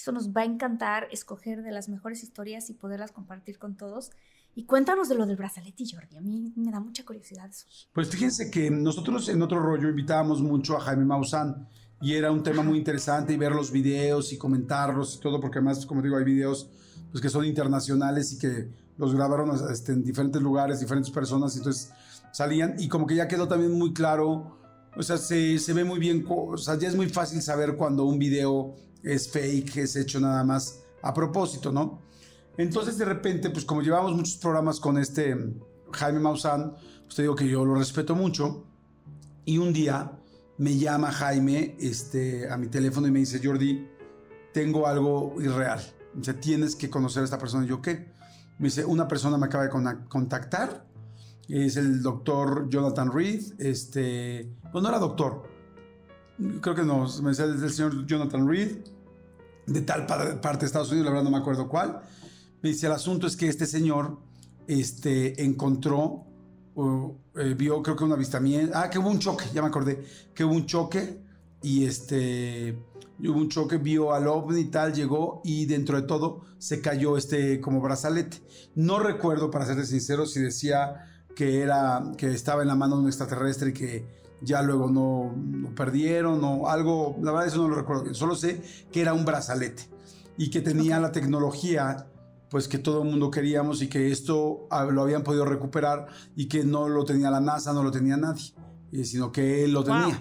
Eso 0.00 0.12
nos 0.12 0.30
va 0.30 0.40
a 0.40 0.44
encantar 0.46 1.08
escoger 1.10 1.62
de 1.62 1.72
las 1.72 1.90
mejores 1.90 2.22
historias 2.22 2.70
y 2.70 2.72
poderlas 2.72 3.12
compartir 3.12 3.58
con 3.58 3.76
todos. 3.76 4.12
Y 4.54 4.64
cuéntanos 4.64 5.10
de 5.10 5.14
lo 5.14 5.26
del 5.26 5.36
brazalete, 5.36 5.84
Jordi. 5.90 6.16
A 6.16 6.22
mí 6.22 6.54
me 6.56 6.72
da 6.72 6.80
mucha 6.80 7.04
curiosidad 7.04 7.50
eso. 7.50 7.66
Pues 7.92 8.08
fíjense 8.08 8.50
que 8.50 8.70
nosotros 8.70 9.28
en 9.28 9.42
otro 9.42 9.60
rollo 9.60 9.90
invitábamos 9.90 10.40
mucho 10.40 10.74
a 10.74 10.80
Jaime 10.80 11.04
Maussan 11.04 11.68
y 12.00 12.14
era 12.14 12.32
un 12.32 12.42
tema 12.42 12.62
muy 12.62 12.78
interesante 12.78 13.34
y 13.34 13.36
ver 13.36 13.52
los 13.52 13.70
videos 13.70 14.32
y 14.32 14.38
comentarlos 14.38 15.16
y 15.16 15.20
todo, 15.20 15.38
porque 15.38 15.58
además, 15.58 15.84
como 15.84 16.00
digo, 16.00 16.16
hay 16.16 16.24
videos 16.24 16.70
pues, 17.10 17.20
que 17.20 17.28
son 17.28 17.44
internacionales 17.44 18.32
y 18.32 18.38
que 18.38 18.70
los 18.96 19.14
grabaron 19.14 19.50
este, 19.70 19.92
en 19.92 20.02
diferentes 20.02 20.40
lugares, 20.40 20.80
diferentes 20.80 21.10
personas, 21.10 21.54
y 21.56 21.58
entonces 21.58 21.92
salían 22.32 22.74
y 22.78 22.88
como 22.88 23.06
que 23.06 23.16
ya 23.16 23.28
quedó 23.28 23.48
también 23.48 23.72
muy 23.72 23.92
claro, 23.92 24.59
o 24.96 25.02
sea, 25.02 25.16
se, 25.16 25.58
se 25.58 25.72
ve 25.72 25.84
muy 25.84 25.98
bien, 25.98 26.24
o 26.28 26.56
sea, 26.56 26.78
ya 26.78 26.88
es 26.88 26.96
muy 26.96 27.08
fácil 27.08 27.40
saber 27.42 27.76
cuando 27.76 28.04
un 28.04 28.18
video 28.18 28.74
es 29.02 29.30
fake, 29.30 29.76
es 29.78 29.96
hecho 29.96 30.20
nada 30.20 30.44
más 30.44 30.80
a 31.02 31.14
propósito, 31.14 31.72
¿no? 31.72 32.02
Entonces 32.56 32.98
de 32.98 33.04
repente, 33.04 33.50
pues 33.50 33.64
como 33.64 33.82
llevamos 33.82 34.12
muchos 34.14 34.36
programas 34.36 34.80
con 34.80 34.98
este 34.98 35.36
Jaime 35.92 36.20
Maussan, 36.20 36.74
pues 37.04 37.14
te 37.14 37.22
digo 37.22 37.34
que 37.34 37.48
yo 37.48 37.64
lo 37.64 37.74
respeto 37.74 38.14
mucho, 38.14 38.66
y 39.44 39.58
un 39.58 39.72
día 39.72 40.12
me 40.58 40.76
llama 40.76 41.10
Jaime 41.10 41.76
este, 41.80 42.50
a 42.50 42.56
mi 42.56 42.66
teléfono 42.66 43.06
y 43.06 43.10
me 43.10 43.20
dice, 43.20 43.40
Jordi, 43.42 43.88
tengo 44.52 44.86
algo 44.86 45.34
irreal, 45.40 45.80
o 46.18 46.22
sea, 46.22 46.38
tienes 46.38 46.76
que 46.76 46.90
conocer 46.90 47.22
a 47.22 47.24
esta 47.24 47.38
persona. 47.38 47.64
Y 47.64 47.68
yo, 47.68 47.80
¿qué? 47.80 48.12
Me 48.58 48.66
dice, 48.66 48.84
una 48.84 49.08
persona 49.08 49.38
me 49.38 49.46
acaba 49.46 49.64
de 49.64 49.70
contactar, 50.08 50.84
es 51.50 51.76
el 51.76 52.02
doctor 52.02 52.68
Jonathan 52.68 53.12
Reed, 53.12 53.42
este, 53.58 54.50
pues 54.70 54.82
no 54.82 54.88
era 54.88 54.98
doctor, 54.98 55.42
creo 56.60 56.74
que 56.74 56.82
no, 56.82 57.06
me 57.22 57.30
decía 57.30 57.44
el 57.44 57.70
señor 57.70 58.06
Jonathan 58.06 58.48
Reed, 58.48 58.78
de 59.66 59.82
tal 59.82 60.06
parte 60.06 60.60
de 60.60 60.66
Estados 60.66 60.90
Unidos, 60.90 61.06
la 61.06 61.12
verdad 61.12 61.24
no 61.24 61.30
me 61.30 61.38
acuerdo 61.38 61.68
cuál. 61.68 62.00
Me 62.62 62.70
dice, 62.70 62.86
el 62.86 62.92
asunto 62.92 63.26
es 63.26 63.36
que 63.36 63.48
este 63.48 63.66
señor 63.66 64.18
este, 64.66 65.42
encontró, 65.42 66.26
eh, 67.36 67.54
vio 67.56 67.82
creo 67.82 67.96
que 67.96 68.04
un 68.04 68.12
avistamiento, 68.12 68.76
ah, 68.76 68.90
que 68.90 68.98
hubo 68.98 69.10
un 69.10 69.18
choque, 69.18 69.44
ya 69.54 69.62
me 69.62 69.68
acordé, 69.68 70.04
que 70.34 70.44
hubo 70.44 70.54
un 70.54 70.66
choque 70.66 71.22
y 71.62 71.84
este, 71.84 72.78
hubo 73.20 73.38
un 73.38 73.48
choque, 73.48 73.76
vio 73.76 74.12
al 74.12 74.26
ovni 74.26 74.60
y 74.60 74.64
tal, 74.66 74.92
llegó 74.92 75.40
y 75.44 75.66
dentro 75.66 76.00
de 76.00 76.06
todo 76.06 76.42
se 76.58 76.80
cayó 76.80 77.16
este 77.16 77.60
como 77.60 77.80
brazalete. 77.80 78.38
No 78.74 78.98
recuerdo, 78.98 79.50
para 79.50 79.66
ser 79.66 79.84
sincero, 79.86 80.26
si 80.26 80.40
decía 80.40 81.06
que 81.34 81.60
era, 81.60 82.02
que 82.16 82.32
estaba 82.32 82.62
en 82.62 82.68
la 82.68 82.74
mano 82.74 82.96
de 82.96 83.02
un 83.02 83.08
extraterrestre 83.08 83.70
y 83.70 83.72
que 83.72 84.20
ya 84.40 84.62
luego 84.62 84.90
no, 84.90 85.34
perdieron 85.74 86.42
o 86.44 86.68
algo, 86.68 87.16
la 87.22 87.32
verdad 87.32 87.48
eso 87.48 87.58
no 87.58 87.68
lo 87.68 87.76
recuerdo 87.76 88.04
bien, 88.04 88.14
solo 88.14 88.34
sé 88.34 88.62
que 88.90 89.00
era 89.02 89.12
un 89.12 89.24
brazalete 89.24 89.88
y 90.36 90.50
que 90.50 90.60
tenía 90.60 90.98
la 90.98 91.12
tecnología 91.12 92.06
pues 92.50 92.66
que 92.66 92.78
todo 92.78 93.02
el 93.02 93.08
mundo 93.08 93.30
queríamos 93.30 93.80
y 93.80 93.88
que 93.88 94.10
esto 94.10 94.66
ah, 94.70 94.84
lo 94.84 95.02
habían 95.02 95.22
podido 95.22 95.44
recuperar 95.44 96.08
y 96.34 96.48
que 96.48 96.64
no 96.64 96.88
lo 96.88 97.04
tenía 97.04 97.30
la 97.30 97.40
NASA, 97.40 97.72
no 97.72 97.84
lo 97.84 97.92
tenía 97.92 98.16
nadie, 98.16 98.52
eh, 98.90 99.04
sino 99.04 99.30
que 99.30 99.64
él 99.64 99.72
lo 99.72 99.84
tenía. 99.84 100.20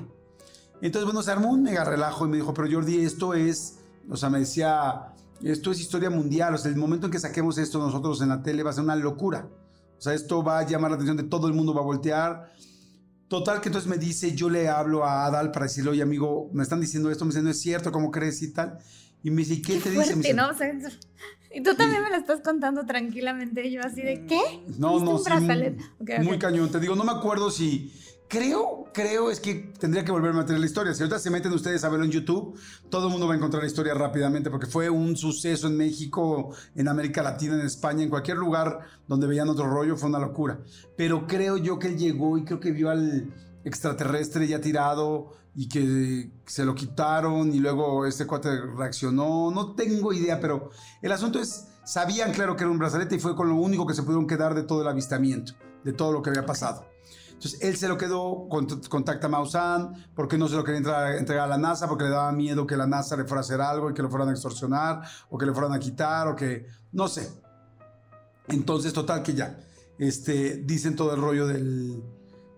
Entonces, 0.81 1.05
bueno, 1.05 1.21
se 1.23 1.31
armó 1.31 1.51
un 1.51 1.63
mega 1.63 1.83
relajo 1.83 2.25
y 2.25 2.29
me 2.29 2.37
dijo, 2.37 2.53
pero 2.53 2.69
Jordi, 2.71 2.99
esto 2.99 3.33
es, 3.33 3.79
o 4.09 4.15
sea, 4.15 4.29
me 4.29 4.39
decía, 4.39 5.13
Esto 5.41 5.71
es 5.71 5.79
historia 5.79 6.09
mundial. 6.09 6.53
O 6.53 6.57
sea, 6.57 6.71
el 6.71 6.77
momento 6.77 7.07
en 7.07 7.11
que 7.11 7.19
saquemos 7.19 7.57
esto 7.57 7.79
nosotros 7.79 8.21
en 8.21 8.29
la 8.29 8.43
tele 8.43 8.63
va 8.63 8.69
a 8.71 8.73
ser 8.73 8.83
una 8.83 8.95
locura. 8.95 9.47
O 9.99 10.01
sea, 10.01 10.13
esto 10.13 10.41
va 10.41 10.59
a 10.59 10.65
llamar 10.65 10.91
la 10.91 10.95
atención 10.95 11.17
de 11.17 11.23
todo 11.23 11.47
el 11.47 11.53
mundo, 11.53 11.73
va 11.73 11.81
a 11.81 11.83
voltear. 11.83 12.53
Total, 13.27 13.59
que 13.59 13.67
entonces 13.67 13.89
me 13.89 13.97
dice, 13.97 14.33
yo 14.33 14.49
le 14.49 14.69
hablo 14.69 15.03
a 15.03 15.25
Adal 15.25 15.51
para 15.51 15.65
decirle, 15.65 15.91
oye, 15.91 16.01
amigo, 16.01 16.49
me 16.53 16.63
están 16.63 16.79
diciendo 16.79 17.11
esto, 17.11 17.25
me 17.25 17.31
dice, 17.31 17.43
no 17.43 17.49
es 17.49 17.59
cierto, 17.59 17.91
¿cómo 17.91 18.09
crees 18.09 18.41
y 18.41 18.53
tal? 18.53 18.79
Y 19.21 19.29
me 19.29 19.43
dice, 19.43 19.61
¿qué, 19.61 19.77
te 19.77 19.91
dice? 19.91 20.15
dice? 20.15 20.33
¿no? 20.33 20.49
y 21.53 21.61
tú 21.61 21.75
también 21.75 22.01
me 22.01 22.09
lo 22.09 22.15
estás 22.15 22.39
contando 22.41 22.85
tranquilamente, 22.85 23.69
yo 23.69 23.81
así 23.81 24.01
de, 24.01 24.25
¿qué? 24.25 24.39
No, 24.77 25.01
no, 25.01 25.19
sí, 25.19 25.29
muy, 26.23 26.39
cañón. 26.39 26.71
Te 26.71 26.79
digo, 26.79 26.95
no 26.95 27.03
me 27.03 27.11
acuerdo 27.11 27.51
si 27.51 27.93
Creo, 28.29 28.85
creo 28.93 29.31
es 29.31 29.39
que 29.39 29.73
tendría 29.79 30.05
que 30.05 30.11
volverme 30.11 30.41
a 30.41 30.45
tener 30.45 30.59
la 30.59 30.67
historia. 30.67 30.93
Si 30.93 31.01
ahorita 31.01 31.17
se 31.17 31.31
meten 31.31 31.51
ustedes 31.51 31.83
a 31.83 31.89
verlo 31.89 32.05
en 32.05 32.11
YouTube, 32.11 32.59
todo 32.87 33.07
el 33.07 33.11
mundo 33.11 33.27
va 33.27 33.33
a 33.33 33.37
encontrar 33.37 33.63
la 33.63 33.67
historia 33.67 33.95
rápidamente 33.95 34.51
porque 34.51 34.67
fue 34.67 34.87
un 34.87 35.17
suceso 35.17 35.65
en 35.65 35.75
México, 35.75 36.53
en 36.75 36.87
América 36.87 37.23
Latina, 37.23 37.55
en 37.55 37.65
España, 37.65 38.03
en 38.03 38.09
cualquier 38.09 38.37
lugar 38.37 38.81
donde 39.07 39.25
veían 39.25 39.49
otro 39.49 39.67
rollo, 39.67 39.97
fue 39.97 40.09
una 40.09 40.19
locura. 40.19 40.59
Pero 40.95 41.25
creo 41.25 41.57
yo 41.57 41.79
que 41.79 41.87
él 41.87 41.97
llegó 41.97 42.37
y 42.37 42.45
creo 42.45 42.59
que 42.59 42.71
vio 42.71 42.91
al 42.91 43.33
extraterrestre 43.63 44.47
ya 44.47 44.61
tirado 44.61 45.33
y 45.55 45.67
que 45.67 46.29
se 46.45 46.65
lo 46.65 46.75
quitaron 46.75 47.51
y 47.51 47.57
luego 47.57 48.05
este 48.05 48.27
cuate 48.27 48.61
reaccionó. 48.77 49.49
No 49.49 49.73
tengo 49.73 50.13
idea, 50.13 50.39
pero 50.39 50.69
el 51.01 51.11
asunto 51.11 51.39
es, 51.39 51.65
sabían 51.83 52.31
claro 52.31 52.55
que 52.55 52.63
era 52.63 52.71
un 52.71 52.77
brazalete 52.77 53.15
y 53.15 53.19
fue 53.19 53.35
con 53.35 53.49
lo 53.49 53.55
único 53.55 53.87
que 53.87 53.95
se 53.95 54.03
pudieron 54.03 54.27
quedar 54.27 54.53
de 54.53 54.61
todo 54.61 54.83
el 54.83 54.87
avistamiento, 54.87 55.53
de 55.83 55.93
todo 55.93 56.11
lo 56.11 56.21
que 56.21 56.29
había 56.29 56.45
pasado. 56.45 56.85
Entonces 57.39 57.61
él 57.61 57.77
se 57.77 57.87
lo 57.87 57.97
quedó, 57.97 58.49
contacta 58.89 59.27
a 59.27 59.29
Maussan, 59.29 59.93
porque 60.13 60.37
no 60.37 60.49
se 60.49 60.57
lo 60.57 60.65
quería 60.65 61.15
entregar 61.15 61.45
a 61.45 61.47
la 61.47 61.57
NASA, 61.57 61.87
porque 61.87 62.03
le 62.03 62.09
daba 62.09 62.33
miedo 62.33 62.67
que 62.67 62.75
la 62.75 62.85
NASA 62.85 63.15
le 63.15 63.23
fuera 63.23 63.37
a 63.37 63.39
hacer 63.39 63.61
algo 63.61 63.89
y 63.89 63.93
que 63.93 64.01
lo 64.01 64.09
fueran 64.09 64.27
a 64.27 64.31
extorsionar, 64.31 65.03
o 65.29 65.37
que 65.37 65.45
le 65.45 65.53
fueran 65.53 65.71
a 65.71 65.79
quitar, 65.79 66.27
o 66.27 66.35
que, 66.35 66.67
no 66.91 67.07
sé. 67.07 67.31
Entonces, 68.49 68.91
total 68.91 69.23
que 69.23 69.35
ya, 69.35 69.57
este, 69.97 70.57
dicen 70.65 70.97
todo 70.97 71.13
el 71.13 71.21
rollo 71.21 71.47
del, 71.47 72.03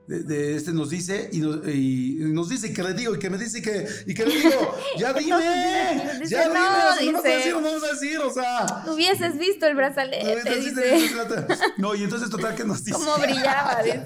de, 0.07 0.55
este 0.55 0.71
nos 0.71 0.89
dice 0.89 1.29
y 1.31 1.39
nos, 1.39 1.67
y 1.67 2.17
nos, 2.19 2.49
dice 2.49 2.73
que 2.73 2.83
le 2.83 2.93
digo 2.93 3.15
y 3.15 3.19
que 3.19 3.29
me 3.29 3.37
dice 3.37 3.61
que 3.61 3.87
y 4.05 4.13
que 4.13 4.25
le 4.25 4.35
digo 4.35 4.77
ya 4.97 5.13
dime 5.19 5.29
ya 6.25 6.43
dime 6.43 6.59
no, 6.59 6.97
dice, 6.99 7.11
no, 7.11 7.21
decir, 7.21 7.53
no 7.53 7.61
vamos 7.61 7.83
a 7.83 7.87
decir 7.93 8.19
o 8.19 8.33
sea 8.33 8.83
hubieses 8.87 9.37
visto 9.37 9.67
el 9.67 9.75
brazalete 9.75 10.55
dice. 10.59 11.11
no 11.77 11.95
y 11.95 12.03
entonces 12.03 12.29
total 12.29 12.55
que 12.55 12.65
nos 12.65 12.83
dice 12.83 12.97
cómo 12.97 13.17
brillaba 13.17 13.81
dice. 13.83 14.05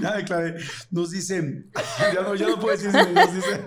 ya 0.00 0.14
me 0.16 0.24
clavé 0.24 0.56
nos 0.90 1.10
dice 1.10 1.64
ya 2.14 2.22
no, 2.22 2.34
ya 2.34 2.48
no 2.48 2.58
puedo 2.58 2.76
decir 2.76 2.92
nos 2.92 3.34
dice. 3.34 3.60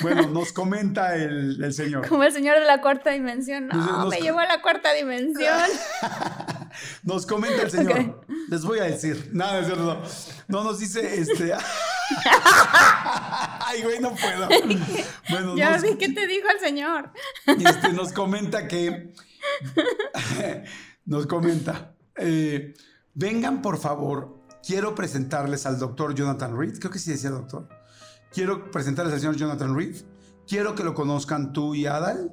Bueno 0.00 0.28
nos 0.28 0.52
comenta 0.52 1.14
el, 1.16 1.62
el, 1.62 1.72
señor. 1.72 2.08
Como 2.08 2.24
el 2.24 2.32
señor 2.32 2.58
de 2.58 2.66
la 2.66 2.80
cuarta 2.80 3.10
dimensión. 3.10 3.68
No 3.68 4.08
me 4.08 4.20
llevó 4.20 4.40
a 4.40 4.46
la 4.46 4.62
cuarta 4.62 4.92
dimensión. 4.92 5.54
Nos 7.02 7.26
comenta 7.26 7.62
el 7.62 7.70
señor. 7.70 8.24
Les 8.48 8.62
voy 8.62 8.78
a 8.78 8.84
decir. 8.84 9.30
Nada 9.32 9.60
es 9.60 9.66
cierto 9.66 10.02
no 10.48 10.58
no 10.58 10.64
nos 10.64 10.78
dice 10.78 11.20
este. 11.20 11.52
Ay, 13.60 13.82
güey, 13.82 14.00
no 14.00 14.14
puedo. 14.14 14.48
Bueno, 15.30 15.56
ya 15.56 15.78
vi 15.78 15.96
qué 15.96 16.08
te 16.10 16.26
dijo 16.26 16.48
el 16.48 16.60
señor. 16.60 17.10
Este, 17.46 17.92
nos 17.92 18.12
comenta 18.12 18.68
que. 18.68 19.12
nos 21.04 21.26
comenta. 21.26 21.94
Eh, 22.16 22.74
vengan, 23.14 23.62
por 23.62 23.78
favor. 23.78 24.40
Quiero 24.66 24.94
presentarles 24.94 25.66
al 25.66 25.78
doctor 25.78 26.14
Jonathan 26.14 26.58
Reed. 26.58 26.78
Creo 26.78 26.90
que 26.90 26.98
sí 26.98 27.10
decía 27.10 27.30
doctor. 27.30 27.68
Quiero 28.32 28.70
presentarles 28.70 29.14
al 29.14 29.20
señor 29.20 29.36
Jonathan 29.36 29.76
Reed. 29.76 29.96
Quiero 30.46 30.74
que 30.74 30.84
lo 30.84 30.94
conozcan 30.94 31.52
tú 31.52 31.74
y 31.74 31.86
Adal. 31.86 32.32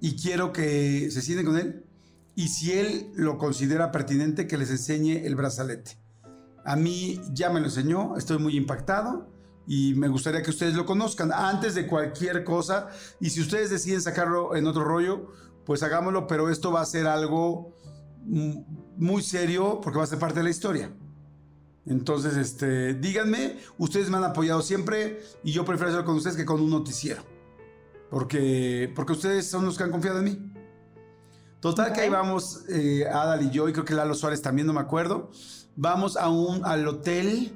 Y 0.00 0.16
quiero 0.16 0.52
que 0.52 1.10
se 1.10 1.22
sienten 1.22 1.46
con 1.46 1.58
él. 1.58 1.84
Y 2.34 2.48
si 2.48 2.72
él 2.72 3.10
lo 3.14 3.36
considera 3.36 3.92
pertinente, 3.92 4.46
que 4.46 4.56
les 4.56 4.70
enseñe 4.70 5.26
el 5.26 5.34
brazalete. 5.36 6.01
A 6.64 6.76
mí 6.76 7.20
ya 7.32 7.50
me 7.50 7.60
lo 7.60 7.66
enseñó, 7.66 8.16
estoy 8.16 8.38
muy 8.38 8.56
impactado 8.56 9.26
y 9.66 9.94
me 9.94 10.08
gustaría 10.08 10.42
que 10.42 10.50
ustedes 10.50 10.74
lo 10.74 10.86
conozcan 10.86 11.32
antes 11.32 11.74
de 11.74 11.86
cualquier 11.86 12.44
cosa. 12.44 12.88
Y 13.20 13.30
si 13.30 13.40
ustedes 13.40 13.70
deciden 13.70 14.00
sacarlo 14.00 14.54
en 14.54 14.66
otro 14.66 14.84
rollo, 14.84 15.28
pues 15.64 15.82
hagámoslo, 15.82 16.26
pero 16.26 16.50
esto 16.50 16.72
va 16.72 16.80
a 16.80 16.86
ser 16.86 17.06
algo 17.06 17.76
muy 18.24 19.22
serio 19.22 19.80
porque 19.82 19.98
va 19.98 20.04
a 20.04 20.08
ser 20.08 20.18
parte 20.18 20.38
de 20.40 20.44
la 20.44 20.50
historia. 20.50 20.92
Entonces, 21.84 22.36
este, 22.36 22.94
díganme, 22.94 23.58
ustedes 23.78 24.08
me 24.08 24.16
han 24.18 24.24
apoyado 24.24 24.62
siempre 24.62 25.20
y 25.42 25.50
yo 25.52 25.64
prefiero 25.64 25.88
hacerlo 25.88 26.06
con 26.06 26.16
ustedes 26.16 26.36
que 26.36 26.44
con 26.44 26.60
un 26.60 26.70
noticiero. 26.70 27.22
Porque, 28.08 28.92
porque 28.94 29.12
ustedes 29.12 29.48
son 29.48 29.64
los 29.64 29.76
que 29.76 29.84
han 29.84 29.90
confiado 29.90 30.18
en 30.18 30.24
mí. 30.24 30.52
Total 31.60 31.92
que 31.92 32.02
ahí 32.02 32.10
vamos, 32.10 32.64
eh, 32.68 33.04
Adal 33.06 33.46
y 33.46 33.50
yo, 33.50 33.68
y 33.68 33.72
creo 33.72 33.84
que 33.84 33.94
Lalo 33.94 34.14
Suárez 34.14 34.42
también, 34.42 34.66
no 34.66 34.72
me 34.72 34.80
acuerdo 34.80 35.30
vamos 35.76 36.16
a 36.16 36.28
un, 36.28 36.64
al 36.64 36.86
hotel, 36.86 37.52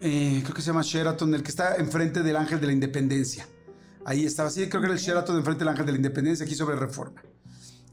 eh, 0.00 0.40
creo 0.42 0.54
que 0.54 0.62
se 0.62 0.68
llama 0.68 0.82
Sheraton, 0.82 1.34
el 1.34 1.42
que 1.42 1.50
está 1.50 1.76
enfrente 1.76 2.22
del 2.22 2.36
Ángel 2.36 2.60
de 2.60 2.66
la 2.66 2.72
Independencia. 2.72 3.48
Ahí 4.04 4.24
estaba, 4.24 4.50
sí, 4.50 4.68
creo 4.68 4.80
que 4.80 4.86
era 4.86 4.94
el 4.94 5.00
Sheraton 5.00 5.36
enfrente 5.36 5.60
del 5.60 5.68
Ángel 5.68 5.86
de 5.86 5.92
la 5.92 5.98
Independencia, 5.98 6.44
aquí 6.44 6.54
sobre 6.54 6.76
Reforma. 6.76 7.22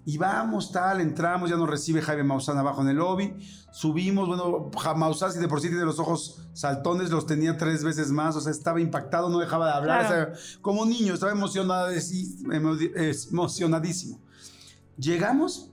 Y 0.04 0.18
vamos, 0.18 0.72
tal, 0.72 0.99
entramos, 0.99 1.49
ya 1.49 1.56
nos 1.56 1.70
recibe 1.70 2.02
Jaime 2.02 2.24
Maussan 2.24 2.58
abajo 2.58 2.82
en 2.82 2.89
el 2.89 2.97
lobby. 2.97 3.36
Subimos, 3.72 4.28
bueno, 4.28 4.72
Maussan, 4.95 5.32
si 5.32 5.38
de 5.39 5.47
por 5.47 5.62
sí 5.62 5.68
tiene 5.68 5.86
los 5.86 5.99
ojos 5.99 6.41
saltones, 6.54 7.12
los 7.12 7.28
tenía 7.28 7.56
tres 7.56 7.84
veces 7.84 8.10
más, 8.10 8.36
o 8.36 8.41
sea, 8.41 8.52
estaba 8.52 8.82
impactado, 8.82 9.30
no 9.30 9.38
dejaba 9.38 9.68
de 9.68 9.74
hablar. 9.74 10.34
como 10.62 10.86
niño, 10.86 11.14
estaba 11.14 11.32
emocionadísimo. 11.32 12.52
Llegamos 14.97 15.72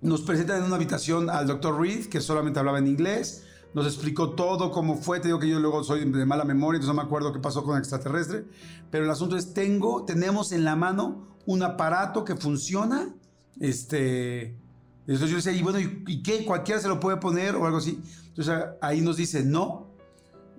nos 0.00 0.22
presentan 0.22 0.58
en 0.58 0.64
una 0.64 0.76
habitación 0.76 1.30
al 1.30 1.46
doctor 1.46 1.80
Reed, 1.80 2.06
que 2.06 2.20
solamente 2.20 2.58
hablaba 2.58 2.78
en 2.78 2.86
inglés. 2.86 3.44
Nos 3.74 3.86
explicó 3.86 4.30
todo, 4.30 4.70
cómo 4.70 4.96
fue. 4.96 5.20
Te 5.20 5.28
digo 5.28 5.38
que 5.38 5.48
yo 5.48 5.58
luego 5.58 5.84
soy 5.84 6.10
de 6.10 6.26
mala 6.26 6.44
memoria, 6.44 6.76
entonces 6.76 6.94
no 6.94 7.02
me 7.02 7.06
acuerdo 7.06 7.32
qué 7.32 7.40
pasó 7.40 7.62
con 7.62 7.74
el 7.74 7.80
extraterrestre. 7.80 8.44
Pero 8.90 9.04
el 9.04 9.10
asunto 9.10 9.36
es, 9.36 9.52
tengo, 9.52 10.04
tenemos 10.04 10.52
en 10.52 10.64
la 10.64 10.76
mano 10.76 11.36
un 11.46 11.62
aparato 11.62 12.24
que 12.24 12.36
funciona. 12.36 13.14
Este, 13.58 14.58
entonces 15.06 15.30
yo 15.30 15.36
decía, 15.36 15.52
y 15.52 15.62
bueno, 15.62 15.78
¿y, 15.78 16.22
qué? 16.22 16.44
¿Cualquiera 16.44 16.80
se 16.80 16.88
lo 16.88 17.00
puede 17.00 17.18
poner 17.18 17.54
o 17.54 17.64
algo 17.64 17.78
así? 17.78 18.00
Entonces 18.28 18.54
ahí 18.80 19.00
nos 19.00 19.16
dice, 19.16 19.44
no, 19.44 19.94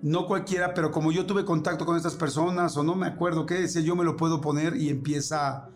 no 0.00 0.26
cualquiera, 0.26 0.74
pero 0.74 0.90
como 0.90 1.12
yo 1.12 1.26
tuve 1.26 1.44
contacto 1.44 1.84
con 1.84 1.96
estas 1.96 2.14
personas 2.14 2.76
o 2.76 2.82
no 2.82 2.94
me 2.94 3.06
acuerdo 3.06 3.46
qué 3.46 3.54
decía, 3.54 3.82
yo 3.82 3.94
me 3.94 4.04
lo 4.04 4.16
puedo 4.16 4.40
poner 4.40 4.76
y 4.76 4.88
empieza, 4.88 5.68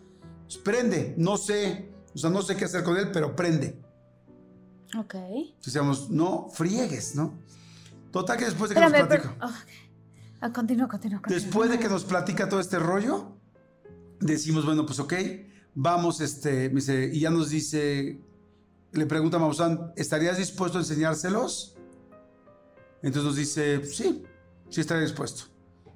pues, 0.43 0.57
prende, 0.57 1.13
no 1.17 1.37
sé, 1.37 1.92
o 2.13 2.17
sea, 2.17 2.29
no 2.29 2.41
sé 2.41 2.55
qué 2.55 2.65
hacer 2.65 2.83
con 2.83 2.97
él, 2.97 3.09
pero 3.11 3.35
prende. 3.35 3.79
Ok. 4.97 5.15
Decíamos, 5.63 6.09
no 6.09 6.49
friegues, 6.49 7.15
¿no? 7.15 7.33
Total 8.11 8.37
que 8.37 8.45
después 8.45 8.69
de 8.69 8.75
que 8.75 8.81
nos 8.81 8.91
platica. 8.91 9.35
Ah, 10.39 10.51
continúa, 10.51 10.89
continúa, 10.89 11.21
Después 11.27 11.69
de 11.69 11.79
que 11.79 11.87
nos 11.87 12.03
platica 12.03 12.49
todo 12.49 12.59
este 12.59 12.77
rollo, 12.77 13.37
decimos, 14.19 14.65
bueno, 14.65 14.85
pues 14.85 14.99
ok, 14.99 15.13
vamos, 15.73 16.19
este, 16.19 16.67
me 16.69 16.75
dice, 16.75 17.09
y 17.13 17.21
ya 17.21 17.29
nos 17.29 17.49
dice, 17.49 18.21
le 18.91 19.05
pregunta 19.05 19.37
a 19.37 19.39
Maussan, 19.39 19.93
¿estarías 19.95 20.37
dispuesto 20.37 20.77
a 20.77 20.81
enseñárselos? 20.81 21.77
Entonces 23.01 23.23
nos 23.23 23.35
dice, 23.37 23.85
sí, 23.85 24.23
sí 24.69 24.81
estaría 24.81 25.03
dispuesto. 25.03 25.45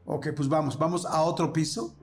Ok, 0.05 0.30
pues 0.34 0.47
vamos, 0.47 0.80
vamos 0.80 1.05
a 1.05 1.22
otro 1.22 1.51
piso. 1.51 1.95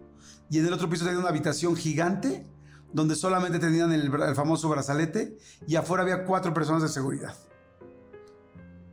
Y 0.51 0.59
en 0.59 0.67
el 0.67 0.73
otro 0.75 0.89
piso 0.91 1.07
tenía 1.07 1.19
una 1.19 1.31
habitación 1.31 1.75
gigante 1.75 2.47
donde 2.95 3.17
solamente 3.17 3.59
tenían 3.59 3.93
el, 3.93 4.11
famoso 4.35 4.69
brazalete 4.69 5.37
y 5.67 5.75
afuera 5.75 6.05
había 6.05 6.25
cuatro 6.25 6.55
personas 6.55 6.81
de 6.81 6.89
seguridad 6.89 7.35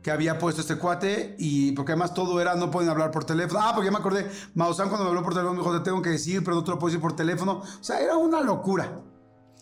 que 0.02 0.10
había 0.10 0.40
puesto 0.40 0.60
este 0.60 0.74
cuate 0.74 1.36
y 1.38 1.70
porque 1.72 1.92
además 1.92 2.12
todo 2.12 2.40
era 2.40 2.56
no 2.56 2.72
pueden 2.72 2.90
hablar 2.90 3.12
por 3.12 3.24
teléfono. 3.24 3.60
Ah, 3.62 3.70
porque 3.72 3.86
ya 3.86 3.92
me 3.92 3.98
acordé, 3.98 4.28
Maussan 4.56 4.88
cuando 4.88 5.04
me 5.04 5.10
habló 5.10 5.22
por 5.22 5.32
teléfono 5.32 5.54
me 5.54 5.62
dijo, 5.62 5.78
te 5.78 5.84
tengo 5.84 6.02
que 6.02 6.10
decir, 6.10 6.42
pero 6.42 6.56
no 6.56 6.64
te 6.64 6.72
lo 6.72 6.78
puedo 6.80 6.90
decir 6.90 7.00
por 7.00 7.14
teléfono. 7.14 7.60
O 7.60 7.84
sea, 7.84 8.00
era 8.00 8.16
una 8.16 8.40
locura. 8.40 9.00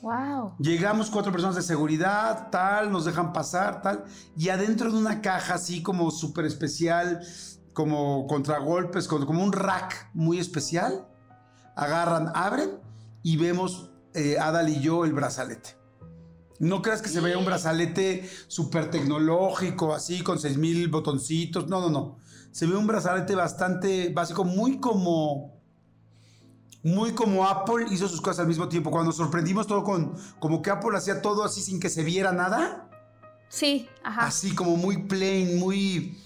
Wow. 0.00 0.54
Llegamos 0.58 1.10
cuatro 1.10 1.30
personas 1.30 1.56
de 1.56 1.62
seguridad, 1.62 2.48
tal, 2.50 2.90
nos 2.90 3.04
dejan 3.04 3.34
pasar, 3.34 3.82
tal, 3.82 4.06
y 4.34 4.48
adentro 4.48 4.90
de 4.90 4.96
una 4.96 5.20
caja 5.20 5.56
así 5.56 5.82
como 5.82 6.10
súper 6.10 6.46
especial, 6.46 7.20
como 7.74 8.26
contragolpes, 8.26 9.06
como 9.06 9.44
un 9.44 9.52
rack 9.52 10.08
muy 10.14 10.38
especial, 10.38 11.06
agarran, 11.76 12.32
abren 12.34 12.80
y 13.22 13.36
vemos 13.36 13.89
eh, 14.14 14.38
Adal 14.38 14.68
y 14.68 14.80
yo 14.80 15.04
el 15.04 15.12
brazalete. 15.12 15.80
No 16.60 16.82
creas 16.82 17.00
que 17.00 17.08
se 17.08 17.20
vea 17.20 17.38
un 17.38 17.46
brazalete 17.46 18.28
súper 18.46 18.90
tecnológico, 18.90 19.94
así, 19.94 20.22
con 20.22 20.38
6000 20.38 20.88
botoncitos. 20.88 21.68
No, 21.68 21.80
no, 21.80 21.88
no. 21.88 22.18
Se 22.52 22.66
ve 22.66 22.76
un 22.76 22.86
brazalete 22.86 23.34
bastante 23.34 24.10
básico, 24.10 24.44
muy 24.44 24.78
como. 24.78 25.58
Muy 26.82 27.12
como 27.12 27.46
Apple 27.46 27.86
hizo 27.90 28.08
sus 28.08 28.20
cosas 28.20 28.40
al 28.40 28.46
mismo 28.46 28.68
tiempo. 28.68 28.90
Cuando 28.90 29.10
sorprendimos 29.12 29.66
todo 29.66 29.82
con. 29.82 30.14
Como 30.38 30.60
que 30.60 30.70
Apple 30.70 30.96
hacía 30.96 31.22
todo 31.22 31.44
así 31.44 31.62
sin 31.62 31.80
que 31.80 31.88
se 31.88 32.04
viera 32.04 32.30
nada. 32.32 32.90
Sí, 33.48 33.88
ajá. 34.04 34.26
Así 34.26 34.54
como 34.54 34.76
muy 34.76 35.04
plain, 35.04 35.58
muy. 35.58 36.18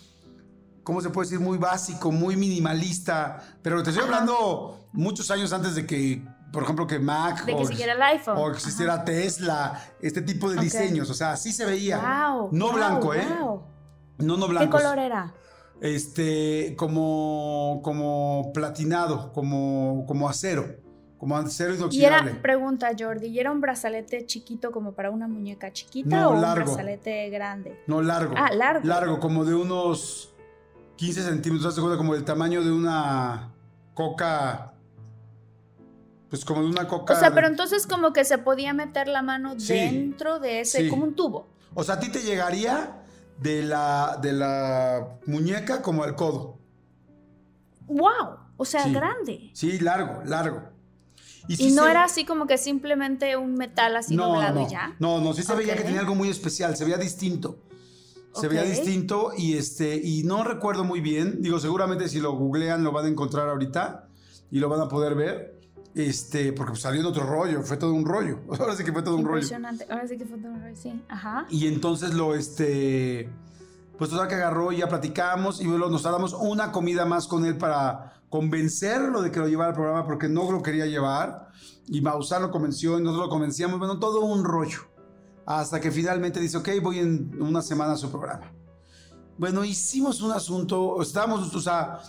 ¿Cómo 0.83 1.01
se 1.01 1.11
puede 1.11 1.29
decir? 1.29 1.41
Muy 1.41 1.59
básico, 1.59 2.11
muy 2.11 2.37
minimalista. 2.37 3.59
Pero 3.63 3.85
te 3.85 3.91
estoy 3.91 4.05
hablando 4.05 4.89
muchos 4.93 5.31
años 5.31 5.53
antes 5.53 5.77
de 5.77 5.87
que 5.87 6.25
por 6.55 6.63
ejemplo, 6.63 6.87
que 6.87 7.01
Mac. 7.01 7.45
De 7.45 7.55
que 7.55 7.63
existiera 7.63 7.93
el 7.95 8.03
iPhone. 8.03 8.39
O 8.39 8.49
existiera 8.51 9.05
Tesla, 9.05 9.83
este 10.01 10.23
tipo 10.23 10.49
de 10.49 10.61
diseños. 10.61 11.11
O 11.11 11.15
sea, 11.15 11.33
así 11.33 11.53
se 11.53 11.67
veía. 11.67 11.99
Wow, 11.99 12.51
no 12.53 12.73
blanco, 12.73 13.13
¿eh? 13.13 13.27
No, 14.19 14.37
no 14.37 14.49
blanco. 14.49 14.77
¿Qué 14.77 14.83
color 14.83 14.99
era? 15.01 15.35
Este, 15.81 16.75
como, 16.79 17.81
como 17.83 18.53
platinado, 18.55 19.33
como, 19.33 20.05
como 20.07 20.29
acero. 20.29 20.77
Como 21.19 21.37
acero 21.37 21.75
inoxidable. 21.75 22.31
Y 22.31 22.33
era, 22.33 22.43
pregunta 22.43 22.91
Jordi, 22.97 23.27
¿y 23.27 23.41
era 23.41 23.51
un 23.51 23.61
brazalete 23.61 24.25
chiquito 24.27 24.71
como 24.71 24.93
para 24.93 25.11
una 25.11 25.27
muñeca 25.27 25.73
chiquita 25.73 26.29
o 26.29 26.35
un 26.35 26.41
brazalete 26.41 27.31
grande? 27.31 27.83
No, 27.87 28.01
largo. 28.01 28.35
Ah, 28.37 28.53
largo. 28.53 28.87
Largo, 28.87 29.19
como 29.19 29.45
de 29.45 29.55
unos 29.55 30.33
15 30.97 31.23
centímetros, 31.23 31.75
como 31.75 32.15
del 32.15 32.25
tamaño 32.25 32.63
de 32.63 32.71
una 32.71 33.53
coca 33.95 34.74
pues 36.35 36.45
como 36.45 36.63
de 36.63 36.69
una 36.69 36.89
coca. 36.89 37.15
O 37.15 37.17
sea, 37.17 37.33
pero 37.33 37.47
entonces 37.47 37.87
como 37.87 38.13
que 38.13 38.25
se 38.25 38.39
podía 38.39 38.73
meter 38.73 39.07
la 39.07 39.23
mano 39.23 39.55
dentro 39.55 40.41
de 40.41 40.63
ese, 40.63 40.89
como 40.89 41.05
un 41.05 41.15
tubo. 41.15 41.47
O 41.75 41.85
sea, 41.85 41.95
a 41.95 42.01
ti 42.01 42.09
te 42.09 42.23
llegaría 42.23 43.05
de 43.39 43.63
la, 43.63 44.19
de 44.21 44.33
la 44.33 45.19
muñeca 45.27 45.81
como 45.81 46.03
al 46.03 46.17
codo. 46.17 46.59
¡Wow! 47.87 48.39
O 48.57 48.65
sea, 48.65 48.89
grande. 48.89 49.51
Sí, 49.53 49.79
largo, 49.79 50.25
largo. 50.25 50.63
Y, 51.47 51.71
no 51.71 51.87
era 51.87 52.03
así 52.03 52.25
como 52.25 52.49
que 52.49 52.59
simplemente 52.59 53.37
un 53.37 53.55
metal 53.55 53.95
así 53.97 54.17
doblado 54.17 54.63
no, 54.63 54.69
ya. 54.69 54.97
No, 54.99 55.21
no, 55.21 55.35
sí 55.35 55.45
se 55.45 55.55
veía 55.55 55.77
que 55.77 55.85
tenía 55.85 56.01
algo 56.01 56.17
muy 56.17 56.31
especial, 56.31 56.77
se 56.77 56.85
veía 56.85 56.97
distinto. 56.97 57.61
Se 58.35 58.49
veía 58.49 58.65
distinto 58.65 59.31
y 59.37 59.57
este 59.57 59.95
y 60.03 60.25
no 60.25 60.43
recuerdo 60.43 60.83
muy 60.83 61.01
bien, 61.01 61.43
digo, 61.43 61.61
seguramente 61.61 62.09
si 62.09 62.19
lo 62.19 62.33
googlean 62.33 62.83
lo 62.83 62.91
van 62.91 63.05
a 63.05 63.09
encontrar 63.09 63.49
ahorita 63.49 64.09
y 64.51 64.59
lo 64.59 64.69
van 64.69 64.81
a 64.81 64.89
poder 64.89 65.15
ver. 65.15 65.54
Este, 65.95 66.53
porque 66.53 66.73
pues, 66.73 66.83
salió 66.83 67.01
en 67.01 67.07
otro 67.07 67.25
rollo, 67.25 67.63
fue 67.63 67.77
todo 67.77 67.93
un 67.93 68.05
rollo. 68.05 68.41
Ahora 68.59 68.75
sí 68.77 68.85
que 68.85 68.93
fue 68.93 69.03
todo 69.03 69.17
un 69.17 69.25
rollo. 69.25 69.37
Impresionante, 69.37 69.87
ahora 69.89 70.09
sí 70.09 70.19
que 70.19 70.27
fue 70.27 70.39
todo 70.39 70.53
un 70.53 70.61
rollo, 70.61 70.77
sí. 70.77 71.01
Ajá. 71.09 71.47
Y 71.51 71.69
entonces 71.69 72.15
lo, 72.15 72.35
este, 72.35 73.31
pues 73.97 74.11
total 74.11 74.27
que 74.29 74.35
agarró 74.35 74.73
y 74.73 74.79
ya 74.79 74.89
platicamos 74.89 75.61
y 75.61 75.65
luego 75.65 75.89
nos 75.89 76.03
damos 76.03 76.33
una 76.33 76.73
comida 76.73 77.05
más 77.05 77.29
con 77.29 77.45
él 77.45 77.57
para 77.57 78.15
convencerlo 78.29 79.23
de 79.23 79.31
que 79.31 79.39
lo 79.39 79.47
llevara 79.47 79.69
al 79.69 79.75
programa 79.75 80.05
porque 80.05 80.29
no 80.29 80.51
lo 80.51 80.63
quería 80.63 80.87
llevar. 80.87 81.49
Y 81.87 82.01
Maussan 82.01 82.43
lo 82.43 82.51
convenció 82.51 82.99
y 82.99 83.03
nosotros 83.03 83.27
lo 83.27 83.31
convencíamos, 83.31 83.79
bueno, 83.79 84.01
todo 84.01 84.25
un 84.25 84.45
rollo. 84.45 84.81
Hasta 85.47 85.81
que 85.81 85.91
finalmente 85.91 86.41
dice, 86.41 86.57
ok, 86.57 86.71
voy 86.83 86.99
en 86.99 87.41
una 87.41 87.63
semana 87.63 87.93
a 87.93 87.97
su 87.97 88.11
programa. 88.11 88.51
Bueno, 89.37 89.65
hicimos 89.65 90.21
un 90.23 90.33
asunto, 90.33 91.01
estábamos, 91.03 91.55
o 91.55 91.61
sea, 91.61 92.01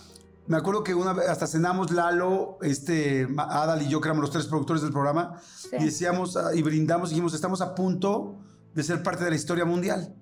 me 0.46 0.56
acuerdo 0.56 0.84
que 0.84 0.94
una 0.94 1.12
vez 1.12 1.28
hasta 1.28 1.46
cenamos 1.46 1.90
Lalo, 1.90 2.58
este, 2.62 3.28
Adal 3.36 3.82
y 3.82 3.88
yo, 3.88 4.00
que 4.00 4.08
éramos 4.08 4.22
los 4.22 4.30
tres 4.30 4.46
productores 4.46 4.82
del 4.82 4.92
programa, 4.92 5.40
y 5.78 5.84
decíamos, 5.84 6.36
ah, 6.36 6.54
y 6.54 6.62
brindamos, 6.62 7.10
y 7.10 7.14
dijimos, 7.14 7.34
estamos 7.34 7.60
a 7.60 7.74
punto 7.74 8.36
de 8.74 8.82
ser 8.82 9.02
parte 9.02 9.24
de 9.24 9.30
la 9.30 9.36
historia 9.36 9.64
mundial. 9.64 10.14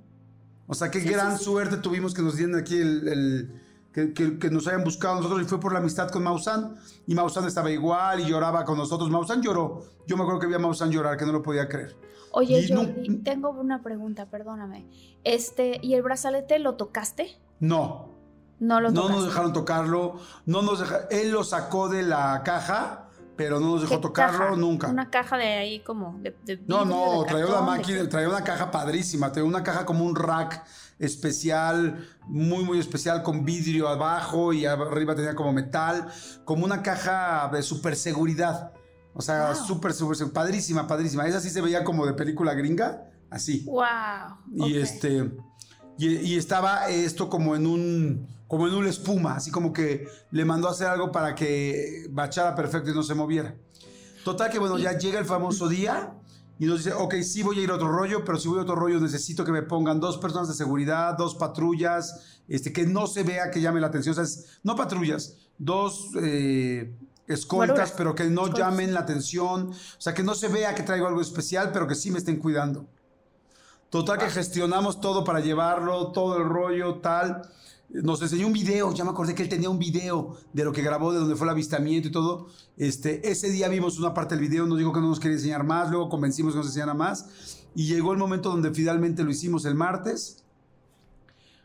O 0.67 0.75
sea, 0.75 0.91
qué 0.91 1.01
gran 1.01 1.39
suerte 1.39 1.77
tuvimos 1.77 2.15
que 2.15 2.23
nos 2.23 2.37
dieran 2.37 2.59
aquí 2.59 2.79
el, 2.79 3.61
que, 3.93 4.51
nos 4.51 4.67
hayan 4.67 4.83
buscado 4.83 5.17
nosotros, 5.17 5.43
y 5.43 5.45
fue 5.45 5.61
por 5.61 5.73
la 5.73 5.81
amistad 5.81 6.09
con 6.09 6.23
Maussan, 6.23 6.75
y 7.07 7.15
Maussan 7.15 7.47
estaba 7.47 7.71
igual, 7.71 8.21
y 8.21 8.27
lloraba 8.27 8.65
con 8.65 8.79
nosotros. 8.79 9.11
Maussan 9.11 9.43
lloró. 9.43 9.85
Yo 10.07 10.17
me 10.17 10.23
acuerdo 10.23 10.41
que 10.41 10.47
vi 10.47 10.55
a 10.55 10.59
Maussan 10.59 10.91
llorar, 10.91 11.19
que 11.19 11.27
no 11.27 11.33
lo 11.33 11.43
podía 11.43 11.69
creer. 11.69 11.95
Oye, 12.33 12.67
Jordi, 12.69 13.19
tengo 13.19 13.51
una 13.51 13.83
pregunta, 13.83 14.31
perdóname. 14.31 14.87
Este, 15.23 15.79
¿y 15.83 15.95
el 15.95 16.03
brazalete 16.03 16.59
lo 16.59 16.75
tocaste? 16.75 17.39
No. 17.61 18.14
No 18.61 18.81
lo 18.81 18.91
No 18.91 19.09
nos 19.09 19.25
dejaron 19.25 19.53
tocarlo, 19.53 20.21
no 20.47 20.63
nos 20.63 20.85
él 21.11 21.31
lo 21.33 21.45
sacó 21.45 21.89
de 21.89 22.03
la 22.03 22.43
caja, 22.45 23.09
pero 23.37 23.61
no 23.61 23.71
nos 23.71 23.83
dejó 23.83 24.01
tocarlo 24.01 24.57
nunca. 24.57 24.89
Una 24.89 25.11
caja 25.11 25.37
de 25.37 25.45
ahí 25.45 25.81
como 25.81 26.19
de, 26.21 26.37
No, 26.67 26.85
no, 26.85 27.25
traía 27.25 27.47
una 27.47 27.63
máquina, 27.63 28.09
traía 28.09 28.29
una 28.29 28.45
caja 28.45 28.71
padrísima, 28.71 29.33
traía 29.33 29.49
una 29.49 29.63
caja 29.63 29.85
como 29.85 30.05
un 30.05 30.15
rack 30.15 30.65
especial, 30.99 32.07
muy 32.27 32.65
muy 32.65 32.79
especial 32.79 33.23
con 33.23 33.45
vidrio 33.45 33.89
abajo 33.89 34.53
y 34.53 34.67
arriba 34.67 35.15
tenía 35.15 35.35
como 35.35 35.53
metal, 35.53 36.09
como 36.45 36.65
una 36.65 36.83
caja 36.83 37.49
de 37.53 37.63
super 37.63 37.97
seguridad. 37.97 38.73
O 39.15 39.23
sea, 39.23 39.55
súper, 39.55 39.93
súper, 39.93 40.33
padrísima, 40.33 40.87
padrísima. 40.87 41.27
Esa 41.27 41.41
sí 41.41 41.49
se 41.49 41.61
veía 41.61 41.85
como 41.85 42.05
de 42.05 42.15
película 42.15 42.53
gringa, 42.55 43.11
así. 43.31 43.65
Wow. 43.65 44.67
Y 44.67 44.77
este, 44.77 45.31
y, 45.99 46.37
estaba 46.37 46.89
esto 46.89 47.29
como 47.29 47.55
en 47.55 47.67
un, 47.67 48.27
como 48.49 48.67
en 48.67 48.75
una 48.75 48.91
espuma, 48.91 49.37
así 49.37 49.51
como 49.51 49.73
que 49.73 50.09
le 50.31 50.45
mandó 50.45 50.69
a 50.69 50.73
hacer 50.73 50.89
algo 50.89 51.13
para 51.13 51.35
que 51.35 52.07
bachara 52.11 52.55
perfecto 52.55 52.91
y 52.91 52.95
no 52.95 53.03
se 53.03 53.15
moviera. 53.15 53.55
Total 54.25 54.51
que 54.51 54.59
bueno, 54.59 54.79
ya 54.79 54.97
llega 54.97 55.19
el 55.19 55.27
famoso 55.27 55.69
día 55.69 56.15
y 56.59 56.67
nos 56.67 56.79
dice, 56.79 56.95
ok, 56.95 57.15
sí 57.23 57.43
voy 57.43 57.59
a 57.59 57.63
ir 57.63 57.71
a 57.71 57.75
otro 57.75 57.89
rollo, 57.89 58.25
pero 58.25 58.39
si 58.39 58.49
voy 58.49 58.59
a 58.59 58.63
otro 58.63 58.75
rollo 58.75 59.01
necesito 59.01 59.45
que 59.45 59.53
me 59.53 59.63
pongan 59.63 60.01
dos 60.01 60.19
personas 60.19 60.49
de 60.49 60.55
seguridad, 60.55 61.17
dos 61.17 61.35
patrullas, 61.35 62.41
este, 62.49 62.73
que 62.73 62.87
no 62.87 63.07
se 63.07 63.23
vea 63.23 63.51
que 63.51 63.61
llame 63.61 63.81
la 63.81 63.89
atención, 63.89 64.19
o 64.19 64.25
sea, 64.25 64.45
no 64.63 64.77
patrullas, 64.77 65.37
dos 65.59 66.11
eh, 66.21 66.97
escoltas, 67.27 67.93
pero 67.97 68.15
que 68.15 68.25
no 68.25 68.53
llamen 68.53 68.95
la 68.95 69.01
atención, 69.01 69.71
o 69.71 70.01
sea, 70.01 70.15
que 70.15 70.23
no 70.23 70.35
se 70.35 70.49
vea 70.49 70.75
que 70.75 70.83
traigo 70.83 71.07
algo 71.07 71.21
especial, 71.21 71.71
pero 71.73 71.87
que 71.87 71.95
sí 71.95 72.11
me 72.11 72.19
estén 72.19 72.37
cuidando. 72.37 72.87
Total 73.95 74.19
que 74.19 74.29
gestionamos 74.29 75.01
todo 75.01 75.23
para 75.23 75.39
llevarlo, 75.39 76.11
todo 76.11 76.39
el 76.39 76.49
rollo, 76.49 76.97
tal. 76.97 77.49
Nos 77.91 78.21
enseñó 78.23 78.49
un 78.49 78.53
video, 78.53 78.93
ya 78.93 79.05
me 79.05 79.11
acordé 79.11 79.37
que 79.37 79.45
él 79.45 79.49
tenía 79.49 79.71
un 79.71 79.79
video 79.79 80.37
de 80.53 80.65
lo 80.65 80.73
que 80.73 80.83
grabó, 80.83 81.13
de 81.13 81.21
donde 81.21 81.37
fue 81.37 81.47
el 81.47 81.53
avistamiento 81.53 82.09
y 82.09 82.11
todo. 82.11 82.49
Este, 82.77 83.31
ese 83.31 83.51
día 83.51 83.69
vimos 83.69 83.97
una 84.01 84.13
parte 84.13 84.35
del 84.35 84.43
video, 84.43 84.67
nos 84.67 84.79
dijo 84.79 84.93
que 84.93 84.99
no 84.99 85.11
nos 85.11 85.21
quería 85.21 85.37
enseñar 85.37 85.63
más, 85.63 85.93
luego 85.93 86.09
convencimos 86.09 86.55
que 86.55 86.57
nos 86.57 86.67
enseñara 86.67 86.93
más. 86.93 87.61
Y 87.77 87.87
llegó 87.87 88.11
el 88.11 88.19
momento 88.19 88.49
donde 88.49 88.75
finalmente 88.75 89.23
lo 89.23 89.31
hicimos 89.31 89.65
el 89.65 89.77
martes. 89.77 90.43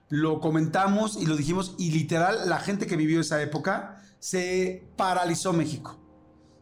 Lo 0.10 0.40
comentamos 0.40 1.18
y 1.20 1.26
lo 1.26 1.36
dijimos, 1.36 1.74
y 1.80 1.90
literal, 1.90 2.48
la 2.48 2.60
gente 2.60 2.86
que 2.86 2.96
vivió 2.96 3.22
esa 3.22 3.42
época 3.42 4.04
se 4.20 4.88
paralizó 4.98 5.52
México. 5.52 5.98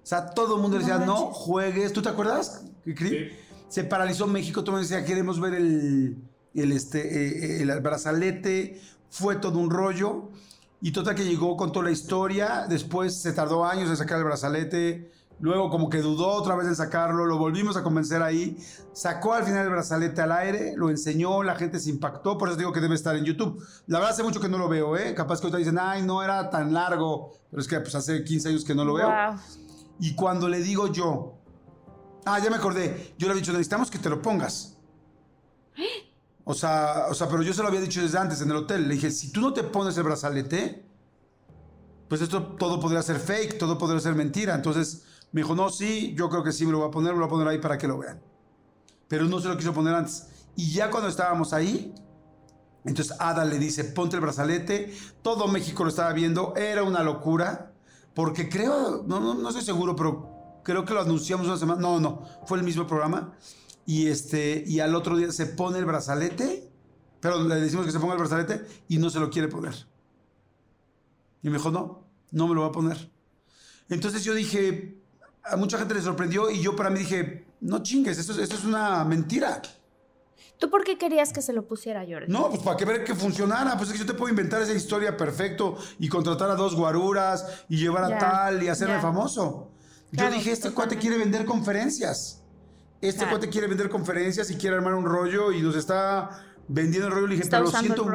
O 0.01 0.05
sea, 0.07 0.29
todo 0.29 0.55
el 0.55 0.61
mundo 0.61 0.79
decía, 0.79 0.97
no 0.99 1.25
juegues. 1.25 1.91
¿Tú 1.91 2.01
te 2.01 2.07
acuerdas? 2.07 2.63
Sí 2.85 3.31
se 3.67 3.83
paralizó 3.83 4.27
México, 4.27 4.63
todo 4.63 4.77
el 4.77 4.81
mundo 4.81 4.95
decía, 4.95 5.05
queremos 5.05 5.39
ver 5.39 5.53
el, 5.55 6.17
el, 6.53 6.71
este, 6.71 7.59
eh, 7.59 7.61
el 7.61 7.79
brazalete, 7.81 8.81
fue 9.09 9.35
todo 9.37 9.59
un 9.59 9.69
rollo. 9.69 10.29
Y 10.79 10.91
total 10.91 11.15
que 11.15 11.25
llegó 11.25 11.57
con 11.57 11.71
toda 11.71 11.85
la 11.85 11.91
historia, 11.91 12.67
después 12.69 13.19
se 13.19 13.33
tardó 13.33 13.65
años 13.65 13.89
en 13.89 13.97
sacar 13.97 14.19
el 14.19 14.25
brazalete, 14.25 15.11
luego 15.39 15.71
como 15.71 15.89
que 15.89 16.01
dudó 16.01 16.27
otra 16.27 16.55
vez 16.55 16.67
en 16.67 16.75
sacarlo, 16.75 17.25
lo 17.25 17.39
volvimos 17.39 17.75
a 17.77 17.83
convencer 17.83 18.21
ahí, 18.21 18.57
sacó 18.93 19.33
al 19.33 19.43
final 19.43 19.65
el 19.65 19.71
brazalete 19.71 20.21
al 20.21 20.31
aire, 20.31 20.73
lo 20.75 20.91
enseñó, 20.91 21.41
la 21.41 21.55
gente 21.55 21.79
se 21.79 21.89
impactó, 21.89 22.37
por 22.37 22.49
eso 22.49 22.59
digo 22.59 22.71
que 22.71 22.79
debe 22.79 22.93
estar 22.93 23.15
en 23.15 23.25
YouTube. 23.25 23.59
La 23.87 23.97
verdad 23.97 24.13
hace 24.13 24.21
mucho 24.21 24.39
que 24.39 24.49
no 24.49 24.59
lo 24.59 24.69
veo, 24.69 24.95
¿eh? 24.95 25.15
Capaz 25.15 25.39
que 25.39 25.47
ahorita 25.47 25.57
dicen, 25.57 25.79
ay, 25.79 26.03
no 26.03 26.23
era 26.23 26.47
tan 26.51 26.71
largo, 26.71 27.31
pero 27.49 27.59
es 27.59 27.67
que 27.67 27.79
pues 27.79 27.95
hace 27.95 28.23
15 28.23 28.49
años 28.49 28.63
que 28.63 28.75
no 28.75 28.85
lo 28.85 28.93
veo. 28.93 29.09
Y 29.99 30.13
cuando 30.13 30.47
le 30.47 30.59
digo 30.59 30.91
yo, 30.91 31.36
Ah, 32.27 32.39
ya 32.39 32.49
me 32.49 32.57
acordé. 32.57 33.13
Yo 33.17 33.27
le 33.27 33.31
había 33.31 33.41
dicho, 33.41 33.53
necesitamos 33.53 33.89
que 33.89 33.99
te 33.99 34.09
lo 34.09 34.21
pongas. 34.21 34.77
O 36.43 36.53
sea, 36.53 37.07
o 37.09 37.13
sea, 37.13 37.27
pero 37.27 37.41
yo 37.41 37.53
se 37.53 37.61
lo 37.61 37.67
había 37.67 37.81
dicho 37.81 38.01
desde 38.01 38.17
antes 38.17 38.41
en 38.41 38.49
el 38.51 38.57
hotel. 38.57 38.87
Le 38.87 38.95
dije, 38.95 39.11
si 39.11 39.31
tú 39.31 39.41
no 39.41 39.53
te 39.53 39.63
pones 39.63 39.97
el 39.97 40.03
brazalete, 40.03 40.85
pues 42.07 42.21
esto 42.21 42.55
todo 42.57 42.79
podría 42.79 43.01
ser 43.01 43.19
fake, 43.19 43.57
todo 43.57 43.77
podría 43.77 43.99
ser 43.99 44.15
mentira. 44.15 44.55
Entonces 44.55 45.03
me 45.31 45.41
dijo, 45.41 45.55
no, 45.55 45.69
sí, 45.69 46.13
yo 46.17 46.29
creo 46.29 46.43
que 46.43 46.51
sí 46.51 46.65
me 46.65 46.71
lo 46.73 46.79
voy 46.79 46.87
a 46.87 46.91
poner, 46.91 47.13
me 47.13 47.19
lo 47.19 47.27
voy 47.27 47.35
a 47.35 47.37
poner 47.37 47.47
ahí 47.47 47.59
para 47.59 47.77
que 47.77 47.87
lo 47.87 47.97
vean. 47.97 48.21
Pero 49.07 49.25
no 49.25 49.39
se 49.39 49.47
lo 49.47 49.57
quiso 49.57 49.73
poner 49.73 49.93
antes. 49.93 50.27
Y 50.55 50.71
ya 50.71 50.89
cuando 50.89 51.09
estábamos 51.09 51.53
ahí, 51.53 51.93
entonces 52.85 53.15
Ada 53.19 53.45
le 53.45 53.59
dice, 53.59 53.83
ponte 53.83 54.15
el 54.15 54.21
brazalete. 54.21 54.93
Todo 55.21 55.47
México 55.47 55.83
lo 55.83 55.89
estaba 55.89 56.13
viendo, 56.13 56.53
era 56.55 56.83
una 56.83 57.03
locura. 57.03 57.73
Porque 58.13 58.49
creo, 58.49 59.03
no, 59.05 59.19
no, 59.19 59.33
no 59.33 59.49
estoy 59.49 59.63
seguro, 59.63 59.95
pero 59.95 60.36
creo 60.67 60.83
que 60.83 60.93
lo 60.93 60.99
anunciamos 60.99 61.47
una 61.47 61.55
semana, 61.55 61.79
no, 61.79 61.97
no, 61.97 62.23
fue 62.45 62.57
el 62.57 62.63
mismo 62.65 62.85
programa. 62.85 63.33
Y, 63.85 64.07
este, 64.07 64.65
y 64.67 64.81
al 64.81 64.95
otro 64.95 65.15
día 65.15 65.31
se 65.31 65.45
pone 65.45 65.79
el 65.79 65.85
brazalete, 65.85 66.69
pero 67.21 67.41
le 67.41 67.55
decimos 67.55 67.85
que 67.85 67.93
se 67.93 68.01
ponga 68.01 68.15
el 68.15 68.19
brazalete 68.19 68.67
y 68.89 68.97
no 68.97 69.09
se 69.09 69.21
lo 69.21 69.29
quiere 69.29 69.47
poner. 69.47 69.73
Y 71.41 71.49
me 71.49 71.55
dijo, 71.55 71.71
no, 71.71 72.03
no 72.31 72.49
me 72.49 72.53
lo 72.53 72.63
va 72.63 72.67
a 72.67 72.71
poner. 72.73 73.09
Entonces 73.87 74.25
yo 74.25 74.33
dije, 74.33 75.01
a 75.41 75.55
mucha 75.55 75.77
gente 75.77 75.93
le 75.93 76.01
sorprendió 76.01 76.51
y 76.51 76.61
yo 76.61 76.75
para 76.75 76.89
mí 76.89 76.99
dije, 76.99 77.47
no 77.61 77.81
chingues, 77.81 78.17
esto, 78.17 78.33
esto 78.33 78.55
es 78.55 78.65
una 78.65 79.05
mentira. 79.05 79.61
¿Tú 80.59 80.69
por 80.69 80.83
qué 80.83 80.97
querías 80.97 81.31
que 81.31 81.41
se 81.41 81.53
lo 81.53 81.65
pusiera 81.65 82.01
Jordi? 82.05 82.27
No, 82.27 82.49
pues 82.49 82.61
para 82.61 82.75
que 82.75 82.83
ver 82.83 83.05
que 83.05 83.15
funcionara. 83.15 83.77
Pues 83.77 83.89
es 83.89 83.93
que 83.93 83.99
yo 83.99 84.05
te 84.05 84.15
puedo 84.15 84.29
inventar 84.29 84.61
esa 84.61 84.73
historia 84.73 85.15
perfecto 85.15 85.77
y 85.97 86.09
contratar 86.09 86.49
a 86.49 86.55
dos 86.55 86.75
guaruras 86.75 87.63
y 87.69 87.77
llevar 87.77 88.11
a 88.11 88.17
tal 88.17 88.61
y 88.63 88.67
hacerme 88.67 88.99
famoso. 88.99 89.76
Yo 90.11 90.31
dije, 90.31 90.51
este 90.51 90.71
cuate 90.71 90.97
quiere 90.97 91.17
vender 91.17 91.45
conferencias. 91.45 92.43
Este 93.01 93.25
cuate 93.27 93.49
quiere 93.49 93.67
vender 93.67 93.89
conferencias 93.89 94.49
y 94.49 94.55
quiere 94.55 94.75
armar 94.75 94.95
un 94.95 95.05
rollo 95.05 95.51
y 95.51 95.61
nos 95.61 95.75
está 95.75 96.29
vendiendo 96.67 97.07
el 97.07 97.13
rollo. 97.13 97.27
Le 97.27 97.35
dije, 97.35 97.47
pero 97.49 97.63
lo 97.63 97.71
siento, 97.71 98.07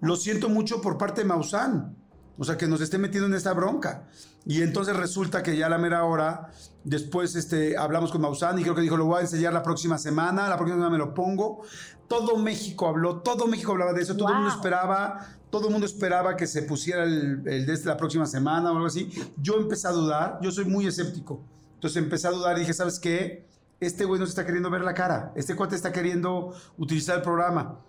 lo 0.00 0.16
siento 0.16 0.48
mucho 0.48 0.80
por 0.80 0.96
parte 0.96 1.22
de 1.22 1.26
Maussan. 1.26 1.96
O 2.38 2.44
sea, 2.44 2.56
que 2.56 2.66
nos 2.66 2.80
esté 2.80 2.98
metiendo 2.98 3.26
en 3.26 3.34
esta 3.34 3.52
bronca. 3.52 4.04
Y 4.44 4.62
entonces 4.62 4.94
resulta 4.96 5.42
que 5.42 5.56
ya 5.56 5.66
a 5.66 5.68
la 5.68 5.78
mera 5.78 6.04
hora, 6.04 6.50
después 6.84 7.34
este, 7.34 7.76
hablamos 7.76 8.12
con 8.12 8.20
Maussan 8.20 8.58
y 8.58 8.62
creo 8.62 8.74
que 8.74 8.82
dijo, 8.82 8.96
lo 8.96 9.06
voy 9.06 9.18
a 9.18 9.20
enseñar 9.22 9.52
la 9.52 9.62
próxima 9.62 9.98
semana, 9.98 10.48
la 10.48 10.56
próxima 10.56 10.76
semana 10.76 10.90
me 10.90 10.98
lo 10.98 11.14
pongo. 11.14 11.62
Todo 12.08 12.36
México 12.36 12.86
habló, 12.86 13.18
todo 13.18 13.46
México 13.46 13.72
hablaba 13.72 13.92
de 13.92 14.02
eso, 14.02 14.16
todo 14.16 14.28
el 14.28 14.34
mundo 14.36 14.50
esperaba, 14.50 15.26
todo 15.50 15.66
el 15.66 15.72
mundo 15.72 15.86
esperaba 15.86 16.36
que 16.36 16.46
se 16.46 16.62
pusiera 16.62 17.02
el, 17.02 17.42
el 17.46 17.66
de 17.66 17.72
este 17.72 17.88
la 17.88 17.96
próxima 17.96 18.26
semana 18.26 18.70
o 18.70 18.74
algo 18.74 18.86
así. 18.86 19.10
Yo 19.38 19.56
empecé 19.56 19.88
a 19.88 19.92
dudar, 19.92 20.38
yo 20.42 20.50
soy 20.52 20.66
muy 20.66 20.86
escéptico. 20.86 21.40
Entonces 21.74 22.02
empecé 22.02 22.28
a 22.28 22.30
dudar 22.30 22.56
y 22.56 22.60
dije, 22.60 22.72
¿sabes 22.72 22.98
qué? 22.98 23.46
Este 23.80 24.04
güey 24.04 24.18
no 24.18 24.26
se 24.26 24.30
está 24.30 24.46
queriendo 24.46 24.70
ver 24.70 24.82
la 24.82 24.94
cara, 24.94 25.32
este 25.34 25.54
cuate 25.54 25.74
está 25.74 25.92
queriendo 25.92 26.54
utilizar 26.78 27.16
el 27.16 27.22
programa. 27.22 27.80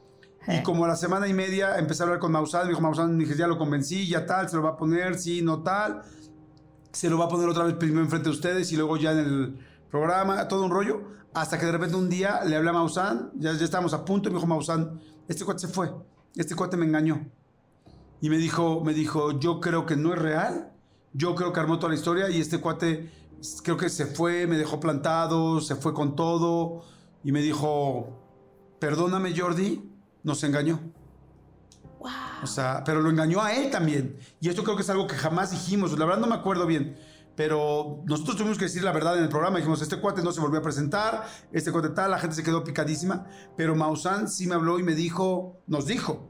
Y 0.48 0.56
eh. 0.56 0.64
como 0.64 0.86
a 0.86 0.88
la 0.88 0.96
semana 0.96 1.28
y 1.28 1.34
media 1.34 1.78
empecé 1.78 2.04
a 2.04 2.06
hablar 2.06 2.20
con 2.20 2.32
Maussan, 2.32 2.64
me 2.64 2.70
dijo 2.70 2.82
Maussan, 2.82 3.18
dije, 3.18 3.36
ya 3.36 3.48
lo 3.48 3.58
convencí, 3.58 4.08
ya 4.08 4.26
tal, 4.26 4.50
se 4.50 4.56
lo 4.56 4.64
va 4.64 4.72
a 4.72 4.78
poner, 4.78 5.20
sí, 5.20 5.42
no 5.42 5.62
tal 5.62 6.04
se 6.98 7.12
lo 7.12 7.20
va 7.20 7.26
a 7.26 7.30
poner 7.30 7.48
otra 7.48 7.64
vez 7.64 7.76
primero 7.76 8.02
enfrente 8.02 8.30
de 8.30 8.36
ustedes 8.36 8.72
y 8.72 8.76
luego 8.76 8.98
ya 8.98 9.12
en 9.12 9.20
el 9.20 9.60
programa, 9.92 10.48
todo 10.48 10.66
un 10.66 10.72
rollo, 10.72 11.04
hasta 11.32 11.60
que 11.60 11.68
de 11.68 11.72
repente 11.72 11.96
un 11.96 12.10
día 12.10 12.44
le 12.44 12.56
hablé 12.56 12.72
a 12.72 12.74
Maussan, 12.74 13.30
ya, 13.36 13.54
ya 13.54 13.66
estábamos 13.66 13.94
a 13.94 14.04
punto 14.04 14.30
y 14.30 14.32
me 14.32 14.38
dijo 14.38 14.48
Maussan, 14.48 15.00
este 15.28 15.46
cuate 15.46 15.60
se 15.60 15.68
fue, 15.68 15.92
este 16.36 16.56
cuate 16.56 16.76
me 16.76 16.88
engañó. 16.88 17.30
Y 18.20 18.32
me 18.32 18.38
dijo, 18.38 18.84
me 18.84 18.96
dijo, 18.96 19.40
yo 19.40 19.60
creo 19.60 19.86
que 19.86 19.96
no 19.96 20.12
es 20.12 20.20
real, 20.20 20.72
yo 21.14 21.36
creo 21.36 21.54
que 21.54 21.60
armó 21.60 21.78
toda 21.78 21.90
la 21.90 22.00
historia 22.00 22.32
y 22.32 22.42
este 22.42 22.60
cuate 22.60 23.12
creo 23.64 23.78
que 23.78 23.90
se 23.90 24.08
fue, 24.08 24.48
me 24.48 24.58
dejó 24.58 24.80
plantado, 24.80 25.62
se 25.62 25.76
fue 25.76 25.94
con 25.94 26.16
todo 26.16 26.84
y 27.24 27.32
me 27.32 27.44
dijo, 27.44 28.24
perdóname 28.80 29.38
Jordi, 29.38 29.88
nos 30.28 30.44
engañó. 30.44 30.82
O 32.44 32.48
sea, 32.48 32.84
pero 32.86 33.02
lo 33.02 33.10
engañó 33.10 33.42
a 33.42 33.54
él 33.54 33.72
también. 33.72 34.18
Y 34.42 34.50
esto 34.50 34.64
creo 34.64 34.76
que 34.76 34.84
es 34.84 34.90
algo 34.90 35.08
que 35.08 35.16
jamás 35.16 35.52
dijimos. 35.52 35.98
La 35.98 36.06
verdad 36.06 36.20
no 36.20 36.28
me 36.28 36.36
acuerdo 36.36 36.68
bien. 36.68 36.98
Pero 37.36 38.04
nosotros 38.06 38.36
tuvimos 38.36 38.58
que 38.58 38.66
decir 38.66 38.84
la 38.84 38.92
verdad 38.92 39.18
en 39.18 39.24
el 39.24 39.30
programa. 39.30 39.58
Dijimos, 39.58 39.82
este 39.82 40.00
cuate 40.02 40.22
no 40.22 40.34
se 40.34 40.42
volvió 40.42 40.60
a 40.60 40.62
presentar, 40.62 41.26
este 41.52 41.72
cuate 41.72 41.90
tal, 41.90 42.12
la 42.12 42.20
gente 42.20 42.36
se 42.36 42.44
quedó 42.44 42.64
picadísima. 42.64 43.26
Pero 43.56 43.74
Maussan 43.76 44.28
sí 44.28 44.48
me 44.48 44.56
habló 44.56 44.80
y 44.80 44.84
me 44.84 44.96
dijo, 44.96 45.62
nos 45.66 45.86
dijo, 45.86 46.30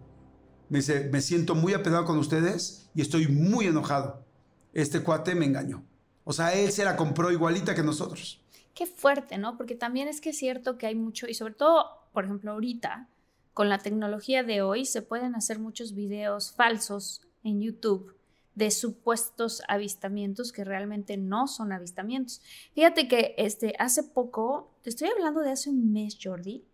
me 0.70 0.78
dice, 0.78 1.10
me 1.12 1.22
siento 1.22 1.56
muy 1.56 1.74
apegado 1.74 2.06
con 2.06 2.20
ustedes 2.20 2.90
y 2.94 3.02
estoy 3.02 3.28
muy 3.28 3.66
enojado. 3.66 4.26
Este 4.74 5.02
cuate 5.02 5.34
me 5.34 5.46
engañó. 5.46 5.84
O 6.24 6.34
sea, 6.34 6.54
él 6.54 6.72
se 6.72 6.86
la 6.86 6.96
compró 6.96 7.32
igualita 7.32 7.74
que 7.74 7.84
nosotros. 7.84 8.46
Qué 8.76 8.86
fuerte, 8.86 9.40
¿no? 9.40 9.58
Porque 9.58 9.76
también 9.76 10.08
es 10.08 10.22
que 10.22 10.30
es 10.30 10.38
cierto 10.38 10.78
que 10.78 10.86
hay 10.86 10.94
mucho, 10.94 11.26
y 11.28 11.34
sobre 11.34 11.56
todo, 11.56 12.10
por 12.14 12.26
ejemplo, 12.26 12.52
ahorita, 12.52 13.10
con 13.58 13.70
la 13.70 13.80
tecnología 13.80 14.44
de 14.44 14.62
hoy 14.62 14.86
se 14.86 15.02
pueden 15.02 15.34
hacer 15.34 15.58
muchos 15.58 15.96
videos 15.96 16.52
falsos 16.52 17.24
en 17.44 17.60
YouTube 17.60 18.16
de 18.54 18.70
supuestos 18.70 19.64
avistamientos 19.68 20.52
que 20.52 20.64
realmente 20.64 21.18
no 21.18 21.48
son 21.48 21.72
avistamientos. 21.72 22.40
Fíjate 22.76 23.08
que 23.08 23.34
este, 23.40 23.74
hace 23.80 24.04
poco, 24.04 24.70
te 24.84 24.92
estoy 24.92 25.10
hablando 25.10 25.42
de 25.42 25.50
hace 25.50 25.72
un 25.72 25.92
mes, 25.92 26.20
Jordi, 26.24 26.66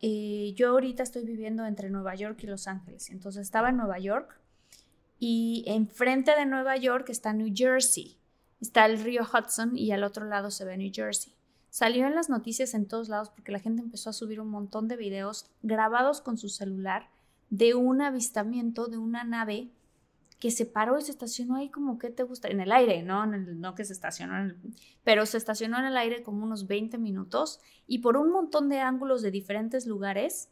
eh, 0.00 0.52
yo 0.54 0.68
ahorita 0.68 1.02
estoy 1.02 1.24
viviendo 1.24 1.66
entre 1.66 1.90
Nueva 1.90 2.14
York 2.14 2.38
y 2.44 2.46
Los 2.46 2.68
Ángeles. 2.68 3.10
Entonces 3.10 3.42
estaba 3.42 3.70
en 3.70 3.78
Nueva 3.78 3.98
York 3.98 4.38
y 5.18 5.64
enfrente 5.66 6.36
de 6.36 6.46
Nueva 6.46 6.76
York 6.76 7.08
está 7.08 7.32
New 7.32 7.52
Jersey. 7.52 8.16
Está 8.60 8.86
el 8.86 9.02
río 9.02 9.22
Hudson 9.22 9.76
y 9.76 9.90
al 9.90 10.04
otro 10.04 10.24
lado 10.26 10.52
se 10.52 10.64
ve 10.64 10.76
New 10.76 10.92
Jersey. 10.94 11.34
Salió 11.72 12.06
en 12.06 12.14
las 12.14 12.28
noticias 12.28 12.74
en 12.74 12.86
todos 12.86 13.08
lados 13.08 13.30
porque 13.30 13.50
la 13.50 13.58
gente 13.58 13.80
empezó 13.80 14.10
a 14.10 14.12
subir 14.12 14.42
un 14.42 14.50
montón 14.50 14.88
de 14.88 14.96
videos 14.98 15.46
grabados 15.62 16.20
con 16.20 16.36
su 16.36 16.50
celular 16.50 17.08
de 17.48 17.74
un 17.74 18.02
avistamiento 18.02 18.88
de 18.88 18.98
una 18.98 19.24
nave 19.24 19.70
que 20.38 20.50
se 20.50 20.66
paró 20.66 20.98
y 20.98 21.02
se 21.02 21.12
estacionó 21.12 21.56
ahí 21.56 21.70
como 21.70 21.98
que 21.98 22.10
te 22.10 22.24
gusta, 22.24 22.48
en 22.48 22.60
el 22.60 22.72
aire, 22.72 23.02
¿no? 23.02 23.24
no 23.24 23.74
que 23.74 23.86
se 23.86 23.94
estacionó, 23.94 24.36
en 24.36 24.50
el, 24.50 24.56
pero 25.02 25.24
se 25.24 25.38
estacionó 25.38 25.78
en 25.78 25.86
el 25.86 25.96
aire 25.96 26.22
como 26.22 26.44
unos 26.44 26.66
20 26.66 26.98
minutos 26.98 27.58
y 27.86 28.00
por 28.00 28.18
un 28.18 28.30
montón 28.30 28.68
de 28.68 28.80
ángulos 28.80 29.22
de 29.22 29.30
diferentes 29.30 29.86
lugares, 29.86 30.50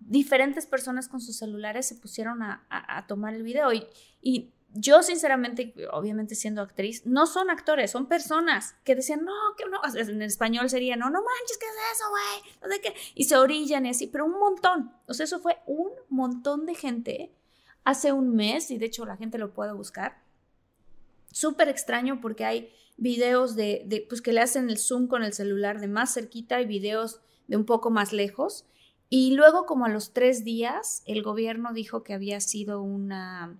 diferentes 0.00 0.66
personas 0.66 1.06
con 1.06 1.20
sus 1.20 1.36
celulares 1.36 1.86
se 1.86 1.94
pusieron 1.94 2.42
a, 2.42 3.04
tomar 3.06 3.32
el 3.32 3.44
video 3.44 3.70
y 3.72 4.52
yo 4.80 5.02
sinceramente, 5.02 5.74
obviamente 5.92 6.34
siendo 6.34 6.62
actriz, 6.62 7.04
no 7.04 7.26
son 7.26 7.50
actores, 7.50 7.90
son 7.90 8.06
personas 8.06 8.76
que 8.84 8.94
decían, 8.94 9.24
no, 9.24 9.32
que 9.56 9.64
no, 9.68 9.80
en 9.94 10.22
español 10.22 10.70
sería, 10.70 10.96
no, 10.96 11.10
no 11.10 11.20
manches, 11.20 11.58
¿qué 11.58 11.66
es 11.66 11.96
eso, 11.96 12.04
güey? 12.10 12.52
No 12.62 12.68
sé 12.68 12.80
qué. 12.80 12.94
Y 13.14 13.24
se 13.24 13.36
orillan 13.36 13.86
y 13.86 13.90
así, 13.90 14.06
pero 14.06 14.26
un 14.26 14.38
montón. 14.38 14.92
O 15.06 15.14
sea, 15.14 15.24
eso 15.24 15.40
fue 15.40 15.58
un 15.66 15.90
montón 16.08 16.64
de 16.64 16.74
gente 16.74 17.32
hace 17.84 18.12
un 18.12 18.34
mes, 18.36 18.70
y 18.70 18.78
de 18.78 18.86
hecho 18.86 19.04
la 19.04 19.16
gente 19.16 19.38
lo 19.38 19.52
puede 19.52 19.72
buscar. 19.72 20.22
Súper 21.32 21.68
extraño 21.68 22.20
porque 22.20 22.44
hay 22.44 22.72
videos 22.96 23.56
de, 23.56 23.82
de, 23.86 24.04
pues 24.08 24.22
que 24.22 24.32
le 24.32 24.40
hacen 24.40 24.70
el 24.70 24.78
zoom 24.78 25.08
con 25.08 25.22
el 25.22 25.32
celular 25.32 25.80
de 25.80 25.88
más 25.88 26.14
cerquita 26.14 26.60
y 26.60 26.66
videos 26.66 27.20
de 27.48 27.56
un 27.56 27.64
poco 27.64 27.90
más 27.90 28.12
lejos. 28.12 28.66
Y 29.10 29.34
luego, 29.34 29.64
como 29.66 29.86
a 29.86 29.88
los 29.88 30.12
tres 30.12 30.44
días, 30.44 31.02
el 31.06 31.22
gobierno 31.22 31.72
dijo 31.72 32.02
que 32.02 32.12
había 32.12 32.40
sido 32.40 32.82
una 32.82 33.58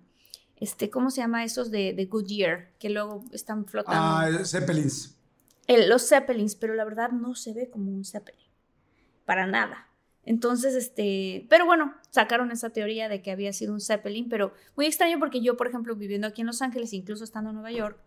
este, 0.59 0.89
¿cómo 0.89 1.09
se 1.09 1.21
llama 1.21 1.43
esos 1.43 1.71
de, 1.71 1.93
de 1.93 2.05
Goodyear? 2.05 2.71
Que 2.79 2.89
luego 2.89 3.23
están 3.31 3.65
flotando. 3.65 4.01
Ah, 4.01 4.45
Zeppelins. 4.45 5.15
los 5.67 6.07
Zeppelins, 6.07 6.55
pero 6.55 6.73
la 6.73 6.85
verdad 6.85 7.11
no 7.11 7.35
se 7.35 7.53
ve 7.53 7.69
como 7.69 7.91
un 7.91 8.03
Zeppelin. 8.03 8.47
Para 9.25 9.47
nada. 9.47 9.87
Entonces, 10.23 10.75
este, 10.75 11.47
pero 11.49 11.65
bueno, 11.65 11.95
sacaron 12.11 12.51
esa 12.51 12.71
teoría 12.71 13.09
de 13.09 13.21
que 13.21 13.31
había 13.31 13.53
sido 13.53 13.73
un 13.73 13.81
Zeppelin, 13.81 14.29
pero 14.29 14.53
muy 14.75 14.85
extraño 14.85 15.17
porque 15.17 15.41
yo, 15.41 15.57
por 15.57 15.67
ejemplo, 15.67 15.95
viviendo 15.95 16.27
aquí 16.27 16.41
en 16.41 16.47
Los 16.47 16.61
Ángeles, 16.61 16.93
incluso 16.93 17.23
estando 17.23 17.49
en 17.49 17.55
Nueva 17.55 17.71
York, 17.71 17.99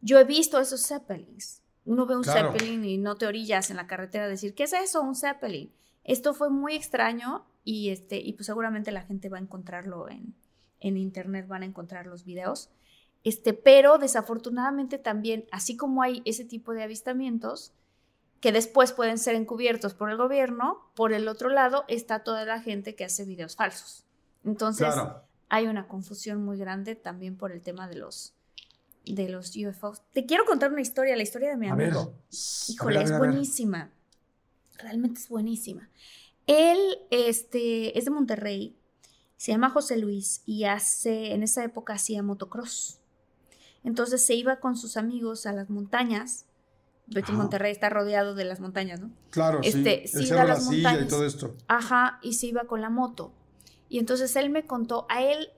yo 0.00 0.18
he 0.18 0.24
visto 0.24 0.58
esos 0.58 0.86
Zeppelins. 0.86 1.62
Uno 1.84 2.06
ve 2.06 2.16
un 2.16 2.24
Zeppelin 2.24 2.84
y 2.84 2.98
no 2.98 3.16
te 3.16 3.26
orillas 3.26 3.70
en 3.70 3.76
la 3.76 3.86
carretera 3.86 4.24
a 4.24 4.28
decir, 4.28 4.54
¿qué 4.54 4.64
es 4.64 4.72
eso? 4.72 5.02
Un 5.02 5.14
Zeppelin. 5.14 5.72
Esto 6.04 6.34
fue 6.34 6.50
muy 6.50 6.74
extraño 6.74 7.46
y, 7.62 7.90
este, 7.90 8.18
y 8.18 8.32
pues 8.32 8.46
seguramente 8.46 8.90
la 8.90 9.02
gente 9.02 9.28
va 9.28 9.38
a 9.38 9.40
encontrarlo 9.40 10.08
en, 10.08 10.34
en 10.80 10.96
internet 10.96 11.46
van 11.46 11.62
a 11.62 11.66
encontrar 11.66 12.06
los 12.06 12.24
videos. 12.24 12.70
Este, 13.22 13.52
pero 13.52 13.98
desafortunadamente 13.98 14.98
también, 14.98 15.44
así 15.52 15.76
como 15.76 16.02
hay 16.02 16.22
ese 16.24 16.44
tipo 16.44 16.72
de 16.72 16.82
avistamientos 16.82 17.72
que 18.40 18.52
después 18.52 18.92
pueden 18.92 19.18
ser 19.18 19.34
encubiertos 19.34 19.92
por 19.92 20.10
el 20.10 20.16
gobierno, 20.16 20.90
por 20.94 21.12
el 21.12 21.28
otro 21.28 21.50
lado 21.50 21.84
está 21.88 22.20
toda 22.24 22.44
la 22.46 22.60
gente 22.60 22.94
que 22.94 23.04
hace 23.04 23.24
videos 23.24 23.56
falsos. 23.56 24.04
Entonces, 24.44 24.94
hay 25.50 25.66
una 25.66 25.86
confusión 25.86 26.42
muy 26.42 26.56
grande 26.56 26.94
también 26.94 27.36
por 27.36 27.52
el 27.52 27.60
tema 27.60 27.86
de 27.88 27.96
los 27.96 28.32
de 29.04 29.28
los 29.28 29.56
UFOs. 29.56 30.02
Te 30.12 30.26
quiero 30.26 30.44
contar 30.44 30.70
una 30.70 30.82
historia, 30.82 31.16
la 31.16 31.22
historia 31.22 31.50
de 31.50 31.56
mi 31.56 31.68
amigo. 31.68 32.14
Híjole, 32.68 33.02
es 33.02 33.16
buenísima. 33.16 33.90
Realmente 34.78 35.20
es 35.20 35.28
buenísima. 35.28 35.88
Él 36.46 36.78
este, 37.10 37.98
es 37.98 38.04
de 38.04 38.10
Monterrey 38.10 38.76
se 39.40 39.52
llama 39.52 39.70
José 39.70 39.96
Luis 39.96 40.42
y 40.44 40.64
hace, 40.64 41.32
en 41.32 41.42
esa 41.42 41.64
época 41.64 41.94
hacía 41.94 42.22
motocross. 42.22 43.00
Entonces 43.82 44.22
se 44.22 44.34
iba 44.34 44.60
con 44.60 44.76
sus 44.76 44.98
amigos 44.98 45.46
a 45.46 45.54
las 45.54 45.70
montañas. 45.70 46.44
Porque 47.10 47.32
Monterrey 47.32 47.72
está 47.72 47.88
rodeado 47.88 48.34
de 48.34 48.44
las 48.44 48.60
montañas, 48.60 49.00
¿no? 49.00 49.10
Claro, 49.30 49.60
este, 49.62 50.06
sí. 50.06 50.26
iba 50.26 50.42
a 50.42 50.44
las 50.44 50.66
montañas. 50.66 51.06
Y 51.06 51.08
todo 51.08 51.24
esto. 51.24 51.56
Ajá, 51.68 52.18
y 52.20 52.34
se 52.34 52.48
iba 52.48 52.64
con 52.64 52.82
la 52.82 52.90
moto. 52.90 53.32
Y 53.88 53.98
entonces 53.98 54.36
él 54.36 54.50
me 54.50 54.66
contó, 54.66 55.06
a 55.08 55.22
él, 55.22 55.48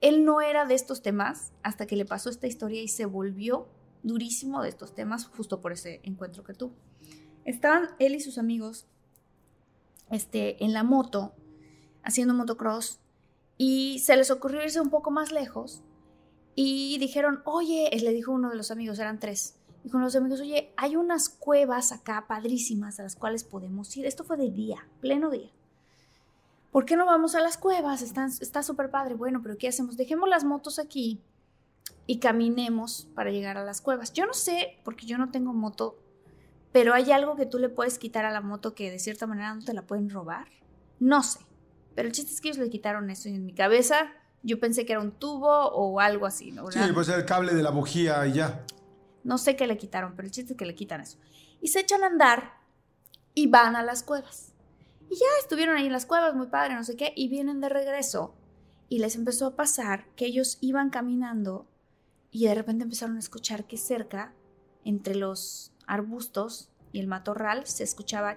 él 0.00 0.24
no 0.24 0.40
era 0.40 0.64
de 0.64 0.76
estos 0.76 1.02
temas 1.02 1.50
hasta 1.64 1.84
que 1.86 1.96
le 1.96 2.04
pasó 2.04 2.30
esta 2.30 2.46
historia 2.46 2.80
y 2.80 2.86
se 2.86 3.06
volvió 3.06 3.66
durísimo 4.04 4.62
de 4.62 4.68
estos 4.68 4.94
temas 4.94 5.26
justo 5.26 5.60
por 5.60 5.72
ese 5.72 6.00
encuentro 6.04 6.44
que 6.44 6.54
tuvo. 6.54 6.76
Estaban 7.44 7.88
él 7.98 8.14
y 8.14 8.20
sus 8.20 8.38
amigos 8.38 8.86
este, 10.12 10.62
en 10.64 10.72
la 10.72 10.84
moto 10.84 11.34
haciendo 12.04 12.32
motocross 12.32 13.00
y 13.58 13.98
se 14.00 14.16
les 14.16 14.30
ocurrió 14.30 14.62
irse 14.62 14.80
un 14.80 14.90
poco 14.90 15.10
más 15.10 15.32
lejos 15.32 15.82
y 16.54 16.98
dijeron, 16.98 17.42
oye, 17.44 17.90
le 17.92 18.12
dijo 18.12 18.32
uno 18.32 18.50
de 18.50 18.56
los 18.56 18.70
amigos, 18.70 18.98
eran 18.98 19.18
tres, 19.18 19.56
dijo 19.84 19.96
uno 19.96 20.06
de 20.06 20.08
los 20.08 20.16
amigos, 20.16 20.40
oye, 20.40 20.72
hay 20.76 20.96
unas 20.96 21.28
cuevas 21.28 21.92
acá 21.92 22.26
padrísimas 22.28 22.98
a 22.98 23.02
las 23.02 23.16
cuales 23.16 23.44
podemos 23.44 23.94
ir. 23.96 24.06
Esto 24.06 24.24
fue 24.24 24.36
de 24.36 24.50
día, 24.50 24.86
pleno 25.00 25.30
día. 25.30 25.50
¿Por 26.76 26.84
qué 26.84 26.96
no 26.96 27.06
vamos 27.06 27.34
a 27.34 27.40
las 27.40 27.56
cuevas? 27.56 28.02
Están, 28.02 28.30
está 28.40 28.62
súper 28.62 28.90
padre. 28.90 29.14
Bueno, 29.14 29.40
pero 29.42 29.56
¿qué 29.56 29.68
hacemos? 29.68 29.96
Dejemos 29.96 30.28
las 30.28 30.44
motos 30.44 30.78
aquí 30.78 31.22
y 32.06 32.18
caminemos 32.18 33.08
para 33.14 33.30
llegar 33.30 33.56
a 33.56 33.64
las 33.64 33.80
cuevas. 33.80 34.12
Yo 34.12 34.26
no 34.26 34.34
sé, 34.34 34.78
porque 34.84 35.06
yo 35.06 35.16
no 35.16 35.30
tengo 35.30 35.54
moto, 35.54 35.96
pero 36.72 36.92
hay 36.92 37.12
algo 37.12 37.34
que 37.34 37.46
tú 37.46 37.58
le 37.58 37.70
puedes 37.70 37.98
quitar 37.98 38.26
a 38.26 38.30
la 38.30 38.42
moto 38.42 38.74
que 38.74 38.90
de 38.90 38.98
cierta 38.98 39.26
manera 39.26 39.54
no 39.54 39.64
te 39.64 39.72
la 39.72 39.86
pueden 39.86 40.10
robar. 40.10 40.48
No 41.00 41.22
sé. 41.22 41.45
Pero 41.96 42.06
el 42.06 42.12
chiste 42.12 42.32
es 42.32 42.40
que 42.40 42.48
ellos 42.48 42.58
le 42.58 42.70
quitaron 42.70 43.10
eso 43.10 43.28
y 43.28 43.34
en 43.34 43.44
mi 43.44 43.54
cabeza 43.54 44.12
yo 44.42 44.60
pensé 44.60 44.86
que 44.86 44.92
era 44.92 45.00
un 45.00 45.10
tubo 45.10 45.48
o 45.48 45.98
algo 45.98 46.26
así, 46.26 46.52
¿no? 46.52 46.70
Sí, 46.70 46.78
pues 46.94 47.08
el 47.08 47.24
cable 47.24 47.54
de 47.54 47.62
la 47.62 47.70
bujía 47.70 48.24
y 48.28 48.34
ya. 48.34 48.64
No 49.24 49.38
sé 49.38 49.56
qué 49.56 49.66
le 49.66 49.76
quitaron, 49.76 50.14
pero 50.14 50.26
el 50.26 50.32
chiste 50.32 50.52
es 50.52 50.58
que 50.58 50.66
le 50.66 50.74
quitan 50.76 51.00
eso. 51.00 51.18
Y 51.60 51.68
se 51.68 51.80
echan 51.80 52.04
a 52.04 52.06
andar 52.06 52.52
y 53.34 53.48
van 53.48 53.74
a 53.74 53.82
las 53.82 54.04
cuevas. 54.04 54.52
Y 55.10 55.16
ya 55.16 55.26
estuvieron 55.40 55.76
ahí 55.76 55.86
en 55.86 55.92
las 55.92 56.06
cuevas, 56.06 56.34
muy 56.34 56.46
padre, 56.48 56.74
no 56.74 56.84
sé 56.84 56.96
qué, 56.96 57.12
y 57.16 57.28
vienen 57.28 57.60
de 57.60 57.70
regreso. 57.70 58.34
Y 58.88 58.98
les 58.98 59.16
empezó 59.16 59.46
a 59.46 59.56
pasar 59.56 60.06
que 60.14 60.26
ellos 60.26 60.58
iban 60.60 60.90
caminando 60.90 61.66
y 62.30 62.46
de 62.46 62.54
repente 62.54 62.84
empezaron 62.84 63.16
a 63.16 63.20
escuchar 63.20 63.64
que 63.64 63.78
cerca, 63.78 64.32
entre 64.84 65.14
los 65.14 65.72
arbustos 65.86 66.68
y 66.92 67.00
el 67.00 67.06
matorral, 67.06 67.66
se 67.66 67.82
escuchaba 67.82 68.36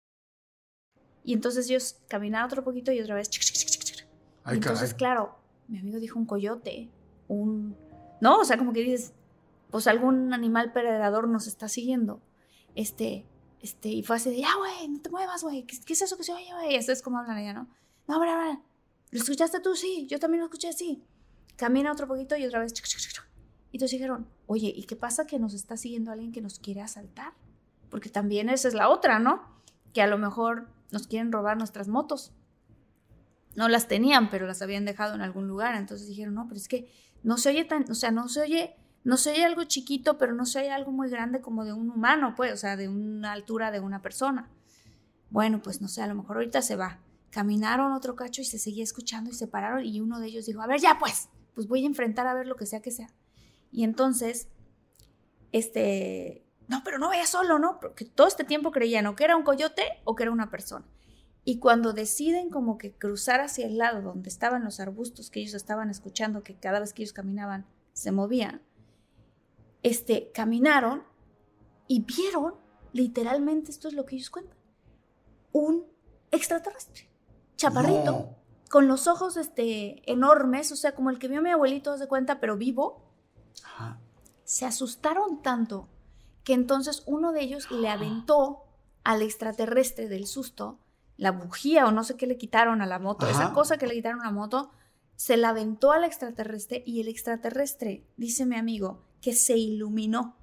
Y 1.23 1.33
entonces 1.33 1.69
ellos 1.69 1.97
caminaban 2.07 2.45
otro 2.47 2.63
poquito 2.63 2.91
y 2.91 2.99
otra 2.99 3.15
vez. 3.15 3.29
y 3.29 4.53
entonces, 4.53 4.93
claro, 4.93 5.37
mi 5.67 5.79
amigo 5.79 5.99
dijo 5.99 6.17
un 6.19 6.25
coyote, 6.25 6.89
un... 7.27 7.75
No, 8.19 8.39
o 8.39 8.45
sea, 8.45 8.57
como 8.57 8.73
que 8.73 8.81
dices, 8.81 9.13
pues 9.69 9.87
algún 9.87 10.33
animal 10.33 10.73
predador 10.73 11.27
nos 11.27 11.47
está 11.47 11.67
siguiendo. 11.67 12.21
Este, 12.75 13.25
este, 13.61 13.89
y 13.89 14.03
fue 14.03 14.15
así 14.15 14.29
de, 14.29 14.41
ya, 14.41 14.55
güey, 14.57 14.87
no 14.87 15.01
te 15.01 15.09
muevas, 15.09 15.43
güey, 15.43 15.63
¿Qué, 15.63 15.93
es 15.93 16.01
eso 16.01 16.17
que 16.17 16.23
se 16.23 16.33
oye, 16.33 16.51
güey? 16.53 16.75
Eso 16.75 16.91
es 16.91 17.01
como 17.01 17.19
hablan 17.19 17.37
ella, 17.37 17.53
¿no? 17.53 17.67
No, 18.07 18.15
hombre, 18.15 18.33
hombre, 18.33 18.59
¿lo 19.11 19.19
escuchaste 19.19 19.59
tú? 19.59 19.75
Sí, 19.75 20.07
yo 20.09 20.19
también 20.19 20.39
lo 20.41 20.45
escuché, 20.47 20.73
sí. 20.73 21.03
Camina 21.55 21.91
otro 21.91 22.07
poquito 22.07 22.35
y 22.35 22.45
otra 22.45 22.59
vez. 22.59 22.73
Y 23.71 23.77
entonces 23.77 23.91
dijeron, 23.91 24.27
oye, 24.47 24.73
¿y 24.75 24.83
qué 24.83 24.95
pasa 24.95 25.27
que 25.27 25.39
nos 25.39 25.53
está 25.53 25.77
siguiendo 25.77 26.11
alguien 26.11 26.31
que 26.31 26.41
nos 26.41 26.59
quiere 26.59 26.81
asaltar? 26.81 27.33
Porque 27.89 28.09
también 28.09 28.49
esa 28.49 28.67
es 28.67 28.73
la 28.73 28.89
otra, 28.89 29.19
¿no? 29.19 29.43
Que 29.93 30.01
a 30.01 30.07
lo 30.07 30.17
mejor 30.17 30.67
nos 30.91 31.07
quieren 31.07 31.31
robar 31.31 31.57
nuestras 31.57 31.87
motos. 31.87 32.33
No 33.55 33.67
las 33.67 33.87
tenían, 33.87 34.29
pero 34.29 34.47
las 34.47 34.61
habían 34.61 34.85
dejado 34.85 35.15
en 35.15 35.21
algún 35.21 35.47
lugar. 35.47 35.75
Entonces 35.75 36.07
dijeron, 36.07 36.35
no, 36.35 36.47
pero 36.47 36.57
es 36.57 36.67
que 36.67 36.91
no 37.23 37.37
se 37.37 37.49
oye 37.49 37.65
tan, 37.65 37.89
o 37.89 37.95
sea, 37.95 38.11
no 38.11 38.29
se 38.29 38.41
oye, 38.41 38.75
no 39.03 39.17
se 39.17 39.31
oye 39.31 39.45
algo 39.45 39.63
chiquito, 39.63 40.17
pero 40.17 40.33
no 40.33 40.45
se 40.45 40.59
oye 40.59 40.71
algo 40.71 40.91
muy 40.91 41.09
grande 41.09 41.41
como 41.41 41.65
de 41.65 41.73
un 41.73 41.89
humano, 41.89 42.33
pues, 42.35 42.53
o 42.53 42.57
sea, 42.57 42.75
de 42.75 42.87
una 42.87 43.31
altura 43.31 43.71
de 43.71 43.79
una 43.79 44.01
persona. 44.01 44.49
Bueno, 45.29 45.61
pues 45.61 45.81
no 45.81 45.87
sé, 45.87 46.01
a 46.01 46.07
lo 46.07 46.15
mejor 46.15 46.37
ahorita 46.37 46.61
se 46.61 46.75
va. 46.75 46.99
Caminaron 47.29 47.93
otro 47.93 48.15
cacho 48.15 48.41
y 48.41 48.45
se 48.45 48.59
seguía 48.59 48.83
escuchando 48.83 49.29
y 49.29 49.33
se 49.33 49.47
pararon 49.47 49.85
y 49.85 50.01
uno 50.01 50.19
de 50.19 50.27
ellos 50.27 50.45
dijo, 50.45 50.61
a 50.61 50.67
ver, 50.67 50.81
ya 50.81 50.97
pues, 50.99 51.29
pues 51.55 51.67
voy 51.67 51.83
a 51.83 51.87
enfrentar 51.87 52.27
a 52.27 52.33
ver 52.33 52.47
lo 52.47 52.55
que 52.55 52.65
sea 52.65 52.81
que 52.81 52.91
sea. 52.91 53.09
Y 53.71 53.83
entonces, 53.83 54.49
este, 55.51 56.45
no, 56.71 56.85
pero 56.85 56.99
no 56.99 57.09
vaya 57.09 57.27
solo, 57.27 57.59
¿no? 57.59 57.81
Porque 57.81 58.05
todo 58.05 58.27
este 58.27 58.45
tiempo 58.45 58.71
creían 58.71 59.05
o 59.05 59.13
que 59.13 59.25
era 59.25 59.35
un 59.35 59.43
coyote 59.43 59.83
o 60.05 60.15
que 60.15 60.23
era 60.23 60.31
una 60.31 60.49
persona. 60.49 60.85
Y 61.43 61.59
cuando 61.59 61.91
deciden 61.91 62.49
como 62.49 62.77
que 62.77 62.93
cruzar 62.93 63.41
hacia 63.41 63.65
el 63.65 63.77
lado 63.77 64.01
donde 64.01 64.29
estaban 64.29 64.63
los 64.63 64.79
arbustos 64.79 65.29
que 65.29 65.41
ellos 65.41 65.53
estaban 65.53 65.89
escuchando, 65.89 66.43
que 66.43 66.55
cada 66.55 66.79
vez 66.79 66.93
que 66.93 67.01
ellos 67.01 67.11
caminaban 67.11 67.65
se 67.91 68.13
movían, 68.13 68.61
este, 69.83 70.31
caminaron 70.33 71.03
y 71.89 72.05
vieron, 72.05 72.53
literalmente, 72.93 73.69
esto 73.69 73.89
es 73.89 73.93
lo 73.93 74.05
que 74.05 74.15
ellos 74.15 74.29
cuentan, 74.29 74.57
un 75.51 75.85
extraterrestre, 76.31 77.09
chaparrito, 77.57 78.37
con 78.69 78.87
los 78.87 79.07
ojos 79.07 79.35
este, 79.35 80.09
enormes, 80.09 80.71
o 80.71 80.77
sea, 80.77 80.95
como 80.95 81.09
el 81.09 81.19
que 81.19 81.27
vio 81.27 81.41
mi 81.41 81.49
abuelito, 81.49 81.97
se 81.97 82.07
cuenta, 82.07 82.39
pero 82.39 82.55
vivo. 82.55 83.11
Se 84.45 84.65
asustaron 84.65 85.41
tanto 85.41 85.89
que 86.43 86.53
entonces 86.53 87.03
uno 87.05 87.31
de 87.31 87.41
ellos 87.41 87.69
le 87.71 87.89
aventó 87.89 88.63
al 89.03 89.21
extraterrestre 89.21 90.07
del 90.07 90.27
susto 90.27 90.79
la 91.17 91.31
bujía 91.31 91.85
o 91.85 91.91
no 91.91 92.03
sé 92.03 92.15
qué 92.15 92.25
le 92.25 92.37
quitaron 92.37 92.81
a 92.81 92.87
la 92.87 92.97
moto, 92.97 93.27
esa 93.27 93.53
cosa 93.53 93.77
que 93.77 93.85
le 93.85 93.93
quitaron 93.93 94.21
a 94.21 94.25
la 94.25 94.31
moto, 94.31 94.71
se 95.15 95.37
la 95.37 95.49
aventó 95.49 95.91
al 95.91 96.03
extraterrestre 96.03 96.81
y 96.83 96.99
el 96.99 97.07
extraterrestre, 97.07 98.03
dice 98.17 98.47
mi 98.47 98.55
amigo, 98.55 99.03
que 99.21 99.33
se 99.33 99.55
iluminó 99.55 100.35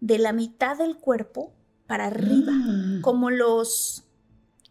de 0.00 0.18
la 0.18 0.32
mitad 0.32 0.76
del 0.76 0.96
cuerpo 0.96 1.54
para 1.86 2.06
arriba, 2.06 2.50
mm. 2.52 3.02
como 3.02 3.30
los, 3.30 4.04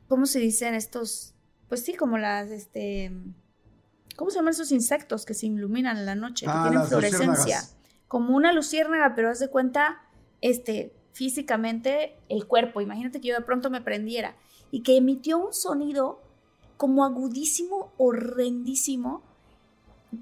¿cómo 0.10 0.26
se 0.26 0.40
dicen 0.40 0.76
estos? 0.76 1.36
Pues 1.70 1.86
sí, 1.86 1.94
como 1.94 2.18
las, 2.18 2.50
este, 2.50 3.14
¿cómo 4.18 4.32
se 4.32 4.40
llaman 4.40 4.52
esos 4.52 4.74
insectos 4.74 5.26
que 5.26 5.34
se 5.34 5.46
iluminan 5.46 5.98
en 5.98 6.06
la 6.06 6.16
noche, 6.16 6.48
que 6.48 6.52
ah, 6.54 6.68
tienen 6.68 6.86
fluorescencia? 6.86 7.64
Como 8.10 8.36
una 8.36 8.52
luciérnaga, 8.52 9.16
pero 9.16 9.30
haz 9.30 9.40
de 9.40 9.50
cuenta 9.50 10.05
este, 10.46 10.92
físicamente 11.14 12.16
el 12.30 12.46
cuerpo. 12.46 12.80
Imagínate 12.80 13.20
que 13.20 13.30
yo 13.30 13.36
de 13.36 13.42
pronto 13.42 13.72
me 13.72 13.82
prendiera 13.82 14.36
y 14.70 14.82
que 14.82 14.96
emitió 14.96 15.40
un 15.40 15.54
sonido 15.54 16.20
como 16.78 17.04
agudísimo, 17.04 17.92
horrendísimo, 17.98 19.24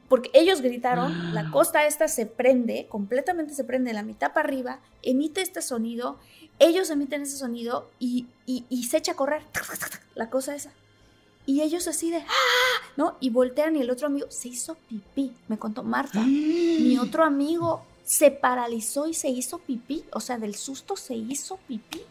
porque 0.08 0.32
ellos 0.34 0.62
gritaron, 0.62 1.34
la 1.34 1.52
costa 1.52 1.86
esta 1.86 2.08
se 2.08 2.26
prende, 2.26 2.88
completamente 2.88 3.54
se 3.54 3.66
prende, 3.66 3.92
la 3.92 4.02
mitad 4.02 4.32
para 4.32 4.48
arriba, 4.48 4.80
emite 5.02 5.42
este 5.42 5.62
sonido, 5.62 6.18
ellos 6.58 6.90
emiten 6.90 7.24
ese 7.24 7.36
sonido 7.36 7.90
y, 8.00 8.28
y 8.46 8.84
se 8.86 8.98
echa 8.98 9.12
a 9.12 9.16
correr, 9.16 9.42
la 10.16 10.30
cosa 10.30 10.56
esa. 10.56 10.72
Y 11.46 11.62
ellos 11.62 11.90
así 11.90 12.10
de, 12.10 12.20
¡ah! 12.20 12.88
¿no? 12.96 13.18
Y 13.20 13.30
voltean 13.30 13.76
y 13.76 13.82
el 13.82 13.90
otro 13.90 14.08
amigo 14.08 14.28
se 14.30 14.48
hizo 14.48 14.78
pipí, 14.88 15.34
me 15.50 15.58
contó 15.58 15.84
Marta. 15.84 16.22
Mi 16.22 16.98
otro 17.02 17.26
amigo 17.26 17.84
se 18.04 18.32
paralizó 18.32 19.08
y 19.08 19.14
se 19.14 19.30
hizo 19.30 19.60
pipí, 19.60 20.06
o 20.12 20.20
sea, 20.20 20.38
del 20.38 20.56
susto 20.56 20.96
se 20.96 21.16
hizo 21.16 21.58
pipí. 21.68 22.02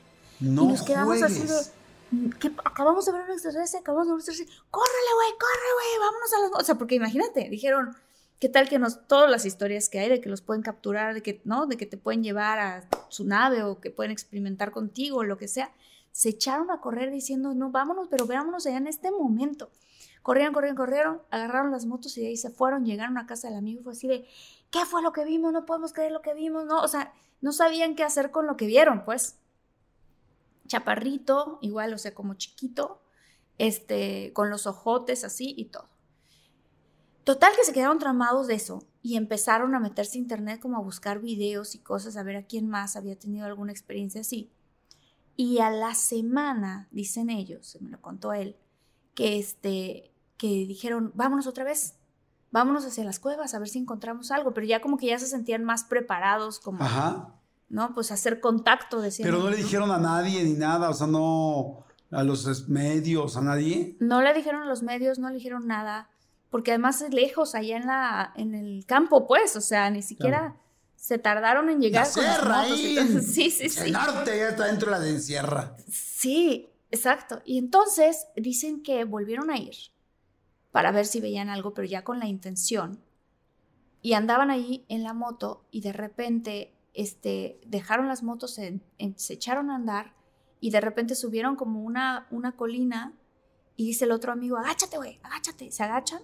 No 0.40 0.64
y 0.64 0.66
nos 0.68 0.82
quedamos 0.82 1.22
así 1.22 1.43
de, 1.43 2.30
que 2.38 2.49
acabamos 2.64 3.07
de 3.07 3.12
ver 3.12 3.22
un 3.22 3.30
extraterrestre, 3.30 3.80
acabamos 3.80 4.07
de 4.07 4.11
ver 4.11 4.14
un 4.14 4.20
extraterrestre, 4.20 4.62
córrele, 4.70 5.14
güey, 5.14 5.30
corre, 5.38 5.70
güey, 5.74 6.01
vámonos 6.01 6.32
a 6.32 6.40
los... 6.40 6.62
O 6.62 6.64
sea, 6.64 6.74
porque 6.76 6.95
imagínate, 6.97 7.49
dijeron, 7.49 7.97
¿qué 8.38 8.49
tal 8.49 8.68
que 8.68 8.78
nos, 8.78 9.07
todas 9.07 9.30
las 9.30 9.47
historias 9.47 9.88
que 9.88 10.01
hay 10.01 10.09
de 10.09 10.20
que 10.20 10.28
los 10.28 10.43
pueden 10.43 10.62
capturar, 10.62 11.14
de 11.14 11.22
que, 11.22 11.40
¿no? 11.45 11.66
De 11.66 11.76
que 11.76 11.86
te 11.86 11.97
pueden 11.97 12.22
llevar 12.22 12.59
a 12.59 12.88
su 13.09 13.24
nave 13.24 13.62
o 13.62 13.80
que 13.80 13.90
pueden 13.90 14.11
experimentar 14.11 14.72
contigo 14.72 15.18
o 15.18 15.24
lo 15.24 15.38
que 15.38 15.49
sea, 15.49 15.72
se 16.11 16.30
echaron 16.30 16.70
a 16.70 16.80
correr 16.80 17.11
diciendo, 17.11 17.55
no, 17.55 17.70
vámonos, 17.70 18.09
pero 18.11 18.26
veámonos 18.26 18.66
allá 18.66 18.78
en 18.78 18.88
este 18.88 19.11
momento. 19.11 19.70
Corrieron, 20.22 20.53
corrieron, 20.53 20.76
corrieron, 20.76 21.22
agarraron 21.30 21.72
las 21.72 21.86
motos 21.86 22.16
y 22.18 22.20
de 22.20 22.28
ahí 22.28 22.36
se 22.36 22.51
fueron, 22.51 22.84
llegaron 22.84 23.16
a 23.18 23.26
casa 23.26 23.49
del 23.49 23.57
amigo 23.57 23.80
y 23.80 23.84
fue 23.84 23.93
así 23.93 24.07
de, 24.07 24.28
¿qué 24.73 24.85
fue 24.87 25.03
lo 25.03 25.12
que 25.12 25.25
vimos? 25.25 25.53
No 25.53 25.64
podemos 25.64 25.93
creer 25.93 26.11
lo 26.11 26.23
que 26.23 26.35
vimos, 26.35 26.64
¿no? 26.64 26.83
O 26.83 26.89
sea, 26.89 27.12
no 27.41 27.53
sabían 27.53 27.95
qué 27.95 28.03
hacer 28.03 28.33
con 28.33 28.47
lo 28.47 28.57
que 28.57 28.66
vieron, 28.66 29.05
pues. 29.05 29.39
Chaparrito, 30.66 31.59
igual, 31.61 31.93
o 31.93 31.99
sea, 31.99 32.14
como 32.14 32.35
chiquito, 32.35 33.03
este, 33.59 34.33
con 34.33 34.49
los 34.51 34.66
ojotes 34.66 35.25
así 35.25 35.55
y 35.57 35.66
todo. 35.66 35.89
Total 37.23 37.53
que 37.55 37.64
se 37.64 37.73
quedaron 37.73 37.99
tramados 37.99 38.49
de 38.49 38.55
eso 38.55 38.85
y 39.03 39.16
empezaron 39.16 39.75
a 39.75 39.81
meterse 39.81 40.18
a 40.18 40.23
internet 40.23 40.61
como 40.61 40.79
a 40.79 40.83
buscar 40.83 41.20
videos 41.20 41.75
y 41.75 41.79
cosas, 41.79 42.16
a 42.16 42.23
ver 42.23 42.37
a 42.37 42.47
quién 42.47 42.68
más 42.68 42.97
había 42.97 43.16
tenido 43.16 43.47
alguna 43.47 43.73
experiencia 43.73 44.23
así. 44.23 44.51
Y 45.37 45.59
a 45.59 45.70
la 45.70 45.95
semana, 45.95 46.89
dicen 46.91 47.31
ellos, 47.31 47.66
se 47.66 47.81
me 47.81 47.91
lo 47.91 48.01
contó 48.01 48.33
él, 48.33 48.57
que 49.14 49.39
este, 49.39 50.12
que 50.39 50.49
dijeron, 50.49 51.12
vámonos 51.14 51.47
otra 51.47 51.64
vez, 51.64 51.97
vámonos 52.53 52.85
hacia 52.85 53.03
las 53.03 53.19
cuevas 53.19 53.55
a 53.55 53.59
ver 53.59 53.69
si 53.69 53.79
encontramos 53.81 54.31
algo, 54.31 54.55
pero 54.55 54.67
ya 54.67 54.81
como 54.81 54.99
que 54.99 55.07
ya 55.07 55.19
se 55.19 55.27
sentían 55.27 55.65
más 55.65 55.85
preparados, 55.85 56.61
como, 56.61 56.85
Ajá. 56.85 57.35
¿no? 57.69 57.95
Pues 57.95 58.13
hacer 58.13 58.41
contacto, 58.41 59.01
decían. 59.01 59.27
Pero 59.27 59.43
no 59.43 59.51
le 59.51 59.57
dijeron 59.57 59.91
a 59.91 59.99
nadie 59.99 60.45
ni 60.45 60.53
nada, 60.53 60.91
o 60.91 60.95
sea, 60.95 61.09
no 61.09 61.85
a 62.13 62.23
los 62.23 62.69
medios, 62.69 63.37
a 63.37 63.41
nadie. 63.41 63.97
No 63.99 64.23
le 64.23 64.33
dijeron 64.35 64.63
a 64.63 64.67
los 64.67 64.83
medios, 64.83 65.19
no 65.19 65.29
le 65.31 65.37
dijeron 65.37 65.67
nada, 65.67 66.11
porque 66.51 66.71
además 66.71 67.01
es 67.01 67.13
lejos, 67.13 67.55
allá 67.55 67.79
en, 67.79 67.87
la, 67.87 68.33
en 68.37 68.55
el 68.55 68.85
campo, 68.87 69.27
pues, 69.27 69.57
o 69.57 69.61
sea, 69.61 69.91
ni 69.91 70.03
siquiera... 70.03 70.57
Se 70.95 71.19
tardaron 71.19 71.69
en 71.69 71.81
llegar. 71.81 72.07
La 72.07 72.13
sierra, 72.13 72.61
ahí. 72.61 72.97
Sí, 73.21 73.51
sí, 73.51 73.69
sí. 73.69 73.81
El 73.81 73.93
norte 73.93 74.39
ya 74.39 74.51
está 74.51 74.67
dentro 74.67 74.93
de 74.93 74.99
la 74.99 75.01
de 75.01 75.19
sierra. 75.19 75.75
Sí, 75.91 76.71
exacto. 76.93 77.43
Y 77.45 77.59
entonces 77.59 78.29
dicen 78.37 78.85
que 78.85 79.03
volvieron 79.03 79.51
a 79.51 79.57
ir 79.57 79.75
para 80.73 80.91
ver 80.91 81.07
si 81.07 81.20
veían 81.20 81.51
algo, 81.51 81.75
pero 81.75 81.87
ya 81.87 82.03
con 82.03 82.18
la 82.18 82.27
intención. 82.27 82.99
Y 84.01 84.14
andaban 84.14 84.51
ahí 84.51 84.85
en 84.89 85.05
la 85.05 85.12
moto 85.12 85.64
y 85.70 85.83
de 85.83 85.93
repente 85.93 86.75
este, 86.95 87.61
dejaron 87.66 88.09
las 88.09 88.23
motos, 88.23 88.55
se, 88.55 88.81
echaron 88.99 89.70
a 89.70 89.77
andar 89.77 90.14
y 90.61 90.70
de 90.70 90.81
repente 90.81 91.14
subieron 91.14 91.55
como 91.57 91.83
una, 91.83 92.27
una 92.31 92.57
colina 92.57 93.12
y 93.77 93.87
dice 93.87 94.07
el 94.07 94.12
otro 94.12 94.33
amigo, 94.33 94.57
agáchate, 94.57 94.97
güey, 94.97 95.20
agáchate. 95.23 95.70
Se 95.70 95.83
agachan 95.83 96.23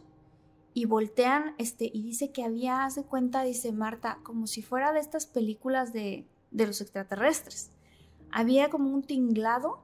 y 0.75 0.87
voltean 0.87 1.55
este, 1.59 1.91
y 1.93 2.03
dice 2.03 2.33
que 2.33 2.43
había, 2.43 2.85
hace 2.85 3.05
cuenta, 3.05 3.43
dice 3.43 3.73
Marta, 3.73 4.19
como 4.23 4.47
si 4.47 4.63
fuera 4.63 4.93
de 4.93 5.01
estas 5.01 5.27
películas 5.27 5.93
de, 5.93 6.27
de 6.51 6.67
los 6.67 6.81
extraterrestres. 6.81 7.71
Había 8.31 8.71
como 8.71 8.91
un 8.91 9.03
tinglado 9.03 9.81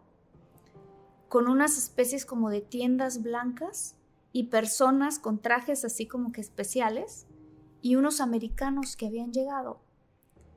con 1.28 1.48
unas 1.48 1.78
especies 1.78 2.26
como 2.26 2.50
de 2.50 2.60
tiendas 2.60 3.22
blancas 3.22 3.96
y 4.34 4.48
personas 4.48 5.20
con 5.20 5.38
trajes 5.38 5.84
así 5.84 6.06
como 6.08 6.32
que 6.32 6.40
especiales 6.40 7.26
y 7.80 7.94
unos 7.94 8.20
americanos 8.20 8.96
que 8.96 9.06
habían 9.06 9.32
llegado 9.32 9.80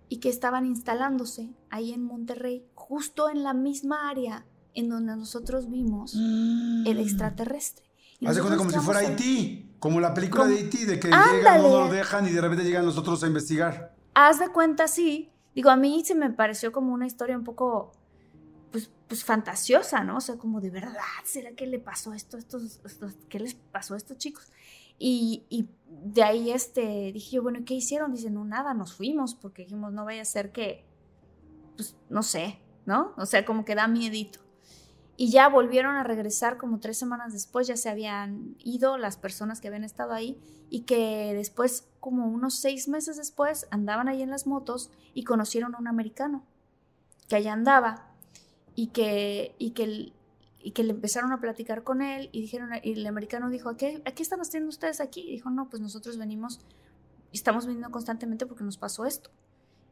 y 0.09 0.17
que 0.17 0.29
estaban 0.29 0.65
instalándose 0.65 1.53
ahí 1.69 1.93
en 1.93 2.03
Monterrey, 2.03 2.65
justo 2.73 3.29
en 3.29 3.43
la 3.43 3.53
misma 3.53 4.09
área 4.09 4.45
en 4.73 4.89
donde 4.89 5.15
nosotros 5.15 5.69
vimos 5.69 6.15
el 6.15 6.95
mm. 6.95 6.99
extraterrestre. 6.99 7.85
Hace 8.25 8.41
cuenta 8.41 8.57
como 8.57 8.71
si 8.71 8.79
fuera 8.79 9.01
Haití, 9.01 9.75
como 9.77 9.99
la 9.99 10.11
película 10.11 10.47
de 10.47 10.55
Haití, 10.55 10.85
de 10.85 10.99
que 10.99 11.09
llegan, 11.09 11.61
no 11.61 11.85
lo 11.85 11.89
dejan 11.91 12.27
y 12.27 12.31
de 12.31 12.41
repente 12.41 12.63
llegan 12.63 12.83
los 12.83 12.97
otros 12.97 13.23
a 13.23 13.27
investigar. 13.27 13.95
Haz 14.15 14.39
de 14.39 14.49
cuenta, 14.49 14.87
sí. 14.87 15.29
Digo, 15.53 15.69
a 15.69 15.77
mí 15.77 16.03
se 16.03 16.15
me 16.15 16.31
pareció 16.31 16.71
como 16.71 16.95
una 16.95 17.05
historia 17.05 17.37
un 17.37 17.43
poco 17.43 17.91
pues, 18.77 18.91
pues 19.07 19.23
fantasiosa, 19.23 20.03
¿no? 20.03 20.17
O 20.17 20.21
sea, 20.21 20.37
como 20.37 20.61
de 20.61 20.69
verdad, 20.69 21.01
¿será 21.25 21.53
que 21.53 21.65
le 21.65 21.79
pasó 21.79 22.13
esto 22.13 22.37
a 22.37 22.39
estos, 22.39 22.79
qué 23.27 23.39
les 23.39 23.55
pasó 23.55 23.95
estos 23.95 24.19
chicos? 24.19 24.51
Y, 24.99 25.45
y, 25.49 25.67
de 25.89 26.21
ahí 26.21 26.51
este, 26.51 27.11
dije 27.11 27.37
yo, 27.37 27.41
bueno, 27.41 27.61
¿qué 27.65 27.73
hicieron? 27.73 28.11
Dicen, 28.11 28.35
no, 28.35 28.45
nada, 28.45 28.75
nos 28.75 28.93
fuimos 28.93 29.33
porque 29.33 29.63
dijimos, 29.63 29.93
no 29.93 30.05
vaya 30.05 30.21
a 30.21 30.25
ser 30.25 30.51
que, 30.51 30.85
pues, 31.75 31.95
no 32.11 32.21
sé, 32.21 32.59
¿no? 32.85 33.15
O 33.17 33.25
sea, 33.25 33.45
como 33.45 33.65
que 33.65 33.73
da 33.73 33.87
miedito. 33.87 34.41
Y 35.15 35.31
ya 35.31 35.49
volvieron 35.49 35.95
a 35.95 36.03
regresar 36.03 36.57
como 36.57 36.79
tres 36.79 36.99
semanas 36.99 37.33
después, 37.33 37.65
ya 37.65 37.77
se 37.77 37.89
habían 37.89 38.57
ido 38.59 38.99
las 38.99 39.17
personas 39.17 39.59
que 39.59 39.69
habían 39.69 39.85
estado 39.85 40.13
ahí 40.13 40.39
y 40.69 40.81
que 40.81 41.33
después, 41.33 41.87
como 41.99 42.27
unos 42.27 42.59
seis 42.59 42.87
meses 42.87 43.17
después, 43.17 43.67
andaban 43.71 44.07
ahí 44.07 44.21
en 44.21 44.29
las 44.29 44.45
motos 44.45 44.91
y 45.15 45.23
conocieron 45.23 45.73
a 45.73 45.79
un 45.79 45.87
americano 45.87 46.45
que 47.27 47.37
allá 47.37 47.53
andaba 47.53 48.06
y 48.77 48.89
que, 48.89 49.55
y 49.57 49.71
que, 49.71 50.13
y 50.59 50.71
que 50.71 50.83
le 50.83 50.91
empezaron 50.91 51.31
a 51.31 51.41
platicar 51.41 51.83
con 51.83 52.03
él 52.03 52.29
y 52.31 52.41
dijeron, 52.41 52.69
y 52.83 52.91
el 52.93 53.07
americano 53.07 53.49
dijo, 53.49 53.69
¿a 53.69 53.75
qué, 53.75 54.03
¿a 54.05 54.11
qué 54.11 54.21
están 54.21 54.39
haciendo 54.39 54.69
ustedes 54.69 55.01
aquí? 55.01 55.21
Y 55.21 55.31
dijo, 55.31 55.49
no, 55.49 55.67
pues 55.67 55.81
nosotros 55.81 56.19
venimos, 56.19 56.59
estamos 57.33 57.65
viniendo 57.65 57.89
constantemente 57.89 58.45
porque 58.45 58.63
nos 58.63 58.77
pasó 58.77 59.07
esto. 59.07 59.31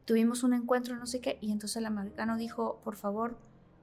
Tuvimos 0.04 0.44
un 0.44 0.54
encuentro, 0.54 0.94
no 0.94 1.06
sé 1.06 1.20
qué, 1.20 1.36
y 1.40 1.50
entonces 1.50 1.78
el 1.78 1.86
americano 1.86 2.36
dijo, 2.36 2.80
por 2.84 2.94
favor, 2.94 3.36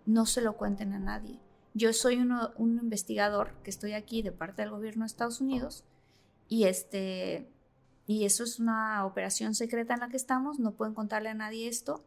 no 0.06 0.26
se 0.26 0.40
lo 0.40 0.56
cuenten 0.56 0.94
a 0.94 1.00
nadie. 1.00 1.38
Yo 1.74 1.92
soy 1.92 2.16
un 2.16 2.80
investigador 2.82 3.56
que 3.62 3.72
estoy 3.72 3.92
aquí 3.92 4.22
de 4.22 4.32
parte 4.32 4.62
del 4.62 4.72
gobierno 4.72 5.04
de 5.04 5.08
Estados 5.08 5.42
Unidos 5.42 5.84
y 6.48 6.64
este 6.64 7.50
y 8.06 8.24
eso 8.24 8.44
es 8.44 8.60
una 8.60 9.06
operación 9.06 9.54
secreta 9.54 9.96
en 9.96 10.02
la 10.02 10.10
que 10.10 10.18
estamos, 10.18 10.60
no 10.60 10.72
pueden 10.72 10.94
contarle 10.94 11.30
a 11.30 11.34
nadie 11.34 11.68
esto 11.68 12.06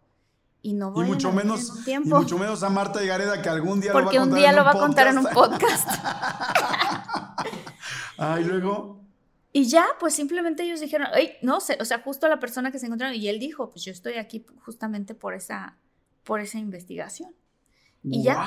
y 0.66 0.72
no 0.72 0.90
voy 0.90 1.04
mucho 1.04 1.28
a 1.28 1.32
menos 1.32 1.84
tiempo. 1.84 2.16
Y 2.16 2.22
mucho 2.22 2.38
menos 2.38 2.64
a 2.64 2.68
Marta 2.68 3.02
y 3.02 3.06
Gareda 3.06 3.40
que 3.40 3.48
algún 3.48 3.80
día 3.80 3.92
Porque 3.92 4.16
lo 4.16 4.22
va 4.22 4.24
a 4.24 4.28
un 4.28 4.34
día 4.34 4.52
lo 4.52 4.64
va 4.64 4.72
a 4.72 4.78
contar 4.78 5.06
en 5.06 5.18
un 5.18 5.26
podcast. 5.26 5.88
Ay, 8.18 8.42
luego. 8.42 9.00
Y 9.52 9.66
ya, 9.66 9.86
pues 10.00 10.14
simplemente 10.14 10.64
ellos 10.64 10.80
dijeron, 10.80 11.06
Ay, 11.12 11.34
no 11.40 11.60
sé, 11.60 11.78
o 11.80 11.84
sea, 11.84 12.00
justo 12.00 12.26
la 12.26 12.40
persona 12.40 12.72
que 12.72 12.80
se 12.80 12.86
encontraron, 12.86 13.14
y 13.14 13.28
él 13.28 13.38
dijo, 13.38 13.70
pues 13.70 13.84
yo 13.84 13.92
estoy 13.92 14.14
aquí 14.14 14.44
justamente 14.64 15.14
por 15.14 15.34
esa, 15.34 15.78
por 16.24 16.40
esa 16.40 16.58
investigación. 16.58 17.32
Y 18.02 18.24
ya, 18.24 18.44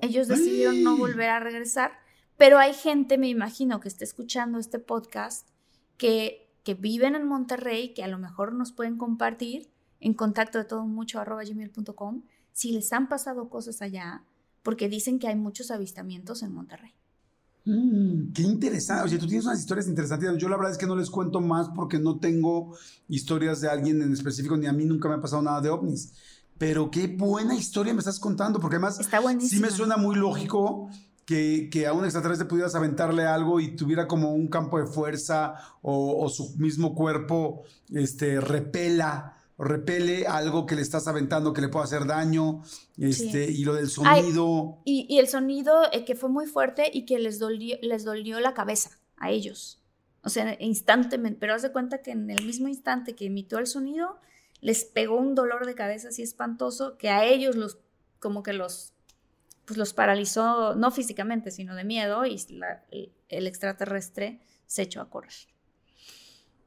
ellos 0.00 0.26
decidieron 0.26 0.82
no 0.82 0.96
volver 0.96 1.30
a 1.30 1.40
regresar, 1.40 1.92
pero 2.36 2.58
hay 2.58 2.74
gente, 2.74 3.18
me 3.18 3.28
imagino, 3.28 3.78
que 3.78 3.88
está 3.88 4.02
escuchando 4.02 4.58
este 4.58 4.80
podcast, 4.80 5.48
que, 5.96 6.52
que 6.64 6.74
viven 6.74 7.14
en 7.14 7.26
Monterrey, 7.26 7.94
que 7.94 8.02
a 8.02 8.08
lo 8.08 8.18
mejor 8.18 8.52
nos 8.52 8.72
pueden 8.72 8.98
compartir 8.98 9.71
en 10.02 10.14
contacto 10.14 10.58
de 10.58 10.64
todo 10.64 10.84
mucho 10.84 11.20
arroba 11.20 11.44
gmail.com 11.44 12.22
si 12.52 12.72
les 12.72 12.92
han 12.92 13.08
pasado 13.08 13.48
cosas 13.48 13.80
allá, 13.80 14.24
porque 14.62 14.88
dicen 14.88 15.18
que 15.18 15.28
hay 15.28 15.36
muchos 15.36 15.70
avistamientos 15.70 16.42
en 16.42 16.52
Monterrey. 16.52 16.92
Mm, 17.64 18.32
qué 18.32 18.42
interesante. 18.42 19.04
Oye, 19.04 19.18
tú 19.18 19.26
tienes 19.26 19.46
unas 19.46 19.60
historias 19.60 19.86
interesantes. 19.86 20.28
Yo 20.36 20.48
la 20.48 20.56
verdad 20.56 20.72
es 20.72 20.78
que 20.78 20.86
no 20.86 20.96
les 20.96 21.08
cuento 21.08 21.40
más 21.40 21.68
porque 21.70 21.98
no 21.98 22.18
tengo 22.18 22.76
historias 23.08 23.60
de 23.60 23.68
alguien 23.68 24.02
en 24.02 24.12
específico, 24.12 24.56
ni 24.56 24.66
a 24.66 24.72
mí 24.72 24.84
nunca 24.84 25.08
me 25.08 25.14
ha 25.14 25.20
pasado 25.20 25.40
nada 25.40 25.60
de 25.60 25.70
ovnis. 25.70 26.12
Pero 26.58 26.90
qué 26.90 27.06
buena 27.06 27.54
historia 27.54 27.94
me 27.94 28.00
estás 28.00 28.20
contando, 28.20 28.60
porque 28.60 28.76
además 28.76 29.00
sí 29.40 29.60
me 29.60 29.70
suena 29.70 29.96
muy 29.96 30.16
lógico 30.16 30.90
que, 31.24 31.70
que, 31.70 31.86
a 31.86 31.92
un 31.92 32.04
extraterrestre 32.04 32.46
pudieras 32.46 32.74
aventarle 32.74 33.24
algo 33.24 33.60
y 33.60 33.76
tuviera 33.76 34.06
como 34.06 34.34
un 34.34 34.48
campo 34.48 34.78
de 34.78 34.86
fuerza 34.86 35.54
o, 35.80 36.24
o 36.24 36.28
su 36.28 36.56
mismo 36.58 36.94
cuerpo 36.94 37.62
este, 37.90 38.40
repela 38.40 39.36
repele 39.58 40.26
algo 40.26 40.66
que 40.66 40.74
le 40.74 40.82
estás 40.82 41.06
aventando 41.08 41.52
que 41.52 41.60
le 41.60 41.68
pueda 41.68 41.84
hacer 41.84 42.06
daño, 42.06 42.62
este, 42.98 43.50
y 43.50 43.64
lo 43.64 43.74
del 43.74 43.88
sonido. 43.88 44.80
y, 44.84 45.18
el 45.18 45.28
sonido 45.28 45.90
eh, 45.92 46.04
que 46.04 46.14
fue 46.14 46.28
muy 46.28 46.46
fuerte 46.46 46.90
y 46.92 47.04
que 47.04 47.18
les 47.18 47.38
dolió, 47.38 47.76
les 47.82 48.04
dolió 48.04 48.40
la 48.40 48.54
cabeza 48.54 48.98
a 49.16 49.30
ellos. 49.30 49.82
O 50.22 50.28
sea, 50.28 50.56
instantemente, 50.60 51.38
pero 51.40 51.54
haz 51.54 51.62
de 51.62 51.72
cuenta 51.72 52.02
que 52.02 52.12
en 52.12 52.30
el 52.30 52.44
mismo 52.44 52.68
instante 52.68 53.14
que 53.14 53.26
emitió 53.26 53.58
el 53.58 53.66
sonido, 53.66 54.20
les 54.60 54.84
pegó 54.84 55.16
un 55.16 55.34
dolor 55.34 55.66
de 55.66 55.74
cabeza 55.74 56.08
así 56.08 56.22
espantoso 56.22 56.96
que 56.96 57.10
a 57.10 57.24
ellos 57.24 57.56
los, 57.56 57.78
como 58.20 58.42
que 58.44 58.52
los, 58.52 58.92
pues 59.64 59.76
los 59.76 59.92
paralizó, 59.92 60.76
no 60.76 60.90
físicamente, 60.92 61.50
sino 61.50 61.74
de 61.74 61.84
miedo, 61.84 62.24
y 62.24 62.36
el 63.28 63.46
extraterrestre 63.46 64.40
se 64.66 64.82
echó 64.82 65.00
a 65.00 65.10
correr. 65.10 65.51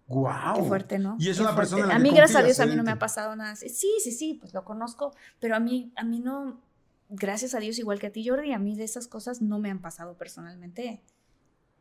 Wow. 0.08 0.56
Qué 0.56 0.64
fuerte, 0.64 1.00
¿no? 1.00 1.18
Y 1.20 1.30
es 1.30 1.40
una 1.40 1.56
persona. 1.56 1.96
a 1.96 2.00
mí, 2.00 2.12
gracias 2.12 2.40
a 2.40 2.44
Dios, 2.44 2.60
a 2.60 2.66
mí 2.66 2.76
no 2.76 2.84
me 2.84 2.92
ha 2.92 3.00
pasado 3.00 3.36
nada 3.36 3.52
así. 3.52 3.70
Sí, 3.70 3.92
sí, 4.04 4.12
sí, 4.12 4.38
pues 4.40 4.54
lo 4.54 4.64
conozco, 4.64 5.14
pero 5.40 5.56
a 5.56 5.60
mí, 5.60 5.92
a 5.96 6.04
mí 6.04 6.20
no, 6.20 6.62
gracias 7.10 7.56
a 7.56 7.60
Dios, 7.60 7.80
igual 7.80 8.00
que 8.00 8.08
a 8.08 8.12
ti, 8.12 8.28
Jordi, 8.28 8.52
a 8.54 8.60
mí 8.60 8.76
de 8.76 8.84
esas 8.84 9.08
cosas 9.08 9.42
no 9.42 9.60
me 9.60 9.72
han 9.72 9.82
pasado 9.82 10.16
personalmente. 10.18 11.02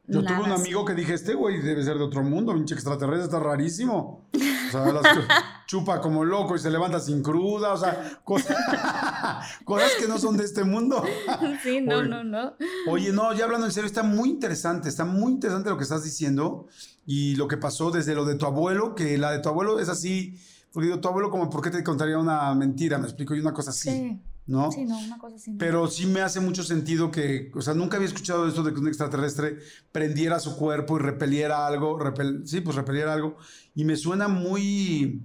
Yo 0.06 0.22
tuve 0.22 0.40
un 0.40 0.52
amigo 0.52 0.84
que 0.84 0.94
dije, 0.94 1.14
este 1.14 1.32
güey 1.32 1.62
debe 1.62 1.82
ser 1.82 1.96
de 1.96 2.04
otro 2.04 2.22
mundo, 2.22 2.52
pinche 2.52 2.74
extraterrestre, 2.74 3.24
está 3.24 3.40
rarísimo. 3.40 4.28
O 4.34 4.70
sea, 4.70 4.92
las, 4.92 5.02
chupa 5.66 6.00
como 6.00 6.24
loco 6.24 6.56
y 6.56 6.58
se 6.58 6.70
levanta 6.70 7.00
sin 7.00 7.22
cruda, 7.22 7.72
o 7.72 7.76
sea, 7.78 8.20
cosas, 8.22 8.54
cosas 9.64 9.92
que 9.98 10.06
no 10.06 10.18
son 10.18 10.36
de 10.36 10.44
este 10.44 10.62
mundo. 10.62 11.02
sí, 11.62 11.80
no, 11.80 12.02
no, 12.02 12.22
no. 12.22 12.54
Oye, 12.86 13.12
no, 13.12 13.32
ya 13.32 13.44
hablando 13.44 13.66
en 13.66 13.72
serio, 13.72 13.86
está 13.86 14.02
muy 14.02 14.28
interesante, 14.28 14.90
está 14.90 15.06
muy 15.06 15.32
interesante 15.32 15.70
lo 15.70 15.78
que 15.78 15.84
estás 15.84 16.04
diciendo 16.04 16.66
y 17.06 17.36
lo 17.36 17.48
que 17.48 17.56
pasó 17.56 17.90
desde 17.90 18.14
lo 18.14 18.26
de 18.26 18.34
tu 18.34 18.44
abuelo, 18.44 18.94
que 18.94 19.16
la 19.16 19.32
de 19.32 19.38
tu 19.38 19.48
abuelo 19.48 19.80
es 19.80 19.88
así, 19.88 20.38
porque 20.70 20.88
digo, 20.88 21.00
tu 21.00 21.08
abuelo 21.08 21.30
como, 21.30 21.48
¿por 21.48 21.62
qué 21.62 21.70
te 21.70 21.82
contaría 21.82 22.18
una 22.18 22.54
mentira? 22.54 22.98
Me 22.98 23.04
explico, 23.04 23.34
y 23.34 23.40
una 23.40 23.54
cosa 23.54 23.70
así. 23.70 23.88
Sí. 23.88 24.20
¿No? 24.46 24.70
Sí, 24.70 24.84
no, 24.84 24.98
una 24.98 25.18
cosa 25.18 25.36
así. 25.36 25.52
Pero 25.58 25.86
sí 25.88 26.06
me 26.06 26.20
hace 26.20 26.40
mucho 26.40 26.62
sentido 26.62 27.10
que, 27.10 27.50
o 27.54 27.62
sea, 27.62 27.74
nunca 27.74 27.96
había 27.96 28.08
escuchado 28.08 28.46
esto 28.46 28.62
de 28.62 28.72
que 28.72 28.80
un 28.80 28.88
extraterrestre 28.88 29.58
prendiera 29.92 30.38
su 30.38 30.56
cuerpo 30.56 30.96
y 30.96 31.00
repeliera 31.00 31.66
algo, 31.66 31.98
sí, 32.44 32.60
pues 32.60 32.76
repeliera 32.76 33.12
algo, 33.12 33.36
y 33.74 33.84
me 33.84 33.96
suena 33.96 34.28
muy, 34.28 35.22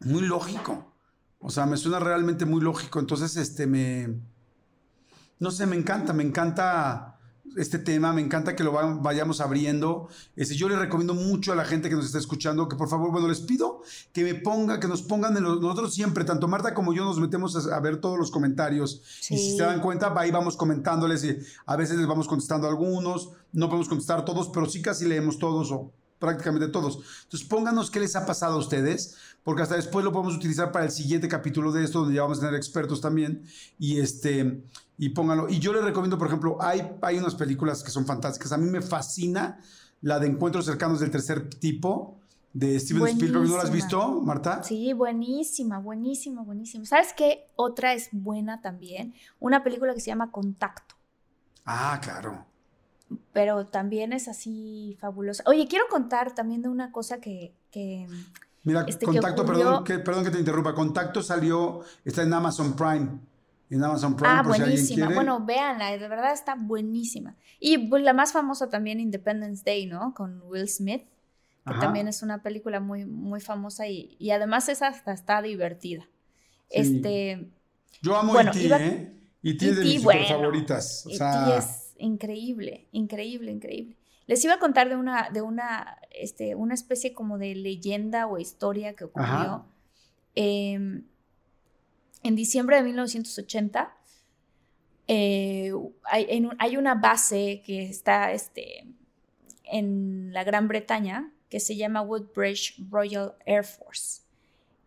muy 0.00 0.22
lógico. 0.22 0.92
O 1.38 1.50
sea, 1.50 1.66
me 1.66 1.76
suena 1.76 1.98
realmente 1.98 2.46
muy 2.46 2.62
lógico. 2.62 2.98
Entonces, 3.00 3.36
este, 3.36 3.66
me, 3.66 4.14
no 5.38 5.50
sé, 5.50 5.66
me 5.66 5.76
encanta, 5.76 6.12
me 6.12 6.22
encanta 6.22 7.13
este 7.56 7.78
tema, 7.78 8.12
me 8.12 8.20
encanta 8.20 8.56
que 8.56 8.64
lo 8.64 8.72
vayamos 8.72 9.40
abriendo. 9.40 10.08
Este, 10.36 10.54
yo 10.54 10.68
le 10.68 10.76
recomiendo 10.76 11.14
mucho 11.14 11.52
a 11.52 11.56
la 11.56 11.64
gente 11.64 11.88
que 11.88 11.94
nos 11.94 12.06
está 12.06 12.18
escuchando 12.18 12.68
que 12.68 12.76
por 12.76 12.88
favor, 12.88 13.10
bueno, 13.12 13.28
les 13.28 13.40
pido 13.40 13.82
que 14.12 14.24
me 14.24 14.34
ponga, 14.34 14.80
que 14.80 14.88
nos 14.88 15.02
pongan 15.02 15.36
en 15.36 15.44
los, 15.44 15.60
nosotros 15.60 15.94
siempre, 15.94 16.24
tanto 16.24 16.48
Marta 16.48 16.74
como 16.74 16.92
yo 16.92 17.04
nos 17.04 17.18
metemos 17.18 17.68
a, 17.68 17.80
ver 17.80 17.98
todos 17.98 18.18
los 18.18 18.30
comentarios. 18.30 19.02
Y 19.30 19.36
si 19.36 19.56
se 19.56 19.62
dan 19.62 19.80
cuenta, 19.80 20.12
ahí 20.16 20.30
vamos 20.30 20.56
comentándoles 20.56 21.24
y 21.24 21.38
a 21.66 21.76
veces 21.76 21.96
les 21.96 22.06
vamos 22.06 22.26
contestando 22.26 22.66
algunos, 22.66 23.30
no 23.52 23.68
podemos 23.68 23.88
contestar 23.88 24.24
todos, 24.24 24.48
pero 24.48 24.66
sí 24.66 24.82
casi 24.82 25.06
leemos 25.06 25.38
todos 25.38 25.70
o 25.70 25.92
prácticamente 26.18 26.68
todos. 26.68 27.00
Entonces 27.24 27.48
pónganos 27.48 27.90
qué 27.90 28.00
les 28.00 28.16
ha 28.16 28.24
pasado 28.26 28.54
a 28.54 28.58
ustedes, 28.58 29.16
porque 29.42 29.62
hasta 29.62 29.76
después 29.76 30.04
lo 30.04 30.12
podemos 30.12 30.34
utilizar 30.34 30.72
para 30.72 30.86
el 30.86 30.90
siguiente 30.90 31.28
capítulo 31.28 31.70
de 31.70 31.84
esto, 31.84 32.00
donde 32.00 32.14
ya 32.14 32.22
vamos 32.22 32.38
a 32.38 32.42
tener 32.42 32.54
expertos 32.54 33.00
también. 33.00 33.44
Y 33.78 34.00
este 34.00 34.64
y 34.98 35.10
pónganlo. 35.10 35.48
Y 35.48 35.58
yo 35.58 35.72
les 35.72 35.82
recomiendo, 35.84 36.18
por 36.18 36.28
ejemplo, 36.28 36.56
hay, 36.60 36.96
hay 37.02 37.18
unas 37.18 37.34
películas 37.34 37.82
que 37.82 37.90
son 37.90 38.06
fantásticas. 38.06 38.52
A 38.52 38.58
mí 38.58 38.70
me 38.70 38.80
fascina 38.80 39.58
la 40.02 40.18
de 40.18 40.26
Encuentros 40.26 40.66
cercanos 40.66 41.00
del 41.00 41.10
tercer 41.10 41.48
tipo 41.50 42.18
de 42.52 42.78
Steven 42.78 43.08
Spielberg. 43.08 43.48
¿No 43.48 43.56
la 43.56 43.64
has 43.64 43.72
visto, 43.72 44.20
Marta? 44.20 44.62
Sí, 44.62 44.92
buenísima, 44.92 45.78
buenísima, 45.78 46.42
buenísima. 46.42 46.84
¿Sabes 46.84 47.12
qué? 47.16 47.48
Otra 47.56 47.94
es 47.94 48.10
buena 48.12 48.60
también. 48.60 49.14
Una 49.40 49.64
película 49.64 49.94
que 49.94 50.00
se 50.00 50.08
llama 50.08 50.30
Contacto. 50.30 50.94
Ah, 51.64 51.98
claro. 52.02 52.44
pero 53.32 53.66
también 53.66 54.12
es 54.12 54.28
así 54.28 54.96
fabulosa. 55.00 55.42
Oye, 55.46 55.66
quiero 55.68 55.86
contar 55.90 56.34
también 56.34 56.62
de 56.62 56.68
una 56.68 56.92
cosa 56.92 57.18
que... 57.20 57.54
Mira, 58.62 58.84
este, 58.88 59.04
Contacto, 59.04 59.44
perdón, 59.44 59.84
que, 59.84 59.98
perdón 59.98 60.24
que 60.24 60.30
te 60.30 60.38
interrumpa, 60.38 60.74
Contacto 60.74 61.22
salió, 61.22 61.80
está 62.04 62.22
en 62.22 62.32
Amazon 62.32 62.74
Prime. 62.74 63.18
En 63.74 63.82
Amazon 63.82 64.14
Prime, 64.14 64.32
ah, 64.32 64.42
buenísima. 64.44 65.08
bueno, 65.12 65.44
véanla, 65.44 65.90
de 65.98 66.08
verdad 66.08 66.32
está 66.32 66.54
buenísima. 66.54 67.34
Y 67.58 67.88
pues, 67.88 68.04
la 68.04 68.12
más 68.12 68.32
famosa 68.32 68.68
también, 68.68 69.00
Independence 69.00 69.64
Day, 69.64 69.86
¿no? 69.86 70.14
Con 70.14 70.42
Will 70.44 70.68
Smith, 70.68 71.02
que 71.66 71.74
también 71.80 72.06
es 72.06 72.22
una 72.22 72.40
película 72.40 72.78
muy, 72.78 73.04
muy 73.04 73.40
famosa 73.40 73.88
y, 73.88 74.14
y 74.20 74.30
además 74.30 74.68
esa 74.68 74.86
hasta 74.88 75.12
está 75.12 75.42
divertida. 75.42 76.06
Este, 76.70 77.50
Yo 78.00 78.16
amo 78.16 78.32
bueno, 78.32 78.52
E.T., 78.54 78.76
¿eh? 78.76 79.12
E.T. 79.42 79.68
es 79.68 79.76
de 79.76 79.84
mis 79.84 80.04
favoritas. 80.04 81.06
E 81.06 81.58
es 81.58 81.94
increíble, 81.98 82.86
increíble, 82.92 83.50
increíble. 83.50 83.96
Les 84.28 84.44
iba 84.44 84.54
a 84.54 84.58
contar 84.60 84.88
de 84.88 84.94
una, 84.94 85.30
de 85.30 85.42
una, 85.42 85.98
este, 86.12 86.54
una 86.54 86.74
especie 86.74 87.12
como 87.12 87.38
de 87.38 87.56
leyenda 87.56 88.28
o 88.28 88.38
historia 88.38 88.94
que 88.94 89.04
ocurrió. 89.04 89.66
Em, 90.36 91.04
en 92.24 92.34
diciembre 92.34 92.76
de 92.76 92.82
1980 92.82 93.94
eh, 95.06 95.72
hay, 96.04 96.76
una 96.76 96.94
base 96.94 97.62
que 97.64 97.84
está 97.84 98.32
este, 98.32 98.86
en 99.64 100.32
la 100.32 100.44
Gran 100.44 100.66
Bretaña 100.66 101.30
que 101.50 101.60
se 101.60 101.76
llama 101.76 102.00
Woodbridge 102.00 102.76
Royal 102.90 103.34
Air 103.44 103.64
Force. 103.64 104.22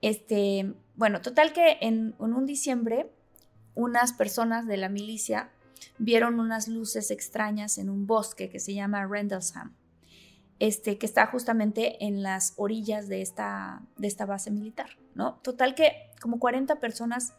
Este, 0.02 0.74
bueno, 0.96 1.22
total 1.22 1.54
que 1.54 1.78
en, 1.82 2.16
un 2.20 2.46
diciembre 2.46 3.12
unas 3.76 4.12
personas 4.12 4.66
de 4.66 4.78
la 4.78 4.90
milicia 4.90 5.52
vieron 6.00 6.40
unas 6.40 6.68
luces 6.68 7.12
extrañas 7.12 7.78
en 7.78 7.90
un 7.90 8.08
bosque 8.08 8.50
que 8.50 8.60
se 8.60 8.74
llama 8.74 9.06
Rendlesham, 9.06 9.76
este, 10.58 10.98
que 10.98 11.06
está 11.06 11.28
justamente 11.28 12.04
en 12.04 12.24
las 12.24 12.54
orillas 12.58 13.08
de 13.08 13.22
esta, 13.22 13.84
de 13.98 14.08
esta 14.08 14.26
base 14.26 14.50
militar, 14.50 14.98
¿no? 15.14 15.36
Total 15.44 15.76
que 15.76 16.07
como 16.22 16.40
40 16.40 16.80
personas 16.80 17.34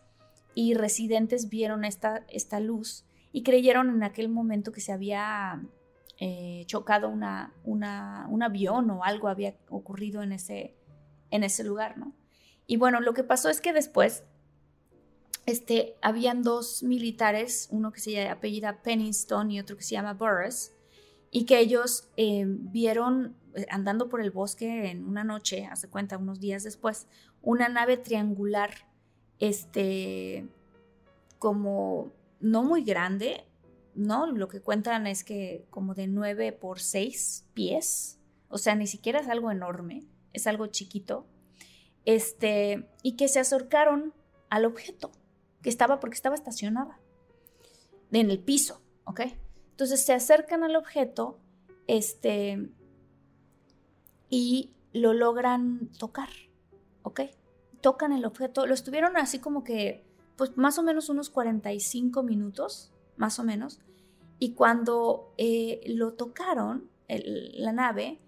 y 0.54 0.74
residentes 0.74 1.48
vieron 1.48 1.84
esta, 1.84 2.24
esta 2.28 2.60
luz 2.60 3.04
y 3.32 3.42
creyeron 3.42 3.90
en 3.90 4.02
aquel 4.02 4.28
momento 4.28 4.72
que 4.72 4.80
se 4.80 4.92
había 4.92 5.62
eh, 6.18 6.64
chocado 6.66 7.08
una, 7.08 7.52
un 7.64 8.42
avión 8.42 8.90
o 8.90 9.04
algo 9.04 9.28
había 9.28 9.54
ocurrido 9.68 10.22
en 10.22 10.32
ese, 10.32 10.74
en 11.30 11.44
ese 11.44 11.64
lugar, 11.64 11.98
¿no? 11.98 12.14
Y 12.66 12.76
bueno, 12.76 13.00
lo 13.00 13.14
que 13.14 13.24
pasó 13.24 13.48
es 13.48 13.60
que 13.60 13.72
después 13.72 14.24
este, 15.46 15.96
habían 16.02 16.42
dos 16.42 16.82
militares, 16.82 17.68
uno 17.70 17.90
que 17.92 18.00
se 18.00 18.28
apellida 18.28 18.82
Pennington 18.82 19.50
y 19.50 19.60
otro 19.60 19.78
que 19.78 19.82
se 19.82 19.92
llama 19.92 20.12
Burris, 20.12 20.74
y 21.30 21.46
que 21.46 21.58
ellos 21.58 22.08
eh, 22.16 22.44
vieron 22.46 23.34
eh, 23.54 23.66
andando 23.70 24.10
por 24.10 24.20
el 24.20 24.30
bosque 24.30 24.90
en 24.90 25.06
una 25.06 25.24
noche, 25.24 25.66
hace 25.66 25.88
cuenta, 25.88 26.18
unos 26.18 26.40
días 26.40 26.64
después, 26.64 27.06
una 27.42 27.68
nave 27.68 27.96
triangular, 27.96 28.70
este, 29.38 30.48
como 31.38 32.12
no 32.40 32.62
muy 32.62 32.82
grande, 32.82 33.44
¿no? 33.94 34.26
Lo 34.26 34.48
que 34.48 34.60
cuentan 34.60 35.06
es 35.06 35.24
que 35.24 35.66
como 35.70 35.94
de 35.94 36.06
9 36.06 36.52
por 36.52 36.80
6 36.80 37.46
pies, 37.54 38.20
o 38.48 38.58
sea, 38.58 38.74
ni 38.74 38.86
siquiera 38.86 39.20
es 39.20 39.28
algo 39.28 39.50
enorme, 39.50 40.04
es 40.32 40.46
algo 40.46 40.66
chiquito, 40.68 41.26
este, 42.04 42.88
y 43.02 43.16
que 43.16 43.28
se 43.28 43.40
acercaron 43.40 44.14
al 44.50 44.64
objeto 44.64 45.10
que 45.62 45.68
estaba, 45.68 46.00
porque 46.00 46.14
estaba 46.14 46.34
estacionada 46.34 47.00
en 48.12 48.30
el 48.30 48.38
piso, 48.38 48.80
¿ok? 49.04 49.20
Entonces 49.70 50.04
se 50.04 50.12
acercan 50.12 50.64
al 50.64 50.76
objeto, 50.76 51.38
este, 51.86 52.70
y 54.30 54.72
lo 54.92 55.12
logran 55.12 55.90
tocar, 55.98 56.30
¿ok? 57.02 57.20
Tocan 57.80 58.12
el 58.12 58.24
objeto, 58.24 58.66
lo 58.66 58.74
estuvieron 58.74 59.16
así 59.16 59.38
como 59.38 59.64
que, 59.64 60.04
pues 60.36 60.56
más 60.56 60.78
o 60.78 60.82
menos 60.82 61.08
unos 61.08 61.30
45 61.30 62.22
minutos, 62.22 62.92
más 63.16 63.38
o 63.38 63.44
menos, 63.44 63.80
y 64.38 64.52
cuando 64.54 65.34
eh, 65.36 65.82
lo 65.86 66.14
tocaron, 66.14 66.88
la 67.08 67.72
nave, 67.72 68.20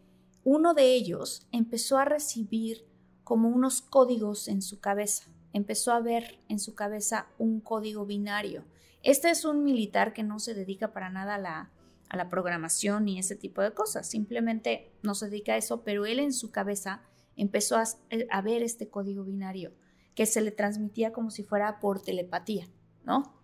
uno 0.45 0.75
de 0.75 0.95
ellos 0.95 1.47
empezó 1.53 1.99
a 1.99 2.05
recibir 2.05 2.87
como 3.25 3.49
unos 3.49 3.83
códigos 3.83 4.49
en 4.49 4.63
su 4.63 4.81
cabeza. 4.81 5.31
Empezó 5.53 5.93
a 5.93 6.01
ver 6.01 6.41
en 6.49 6.59
su 6.59 6.75
cabeza 6.75 7.27
un 7.39 7.61
código 7.61 8.07
binario. 8.07 8.65
Este 9.03 9.31
es 9.31 9.45
un 9.45 9.63
militar 9.65 10.13
que 10.13 10.23
no 10.23 10.39
se 10.39 10.55
dedica 10.55 10.93
para 10.93 11.11
nada 11.11 11.37
a 11.37 11.39
la, 11.39 11.71
a 12.09 12.17
la 12.17 12.29
programación 12.29 13.09
y 13.09 13.19
ese 13.19 13.37
tipo 13.37 13.63
de 13.63 13.73
cosas. 13.73 14.09
Simplemente 14.09 14.91
no 15.03 15.15
se 15.15 15.29
dedica 15.29 15.53
a 15.53 15.57
eso, 15.59 15.83
pero 15.83 16.07
él 16.07 16.19
en 16.19 16.33
su 16.33 16.51
cabeza 16.51 17.03
empezó 17.37 17.77
a, 17.77 18.41
ver 18.43 18.63
este 18.63 18.89
código 18.89 19.25
binario 19.25 19.73
que 20.15 20.27
se 20.27 20.41
le 20.41 20.51
transmitía 20.51 21.13
como 21.13 21.31
si 21.31 21.43
fuera 21.43 21.81
por 21.81 22.03
telepatía, 22.03 22.69
¿no? 23.05 23.41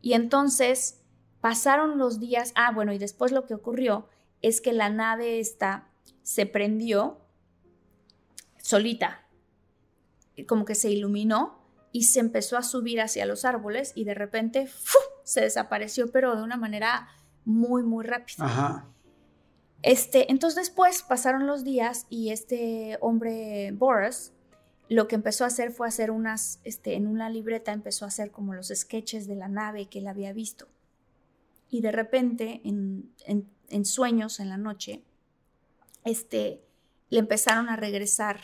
Y 0.00 0.12
entonces 0.12 1.02
pasaron 1.40 1.98
los 1.98 2.20
días, 2.20 2.52
ah, 2.54 2.70
bueno, 2.72 2.92
y 2.92 2.98
después 2.98 3.32
lo 3.32 3.46
que 3.46 3.54
ocurrió 3.54 4.08
es 4.42 4.60
que 4.60 4.72
la 4.72 4.90
nave 4.90 5.40
esta 5.40 5.88
se 6.22 6.46
prendió 6.46 7.20
solita, 8.58 9.26
como 10.46 10.64
que 10.64 10.74
se 10.74 10.90
iluminó 10.90 11.62
y 11.92 12.04
se 12.04 12.20
empezó 12.20 12.56
a 12.56 12.62
subir 12.62 13.00
hacia 13.00 13.26
los 13.26 13.44
árboles 13.44 13.92
y 13.94 14.04
de 14.04 14.14
repente 14.14 14.68
se 15.24 15.42
desapareció, 15.42 16.10
pero 16.10 16.36
de 16.36 16.42
una 16.42 16.56
manera 16.56 17.08
muy, 17.44 17.82
muy 17.82 18.04
rápida. 18.04 18.91
Este, 19.82 20.30
entonces 20.30 20.66
después 20.66 21.02
pasaron 21.02 21.46
los 21.46 21.64
días 21.64 22.06
y 22.08 22.30
este 22.30 22.98
hombre 23.00 23.72
Boris 23.72 24.32
lo 24.88 25.08
que 25.08 25.16
empezó 25.16 25.44
a 25.44 25.48
hacer 25.48 25.72
fue 25.72 25.88
hacer 25.88 26.10
unas, 26.10 26.60
este, 26.64 26.94
en 26.94 27.06
una 27.06 27.30
libreta 27.30 27.72
empezó 27.72 28.04
a 28.04 28.08
hacer 28.08 28.30
como 28.30 28.54
los 28.54 28.68
sketches 28.68 29.26
de 29.26 29.36
la 29.36 29.48
nave 29.48 29.86
que 29.86 30.00
él 30.00 30.06
había 30.06 30.32
visto. 30.32 30.68
Y 31.70 31.80
de 31.80 31.92
repente, 31.92 32.60
en, 32.64 33.84
sueños 33.84 34.38
en 34.38 34.50
la 34.50 34.58
noche, 34.58 35.02
este, 36.04 36.62
le 37.08 37.20
empezaron 37.20 37.70
a 37.70 37.76
regresar 37.76 38.40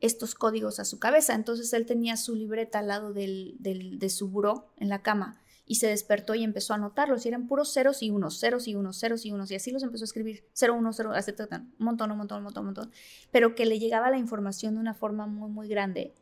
estos 0.00 0.34
códigos 0.34 0.80
a 0.80 0.84
su 0.84 0.98
cabeza. 0.98 1.34
Entonces 1.34 1.72
él 1.72 1.86
tenía 1.86 2.16
su 2.16 2.34
libreta 2.34 2.80
al 2.80 2.88
lado 2.88 3.12
del, 3.12 3.54
de 3.60 4.08
su 4.10 4.28
buró 4.28 4.72
en 4.78 4.88
la 4.88 5.02
cama 5.02 5.40
y 5.66 5.76
se 5.76 5.86
despertó 5.86 6.34
y 6.34 6.42
empezó 6.42 6.72
a 6.72 6.76
anotarlos 6.76 7.24
y 7.24 7.28
eran 7.28 7.46
puros 7.46 7.72
ceros 7.72 8.02
y 8.02 8.10
unos, 8.10 8.38
ceros 8.38 8.66
y 8.66 8.74
unos, 8.74 8.98
ceros 8.98 9.24
y 9.24 9.32
unos 9.32 9.50
y 9.50 9.54
así 9.54 9.70
los 9.70 9.82
empezó 9.82 10.04
a 10.04 10.06
escribir, 10.06 10.44
cero, 10.52 10.74
uno, 10.76 10.92
cero, 10.92 11.12
un 11.12 11.74
montón, 11.78 12.10
un 12.10 12.18
montón, 12.18 12.38
un 12.38 12.44
montón, 12.44 12.62
un 12.62 12.66
montón, 12.66 12.90
pero 13.30 13.54
que 13.54 13.66
le 13.66 13.78
llegaba 13.78 14.10
la 14.10 14.18
información 14.18 14.74
de 14.74 14.80
una 14.80 14.94
forma 14.94 15.26
muy, 15.26 15.50
muy 15.50 15.68
grande. 15.68 16.14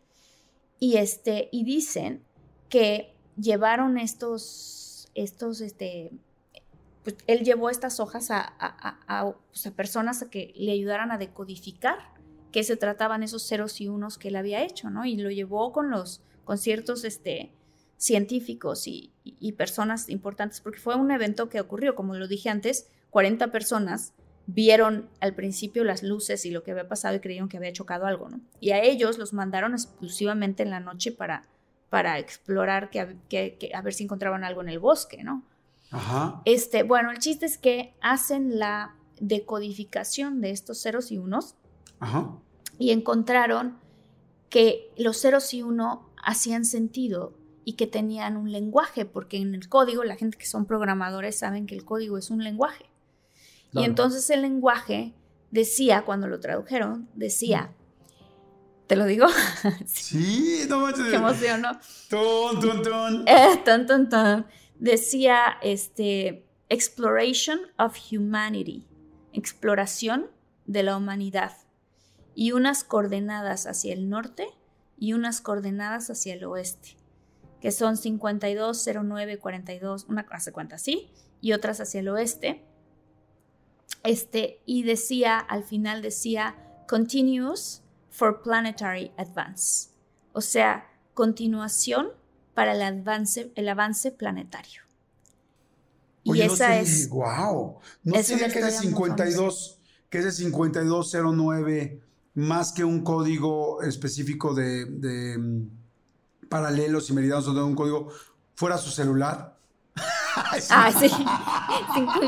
Y, 0.78 0.96
este, 0.96 1.48
y 1.52 1.64
dicen 1.64 2.22
que 2.68 3.14
llevaron 3.38 3.98
estos, 3.98 5.10
estos, 5.14 5.60
este, 5.60 6.10
pues 7.02 7.16
él 7.26 7.44
llevó 7.44 7.70
estas 7.70 8.00
hojas 8.00 8.30
a, 8.30 8.40
a, 8.40 8.98
a, 9.06 9.32
pues, 9.32 9.70
personas 9.74 10.22
a 10.22 10.30
que 10.30 10.52
le 10.56 10.72
ayudaran 10.72 11.10
a 11.12 11.18
decodificar 11.18 11.98
que 12.52 12.64
se 12.64 12.76
trataban 12.76 13.22
esos 13.22 13.46
ceros 13.46 13.80
y 13.80 13.88
unos 13.88 14.18
que 14.18 14.28
él 14.28 14.36
había 14.36 14.62
hecho, 14.62 14.90
¿no? 14.90 15.04
Y 15.04 15.16
lo 15.16 15.30
llevó 15.30 15.72
con 15.72 15.90
los, 15.90 16.22
con 16.44 16.58
ciertos, 16.58 17.04
este, 17.04 17.52
científicos 18.00 18.86
y, 18.86 19.12
personas 19.58 20.08
importantes, 20.08 20.60
porque 20.62 20.78
fue 20.78 20.96
un 20.96 21.10
evento 21.10 21.50
que 21.50 21.60
ocurrió, 21.60 21.94
como 21.94 22.14
lo 22.14 22.26
dije 22.28 22.48
antes, 22.48 22.88
40 23.10 23.52
personas 23.52 24.14
vieron 24.46 25.10
al 25.20 25.34
principio 25.34 25.84
las 25.84 26.02
luces 26.02 26.46
y 26.46 26.50
lo 26.50 26.62
que 26.62 26.70
había 26.70 26.88
pasado 26.88 27.16
y 27.16 27.20
creyeron 27.20 27.50
que 27.50 27.58
había 27.58 27.74
chocado 27.74 28.06
algo, 28.06 28.30
¿no? 28.30 28.40
Y 28.58 28.70
a 28.70 28.82
ellos 28.82 29.18
los 29.18 29.34
mandaron 29.34 29.74
exclusivamente 29.74 30.62
en 30.62 30.70
la 30.70 30.80
noche 30.80 31.12
para, 31.12 31.46
para 31.90 32.18
explorar, 32.18 32.88
que, 32.88 33.18
que, 33.28 33.70
a 33.74 33.82
ver 33.82 33.92
si 33.92 34.04
encontraban 34.04 34.44
algo 34.44 34.62
en 34.62 34.70
el 34.70 34.78
bosque, 34.78 35.22
¿no? 35.22 35.44
Ajá. 35.90 36.40
Este, 36.46 36.82
bueno, 36.84 37.10
el 37.10 37.18
chiste 37.18 37.44
es 37.44 37.58
que 37.58 37.94
hacen 38.00 38.58
la 38.58 38.96
decodificación 39.20 40.40
de 40.40 40.50
estos 40.50 40.80
ceros 40.80 41.12
y 41.12 41.18
unos 41.18 41.54
y 42.78 42.92
encontraron 42.92 43.76
que 44.48 44.90
los 44.96 45.20
ceros 45.20 45.52
y 45.52 45.62
uno 45.62 46.08
hacían 46.24 46.64
sentido 46.64 47.34
y 47.70 47.74
que 47.74 47.86
tenían 47.86 48.36
un 48.36 48.50
lenguaje, 48.50 49.04
porque 49.04 49.36
en 49.36 49.54
el 49.54 49.68
código, 49.68 50.02
la 50.02 50.16
gente 50.16 50.36
que 50.36 50.44
son 50.44 50.66
programadores 50.66 51.38
saben 51.38 51.68
que 51.68 51.76
el 51.76 51.84
código 51.84 52.18
es 52.18 52.28
un 52.28 52.42
lenguaje. 52.42 52.86
Y 53.72 53.84
entonces 53.84 54.28
el 54.30 54.42
lenguaje 54.42 55.14
decía, 55.52 56.02
cuando 56.02 56.26
lo 56.26 56.40
tradujeron, 56.40 57.08
decía, 57.14 57.72
¿te 58.88 58.96
lo 58.96 59.04
digo? 59.04 59.28
sí, 59.86 60.64
no 60.68 60.80
manches. 60.80 61.06
Qué 61.10 61.14
emoción, 61.14 61.62
¿no? 61.62 61.78
Ton, 62.08 62.58
ton, 62.58 62.82
ton. 62.82 63.28
Eh, 63.28 63.62
ton, 63.64 63.86
ton, 63.86 64.08
ton. 64.08 64.46
Decía, 64.80 65.56
este, 65.62 66.44
exploration 66.68 67.60
of 67.78 67.96
humanity, 68.10 68.84
exploración 69.32 70.26
de 70.66 70.82
la 70.82 70.96
humanidad 70.96 71.52
y 72.34 72.50
unas 72.50 72.82
coordenadas 72.82 73.68
hacia 73.68 73.92
el 73.92 74.08
norte 74.08 74.48
y 74.98 75.12
unas 75.12 75.40
coordenadas 75.40 76.10
hacia 76.10 76.34
el 76.34 76.42
oeste, 76.42 76.96
que 77.60 77.72
son 77.72 77.96
52, 77.96 78.88
09, 79.04 79.38
42, 79.38 80.06
una 80.08 80.26
hace 80.30 80.52
cuenta 80.52 80.76
así, 80.76 81.10
y 81.40 81.52
otras 81.52 81.80
hacia 81.80 82.00
el 82.00 82.08
oeste. 82.08 82.64
Este, 84.02 84.62
y 84.64 84.82
decía, 84.82 85.38
al 85.38 85.64
final 85.64 86.00
decía, 86.00 86.56
continuous 86.88 87.82
for 88.10 88.42
planetary 88.42 89.12
advance. 89.16 89.90
O 90.32 90.40
sea, 90.40 90.90
continuación 91.14 92.08
para 92.54 92.72
el 92.72 92.82
avance, 92.82 93.52
el 93.54 93.68
avance 93.68 94.10
planetario. 94.10 94.82
y 96.24 96.40
esa 96.40 96.78
es. 96.80 97.08
¡Wow! 97.10 97.78
No 98.04 98.22
sería 98.22 98.48
que 98.48 98.60
ese 98.60 98.72
52, 98.72 99.80
que 100.08 100.18
ese 100.18 100.32
5209, 100.32 102.02
más 102.34 102.72
que 102.72 102.84
un 102.84 103.02
código 103.02 103.82
específico 103.82 104.54
de, 104.54 104.84
de 104.86 105.38
mm, 105.38 105.79
paralelos 106.50 107.08
y 107.08 107.14
meridianos 107.14 107.48
o 107.48 107.54
de 107.54 107.62
un 107.62 107.74
código, 107.74 108.12
fuera 108.54 108.76
su 108.76 108.90
celular. 108.90 109.56
Ah, 110.70 110.92
sí. 110.92 111.10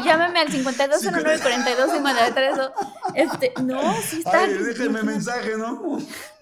Llámame 0.05 0.41
al 0.41 0.51
5209 0.51 1.39
42 1.41 2.71
Este, 3.15 3.53
no, 3.63 3.81
sí 4.03 4.19
está. 4.19 4.41
Ay, 4.41 4.55
déjenme 4.55 5.05
mensaje, 5.05 5.57
¿no? 5.57 5.99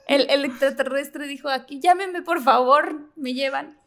El, 0.07 0.31
el, 0.31 0.47
extraterrestre 0.47 1.27
dijo 1.27 1.51
aquí, 1.51 1.79
llámeme 1.79 2.23
por 2.23 2.43
favor, 2.43 3.11
me 3.15 3.35
llevan. 3.35 3.79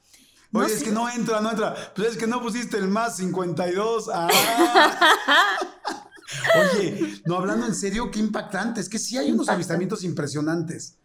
Oye, 0.53 0.71
es 0.71 0.83
que 0.83 0.91
no 0.91 1.09
entra, 1.09 1.41
no 1.41 1.49
entra. 1.49 1.75
Pues 1.95 2.09
es 2.09 2.17
que 2.17 2.27
no 2.27 2.41
pusiste 2.41 2.77
el 2.77 2.87
más 2.87 3.17
52. 3.17 4.09
Ah. 4.13 4.29
Oye, 6.75 7.21
no, 7.25 7.37
hablando 7.37 7.65
en 7.65 7.73
serio, 7.73 8.11
qué 8.11 8.19
impactante. 8.19 8.79
Es 8.81 8.87
que 8.87 8.99
sí 8.99 9.17
hay 9.17 9.31
unos 9.31 9.49
avistamientos 9.49 10.03
impresionantes. 10.03 10.99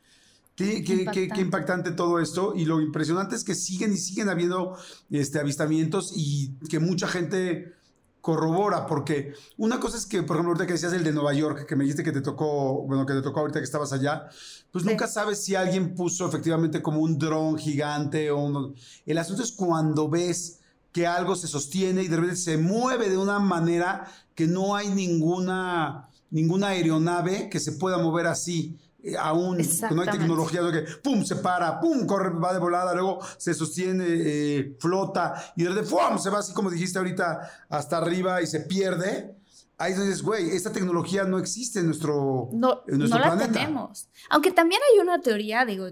Qué, 0.59 0.83
qué, 0.83 1.29
qué, 1.29 1.41
impactante 1.41 1.93
todo 1.93 2.19
esto. 2.19 2.53
Y 2.57 2.65
lo 2.65 2.81
impresionante 2.81 3.37
es 3.37 3.45
que 3.45 3.55
siguen 3.55 3.93
y 3.93 3.97
siguen 3.97 4.29
habiendo 4.29 4.77
este, 5.09 5.39
avistamientos 5.39 6.13
y 6.17 6.57
que 6.69 6.81
mucha 6.81 7.07
gente 7.07 7.77
corrobora, 8.21 8.85
porque 8.87 9.35
una 9.57 9.79
cosa 9.79 9.97
es 9.97 10.05
que, 10.05 10.25
por 10.25 10.35
ejemplo, 10.35 10.51
ahorita 10.51 10.67
que 10.67 10.73
decías 10.73 10.93
el 10.93 11.05
de 11.05 11.13
Nueva 11.13 11.33
York, 11.33 11.65
que 11.65 11.77
me 11.77 11.85
dijiste 11.85 12.03
que 12.03 12.11
te 12.11 12.21
tocó, 12.23 12.83
bueno, 12.83 13.07
que 13.07 13.15
te 13.15 13.23
tocó 13.23 13.39
ahorita 13.39 13.61
que 13.61 13.65
estabas 13.65 13.93
allá, 13.93 14.29
pues 14.73 14.85
nunca 14.85 15.07
sabes 15.07 15.45
si 15.45 15.55
alguien 15.55 15.95
puso 15.95 16.27
efectivamente 16.27 16.83
como 16.83 17.03
un 17.03 17.19
dron 17.19 17.57
gigante 17.57 18.33
o 18.33 18.41
uno. 18.41 18.75
El 19.07 19.19
asunto 19.19 19.45
es 19.45 19.53
cuando 19.53 20.09
ves 20.09 20.59
que 20.91 21.07
algo 21.07 21.37
se 21.37 21.47
sostiene 21.47 22.03
y 22.03 22.09
de 22.09 22.17
repente 22.17 22.37
se 22.37 22.59
mueve 22.59 23.09
de 23.09 23.17
una 23.17 23.39
manera 23.39 24.11
que 24.35 24.49
no 24.49 24.75
hay 24.75 24.89
ninguna, 24.89 26.09
ninguna 26.33 26.69
aeronave 26.69 27.49
que 27.49 27.61
se 27.61 27.73
pueda 27.73 27.99
mover 27.99 28.27
así. 28.27 28.77
Eh, 29.03 29.17
aún 29.17 29.59
no 29.93 30.03
hay 30.03 30.09
tecnología 30.09 30.61
que 30.73 30.83
pum 31.03 31.25
se 31.25 31.37
para, 31.37 31.79
pum 31.79 32.05
corre, 32.05 32.31
va 32.31 32.53
de 32.53 32.59
volada, 32.59 32.95
luego 32.95 33.21
se 33.37 33.55
sostiene, 33.55 34.05
eh, 34.09 34.77
flota 34.81 35.53
y 35.57 35.63
de 35.63 35.83
¡fum! 35.85 36.19
se 36.19 36.31
va 36.31 36.41
así 36.41 36.53
como 36.53 36.69
dijiste 36.69 36.99
ahorita 36.99 37.67
hasta 37.69 37.99
arriba 37.99 38.43
y 38.43 38.47
se 38.47 38.61
pierde. 38.61 39.37
Ahí 39.81 39.93
dices, 39.93 40.23
güey, 40.23 40.51
esta 40.51 40.73
tecnología 40.73 41.23
no 41.23 41.39
existe 41.39 41.79
en 41.79 41.87
nuestro, 41.87 42.49
no, 42.53 42.83
no 42.89 43.19
la 43.19 43.39
tenemos. 43.39 44.09
Aunque 44.29 44.51
también 44.51 44.81
hay 44.93 44.99
una 44.99 45.21
teoría, 45.21 45.65
digo, 45.65 45.87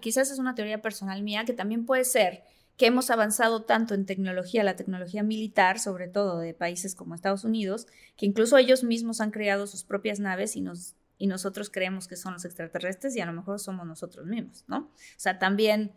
quizás 0.00 0.32
es 0.32 0.38
una 0.40 0.56
teoría 0.56 0.82
personal 0.82 1.22
mía, 1.22 1.44
que 1.44 1.52
también 1.52 1.86
puede 1.86 2.04
ser 2.04 2.42
que 2.76 2.86
hemos 2.86 3.10
avanzado 3.10 3.62
tanto 3.62 3.94
en 3.94 4.04
tecnología, 4.04 4.64
la 4.64 4.74
tecnología 4.74 5.22
militar, 5.22 5.78
sobre 5.78 6.08
todo 6.08 6.38
de 6.38 6.54
países 6.54 6.96
como 6.96 7.14
Estados 7.14 7.44
Unidos, 7.44 7.86
que 8.16 8.26
incluso 8.26 8.56
ellos 8.56 8.82
mismos 8.82 9.20
han 9.20 9.30
creado 9.30 9.68
sus 9.68 9.84
propias 9.84 10.18
naves 10.18 10.56
y 10.56 10.60
nos 10.60 10.96
y 11.18 11.26
nosotros 11.26 11.70
creemos 11.70 12.08
que 12.08 12.16
son 12.16 12.34
los 12.34 12.44
extraterrestres 12.44 13.16
y 13.16 13.20
a 13.20 13.26
lo 13.26 13.32
mejor 13.32 13.60
somos 13.60 13.86
nosotros 13.86 14.26
mismos, 14.26 14.64
¿no? 14.66 14.78
O 14.78 14.90
sea, 15.16 15.38
también 15.38 15.92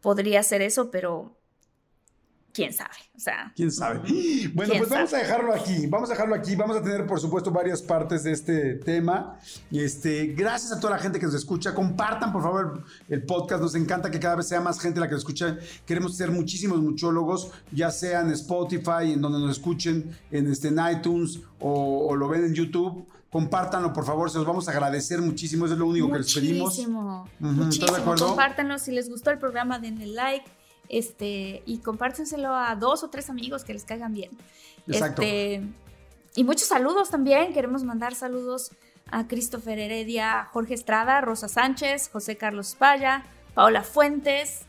podría 0.00 0.42
ser 0.42 0.62
eso, 0.62 0.90
pero 0.90 1.38
quién 2.52 2.72
sabe, 2.72 2.96
o 3.16 3.20
sea. 3.20 3.52
¿Quién 3.54 3.70
sabe? 3.70 4.00
Bueno, 4.54 4.74
pues 4.78 4.88
vamos 4.88 5.14
a 5.14 5.18
dejarlo 5.18 5.54
aquí, 5.54 5.86
vamos 5.86 6.10
a 6.10 6.12
dejarlo 6.12 6.34
aquí, 6.34 6.56
vamos 6.56 6.76
a 6.76 6.82
tener 6.82 7.06
por 7.06 7.20
supuesto 7.20 7.50
varias 7.50 7.82
partes 7.82 8.24
de 8.24 8.32
este 8.32 8.74
tema. 8.74 9.38
Este, 9.70 10.26
gracias 10.28 10.72
a 10.72 10.80
toda 10.80 10.96
la 10.96 10.98
gente 10.98 11.20
que 11.20 11.26
nos 11.26 11.34
escucha, 11.34 11.74
compartan 11.74 12.32
por 12.32 12.42
favor 12.42 12.84
el 13.08 13.22
podcast, 13.24 13.62
nos 13.62 13.74
encanta 13.74 14.10
que 14.10 14.18
cada 14.18 14.36
vez 14.36 14.48
sea 14.48 14.60
más 14.60 14.80
gente 14.80 14.98
la 14.98 15.06
que 15.06 15.12
nos 15.12 15.20
escucha. 15.20 15.58
Queremos 15.86 16.16
ser 16.16 16.30
muchísimos 16.30 16.80
muchólogos, 16.80 17.50
ya 17.70 17.90
sea 17.90 18.20
en 18.20 18.30
Spotify, 18.30 19.12
en 19.12 19.20
donde 19.20 19.38
nos 19.38 19.52
escuchen, 19.52 20.16
en, 20.30 20.50
este, 20.50 20.72
iTunes 20.92 21.40
o, 21.60 22.08
o 22.08 22.16
lo 22.16 22.28
ven 22.28 22.44
en 22.44 22.54
YouTube 22.54 23.06
Compártanlo, 23.30 23.92
por 23.92 24.06
favor, 24.06 24.30
se 24.30 24.38
los 24.38 24.46
vamos 24.46 24.68
a 24.68 24.70
agradecer 24.70 25.20
muchísimo. 25.20 25.66
Eso 25.66 25.74
es 25.74 25.80
lo 25.80 25.86
único 25.86 26.10
que 26.10 26.18
les 26.18 26.34
pedimos. 26.34 26.70
Muchísimo. 26.70 27.28
muchísimo. 27.38 28.14
Compártanlo. 28.16 28.78
Si 28.78 28.90
les 28.90 29.10
gustó 29.10 29.30
el 29.30 29.38
programa, 29.38 29.78
denle 29.78 30.06
like. 30.06 30.46
Este, 30.88 31.62
y 31.66 31.78
compártenselo 31.78 32.54
a 32.54 32.74
dos 32.74 33.04
o 33.04 33.10
tres 33.10 33.28
amigos 33.28 33.64
que 33.64 33.74
les 33.74 33.84
caigan 33.84 34.14
bien. 34.14 34.30
Exacto. 34.86 35.20
Este, 35.20 35.62
y 36.34 36.44
muchos 36.44 36.68
saludos 36.68 37.10
también. 37.10 37.52
Queremos 37.52 37.84
mandar 37.84 38.14
saludos 38.14 38.70
a 39.10 39.26
Christopher 39.26 39.78
Heredia, 39.78 40.48
Jorge 40.52 40.72
Estrada, 40.72 41.20
Rosa 41.20 41.48
Sánchez, 41.48 42.08
José 42.10 42.38
Carlos 42.38 42.76
Paya, 42.78 43.24
Paola 43.54 43.82
Fuentes. 43.82 44.62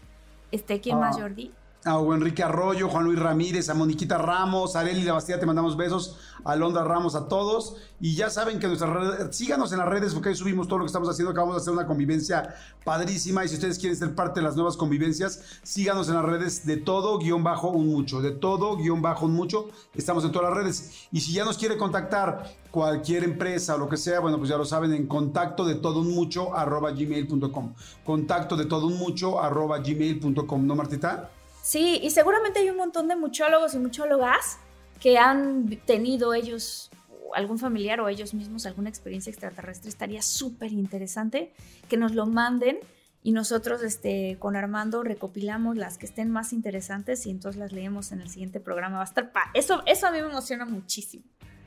Este, 0.51 0.81
¿quién 0.81 0.99
más, 0.99 1.15
ah. 1.17 1.21
Jordi? 1.21 1.53
A 1.85 1.97
Enrique 2.13 2.43
Arroyo, 2.43 2.89
Juan 2.89 3.05
Luis 3.05 3.17
Ramírez, 3.17 3.69
a 3.69 3.73
Moniquita 3.73 4.17
Ramos, 4.17 4.75
a 4.75 4.81
Areli 4.81 5.03
de 5.03 5.11
Bastida, 5.11 5.39
te 5.39 5.45
mandamos 5.45 5.77
besos, 5.77 6.17
a 6.43 6.55
Londra 6.55 6.83
Ramos, 6.83 7.15
a 7.15 7.27
todos. 7.27 7.77
Y 8.01 8.15
ya 8.15 8.29
saben 8.29 8.59
que 8.59 8.67
nuestras 8.67 8.91
redes, 8.91 9.35
síganos 9.35 9.71
en 9.71 9.79
las 9.79 9.87
redes 9.87 10.13
porque 10.13 10.29
ahí 10.29 10.35
subimos 10.35 10.67
todo 10.67 10.79
lo 10.79 10.85
que 10.85 10.89
estamos 10.89 11.07
haciendo. 11.07 11.31
Acabamos 11.31 11.55
de 11.55 11.61
hacer 11.61 11.73
una 11.73 11.87
convivencia 11.87 12.53
padrísima. 12.83 13.45
Y 13.45 13.47
si 13.47 13.55
ustedes 13.55 13.79
quieren 13.79 13.97
ser 13.97 14.13
parte 14.13 14.41
de 14.41 14.45
las 14.45 14.55
nuevas 14.55 14.75
convivencias, 14.75 15.41
síganos 15.63 16.09
en 16.09 16.15
las 16.15 16.25
redes 16.25 16.65
de 16.65 16.77
todo 16.77 17.17
guion 17.17 17.43
bajo 17.43 17.69
un 17.69 17.87
mucho. 17.87 18.21
De 18.21 18.31
todo 18.31 18.75
guion 18.75 19.01
bajo 19.01 19.25
un 19.25 19.33
mucho. 19.33 19.69
Estamos 19.93 20.25
en 20.25 20.31
todas 20.31 20.49
las 20.49 20.57
redes. 20.57 21.07
Y 21.11 21.21
si 21.21 21.33
ya 21.33 21.45
nos 21.45 21.57
quiere 21.57 21.77
contactar 21.77 22.43
cualquier 22.71 23.23
empresa 23.23 23.75
o 23.75 23.77
lo 23.77 23.89
que 23.89 23.97
sea, 23.97 24.19
bueno, 24.19 24.37
pues 24.37 24.49
ya 24.49 24.57
lo 24.57 24.65
saben 24.65 24.93
en 24.93 25.07
contacto 25.07 25.65
de 25.65 25.75
todo 25.75 26.01
un 26.01 26.13
mucho 26.13 26.55
arroba 26.55 26.91
gmail.com. 26.91 27.73
Contacto 28.05 28.57
de 28.57 28.65
todo 28.65 28.87
un 28.87 28.97
mucho 28.97 29.41
arroba 29.41 29.79
gmail.com, 29.79 30.67
¿no, 30.67 30.75
Martita? 30.75 31.31
Sí, 31.61 31.99
y 32.01 32.09
seguramente 32.09 32.59
hay 32.59 32.69
un 32.69 32.77
montón 32.77 33.07
de 33.07 33.15
muchólogos 33.15 33.73
y 33.73 33.79
muchólogas 33.79 34.57
que 34.99 35.17
han 35.17 35.69
tenido 35.85 36.33
ellos 36.33 36.89
algún 37.33 37.59
familiar 37.59 37.99
o 38.01 38.09
ellos 38.09 38.33
mismos 38.33 38.65
alguna 38.65 38.89
experiencia 38.89 39.29
extraterrestre. 39.29 39.89
Estaría 39.89 40.21
súper 40.21 40.71
interesante 40.71 41.53
que 41.87 41.97
nos 41.97 42.13
lo 42.13 42.25
manden 42.25 42.79
y 43.21 43.31
nosotros 43.31 43.83
este, 43.83 44.37
con 44.39 44.55
Armando 44.55 45.03
recopilamos 45.03 45.75
las 45.75 45.97
que 45.97 46.05
estén 46.05 46.31
más 46.31 46.53
interesantes 46.53 47.25
y 47.25 47.31
entonces 47.31 47.59
las 47.59 47.71
leemos 47.71 48.11
en 48.11 48.21
el 48.21 48.29
siguiente 48.29 48.59
programa. 48.59 48.97
Va 48.97 49.03
a 49.03 49.05
estar 49.05 49.31
eso, 49.53 49.83
eso 49.85 50.07
a 50.07 50.11
mí 50.11 50.21
me 50.21 50.29
emociona 50.29 50.65
muchísimo. 50.65 51.23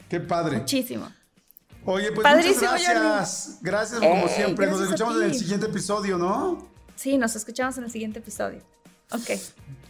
Qué 0.08 0.20
padre. 0.20 0.58
Muchísimo. 0.58 1.08
Oye, 1.84 2.12
pues 2.12 2.26
muchas 2.26 2.60
gracias. 2.60 3.58
Gracias 3.60 4.00
como 4.00 4.28
siempre. 4.28 4.66
Nos 4.66 4.80
escuchamos 4.80 5.16
en 5.16 5.22
el 5.22 5.34
siguiente 5.34 5.66
episodio, 5.66 6.16
¿no? 6.16 6.70
Sí, 6.94 7.18
nos 7.18 7.34
escuchamos 7.34 7.76
en 7.78 7.84
el 7.84 7.90
siguiente 7.90 8.20
episodio. 8.20 8.62
Ok. 9.14 9.40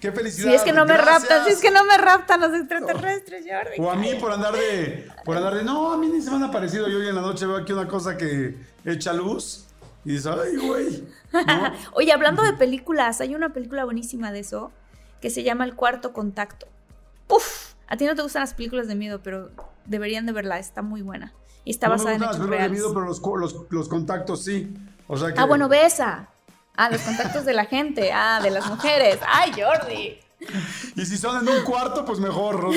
Qué 0.01 0.11
felicidad. 0.11 0.49
Si 0.49 0.55
es 0.57 0.63
que 0.63 0.73
no 0.73 0.85
me 0.85 0.97
raptan, 0.97 1.45
si 1.45 1.53
es 1.53 1.61
que 1.61 1.71
no 1.71 1.85
me 1.85 1.97
raptan 1.97 2.41
los 2.41 2.53
extraterrestres, 2.53 3.45
Jordi. 3.49 3.77
O 3.79 3.91
a 3.91 3.95
mí 3.95 4.15
por 4.21 4.33
andar 4.33 4.53
de, 4.53 5.09
por 5.25 5.37
andar 5.37 5.55
de, 5.55 5.63
no, 5.63 5.93
a 5.93 5.97
mí 5.97 6.09
ni 6.09 6.21
se 6.21 6.31
me 6.31 6.37
han 6.37 6.45
aparecido. 6.45 6.89
Yo 6.89 6.99
hoy 6.99 7.09
en 7.09 7.15
la 7.15 7.21
noche 7.21 7.47
veo 7.47 7.57
aquí 7.57 7.73
una 7.73 7.87
cosa 7.87 8.17
que 8.17 8.57
echa 8.85 9.13
luz 9.13 9.67
y 10.05 10.13
dices, 10.13 10.27
ay, 10.27 10.57
güey. 10.57 11.05
Oye, 11.93 12.13
hablando 12.13 12.43
de 12.43 12.53
películas, 12.55 13.21
hay 13.21 13.37
una 13.37 13.53
película 13.53 13.85
buenísima 13.85 14.33
de 14.33 14.41
eso 14.41 14.73
que 15.21 15.31
se 15.31 15.45
llama 15.45 15.65
El 15.65 15.77
Cuarto 15.77 16.13
Contacto. 16.13 16.67
Uf, 17.29 17.75
a 17.87 17.97
ti 17.97 18.05
no 18.05 18.17
te 18.17 18.23
gustan 18.23 18.41
las 18.41 18.55
películas 18.55 18.89
de 18.89 18.97
miedo, 18.97 19.23
pero 19.23 19.51
deberían 19.87 20.27
de 20.27 20.33
verla, 20.33 20.59
está 20.59 20.83
muy 20.83 21.03
buena. 21.03 21.33
Y 21.65 21.71
está 21.71 21.89
basada 21.89 22.17
en 22.17 22.25
hechos 22.25 22.41
reales. 22.41 22.73
de 22.73 22.77
miedo, 22.77 22.93
pero 22.93 23.07
los, 23.07 23.23
los, 23.23 23.67
los 23.71 23.89
contactos 23.89 24.43
sí. 24.45 24.75
O 25.07 25.17
sea 25.17 25.33
que... 25.33 25.39
Ah, 25.39 25.45
bueno, 25.45 25.69
ve 25.69 25.87
esa. 25.87 26.32
Ah, 26.77 26.89
los 26.91 27.01
contactos 27.03 27.45
de 27.45 27.53
la 27.53 27.67
gente. 27.67 28.13
Ah, 28.13 28.41
de 28.43 28.51
las 28.51 28.67
mujeres. 28.67 29.19
¡Ay, 29.27 29.53
Jordi! 29.53 30.19
Y 30.97 31.07
si 31.07 31.17
son 31.17 31.47
en 31.47 31.55
un 31.55 31.65
cuarto, 31.65 32.05
pues 32.05 32.19
mejor. 32.19 32.67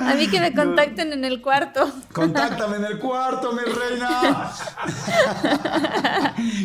A 0.00 0.14
mí 0.16 0.28
que 0.28 0.40
me 0.40 0.54
contacten 0.54 1.12
en 1.12 1.24
el 1.24 1.40
cuarto. 1.42 1.92
Contáctame 2.12 2.76
en 2.76 2.84
el 2.84 2.98
cuarto, 2.98 3.52
mi 3.52 3.62
reina. 3.62 4.08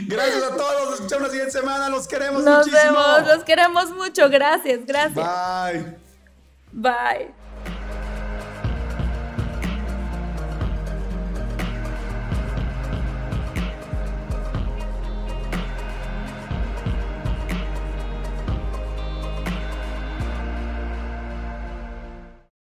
Gracias 0.08 0.44
a 0.44 0.56
todos. 0.56 0.86
Nos 0.86 0.94
escuchamos 0.96 1.24
la 1.24 1.30
siguiente 1.30 1.52
semana. 1.52 1.90
Los 1.90 2.08
queremos 2.08 2.44
Nos 2.44 2.66
muchísimo. 2.66 2.94
Nos 2.94 3.16
vemos. 3.16 3.36
Los 3.36 3.44
queremos 3.44 3.92
mucho. 3.92 4.30
Gracias, 4.30 4.86
gracias. 4.86 5.16
Bye. 5.16 5.98
Bye. 6.72 7.37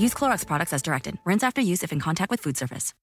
Use 0.00 0.14
Clorox 0.14 0.46
products 0.46 0.72
as 0.72 0.80
directed. 0.80 1.18
Rinse 1.26 1.42
after 1.42 1.60
use 1.60 1.82
if 1.82 1.92
in 1.92 2.00
contact 2.00 2.30
with 2.30 2.40
food 2.40 2.56
surface. 2.56 2.94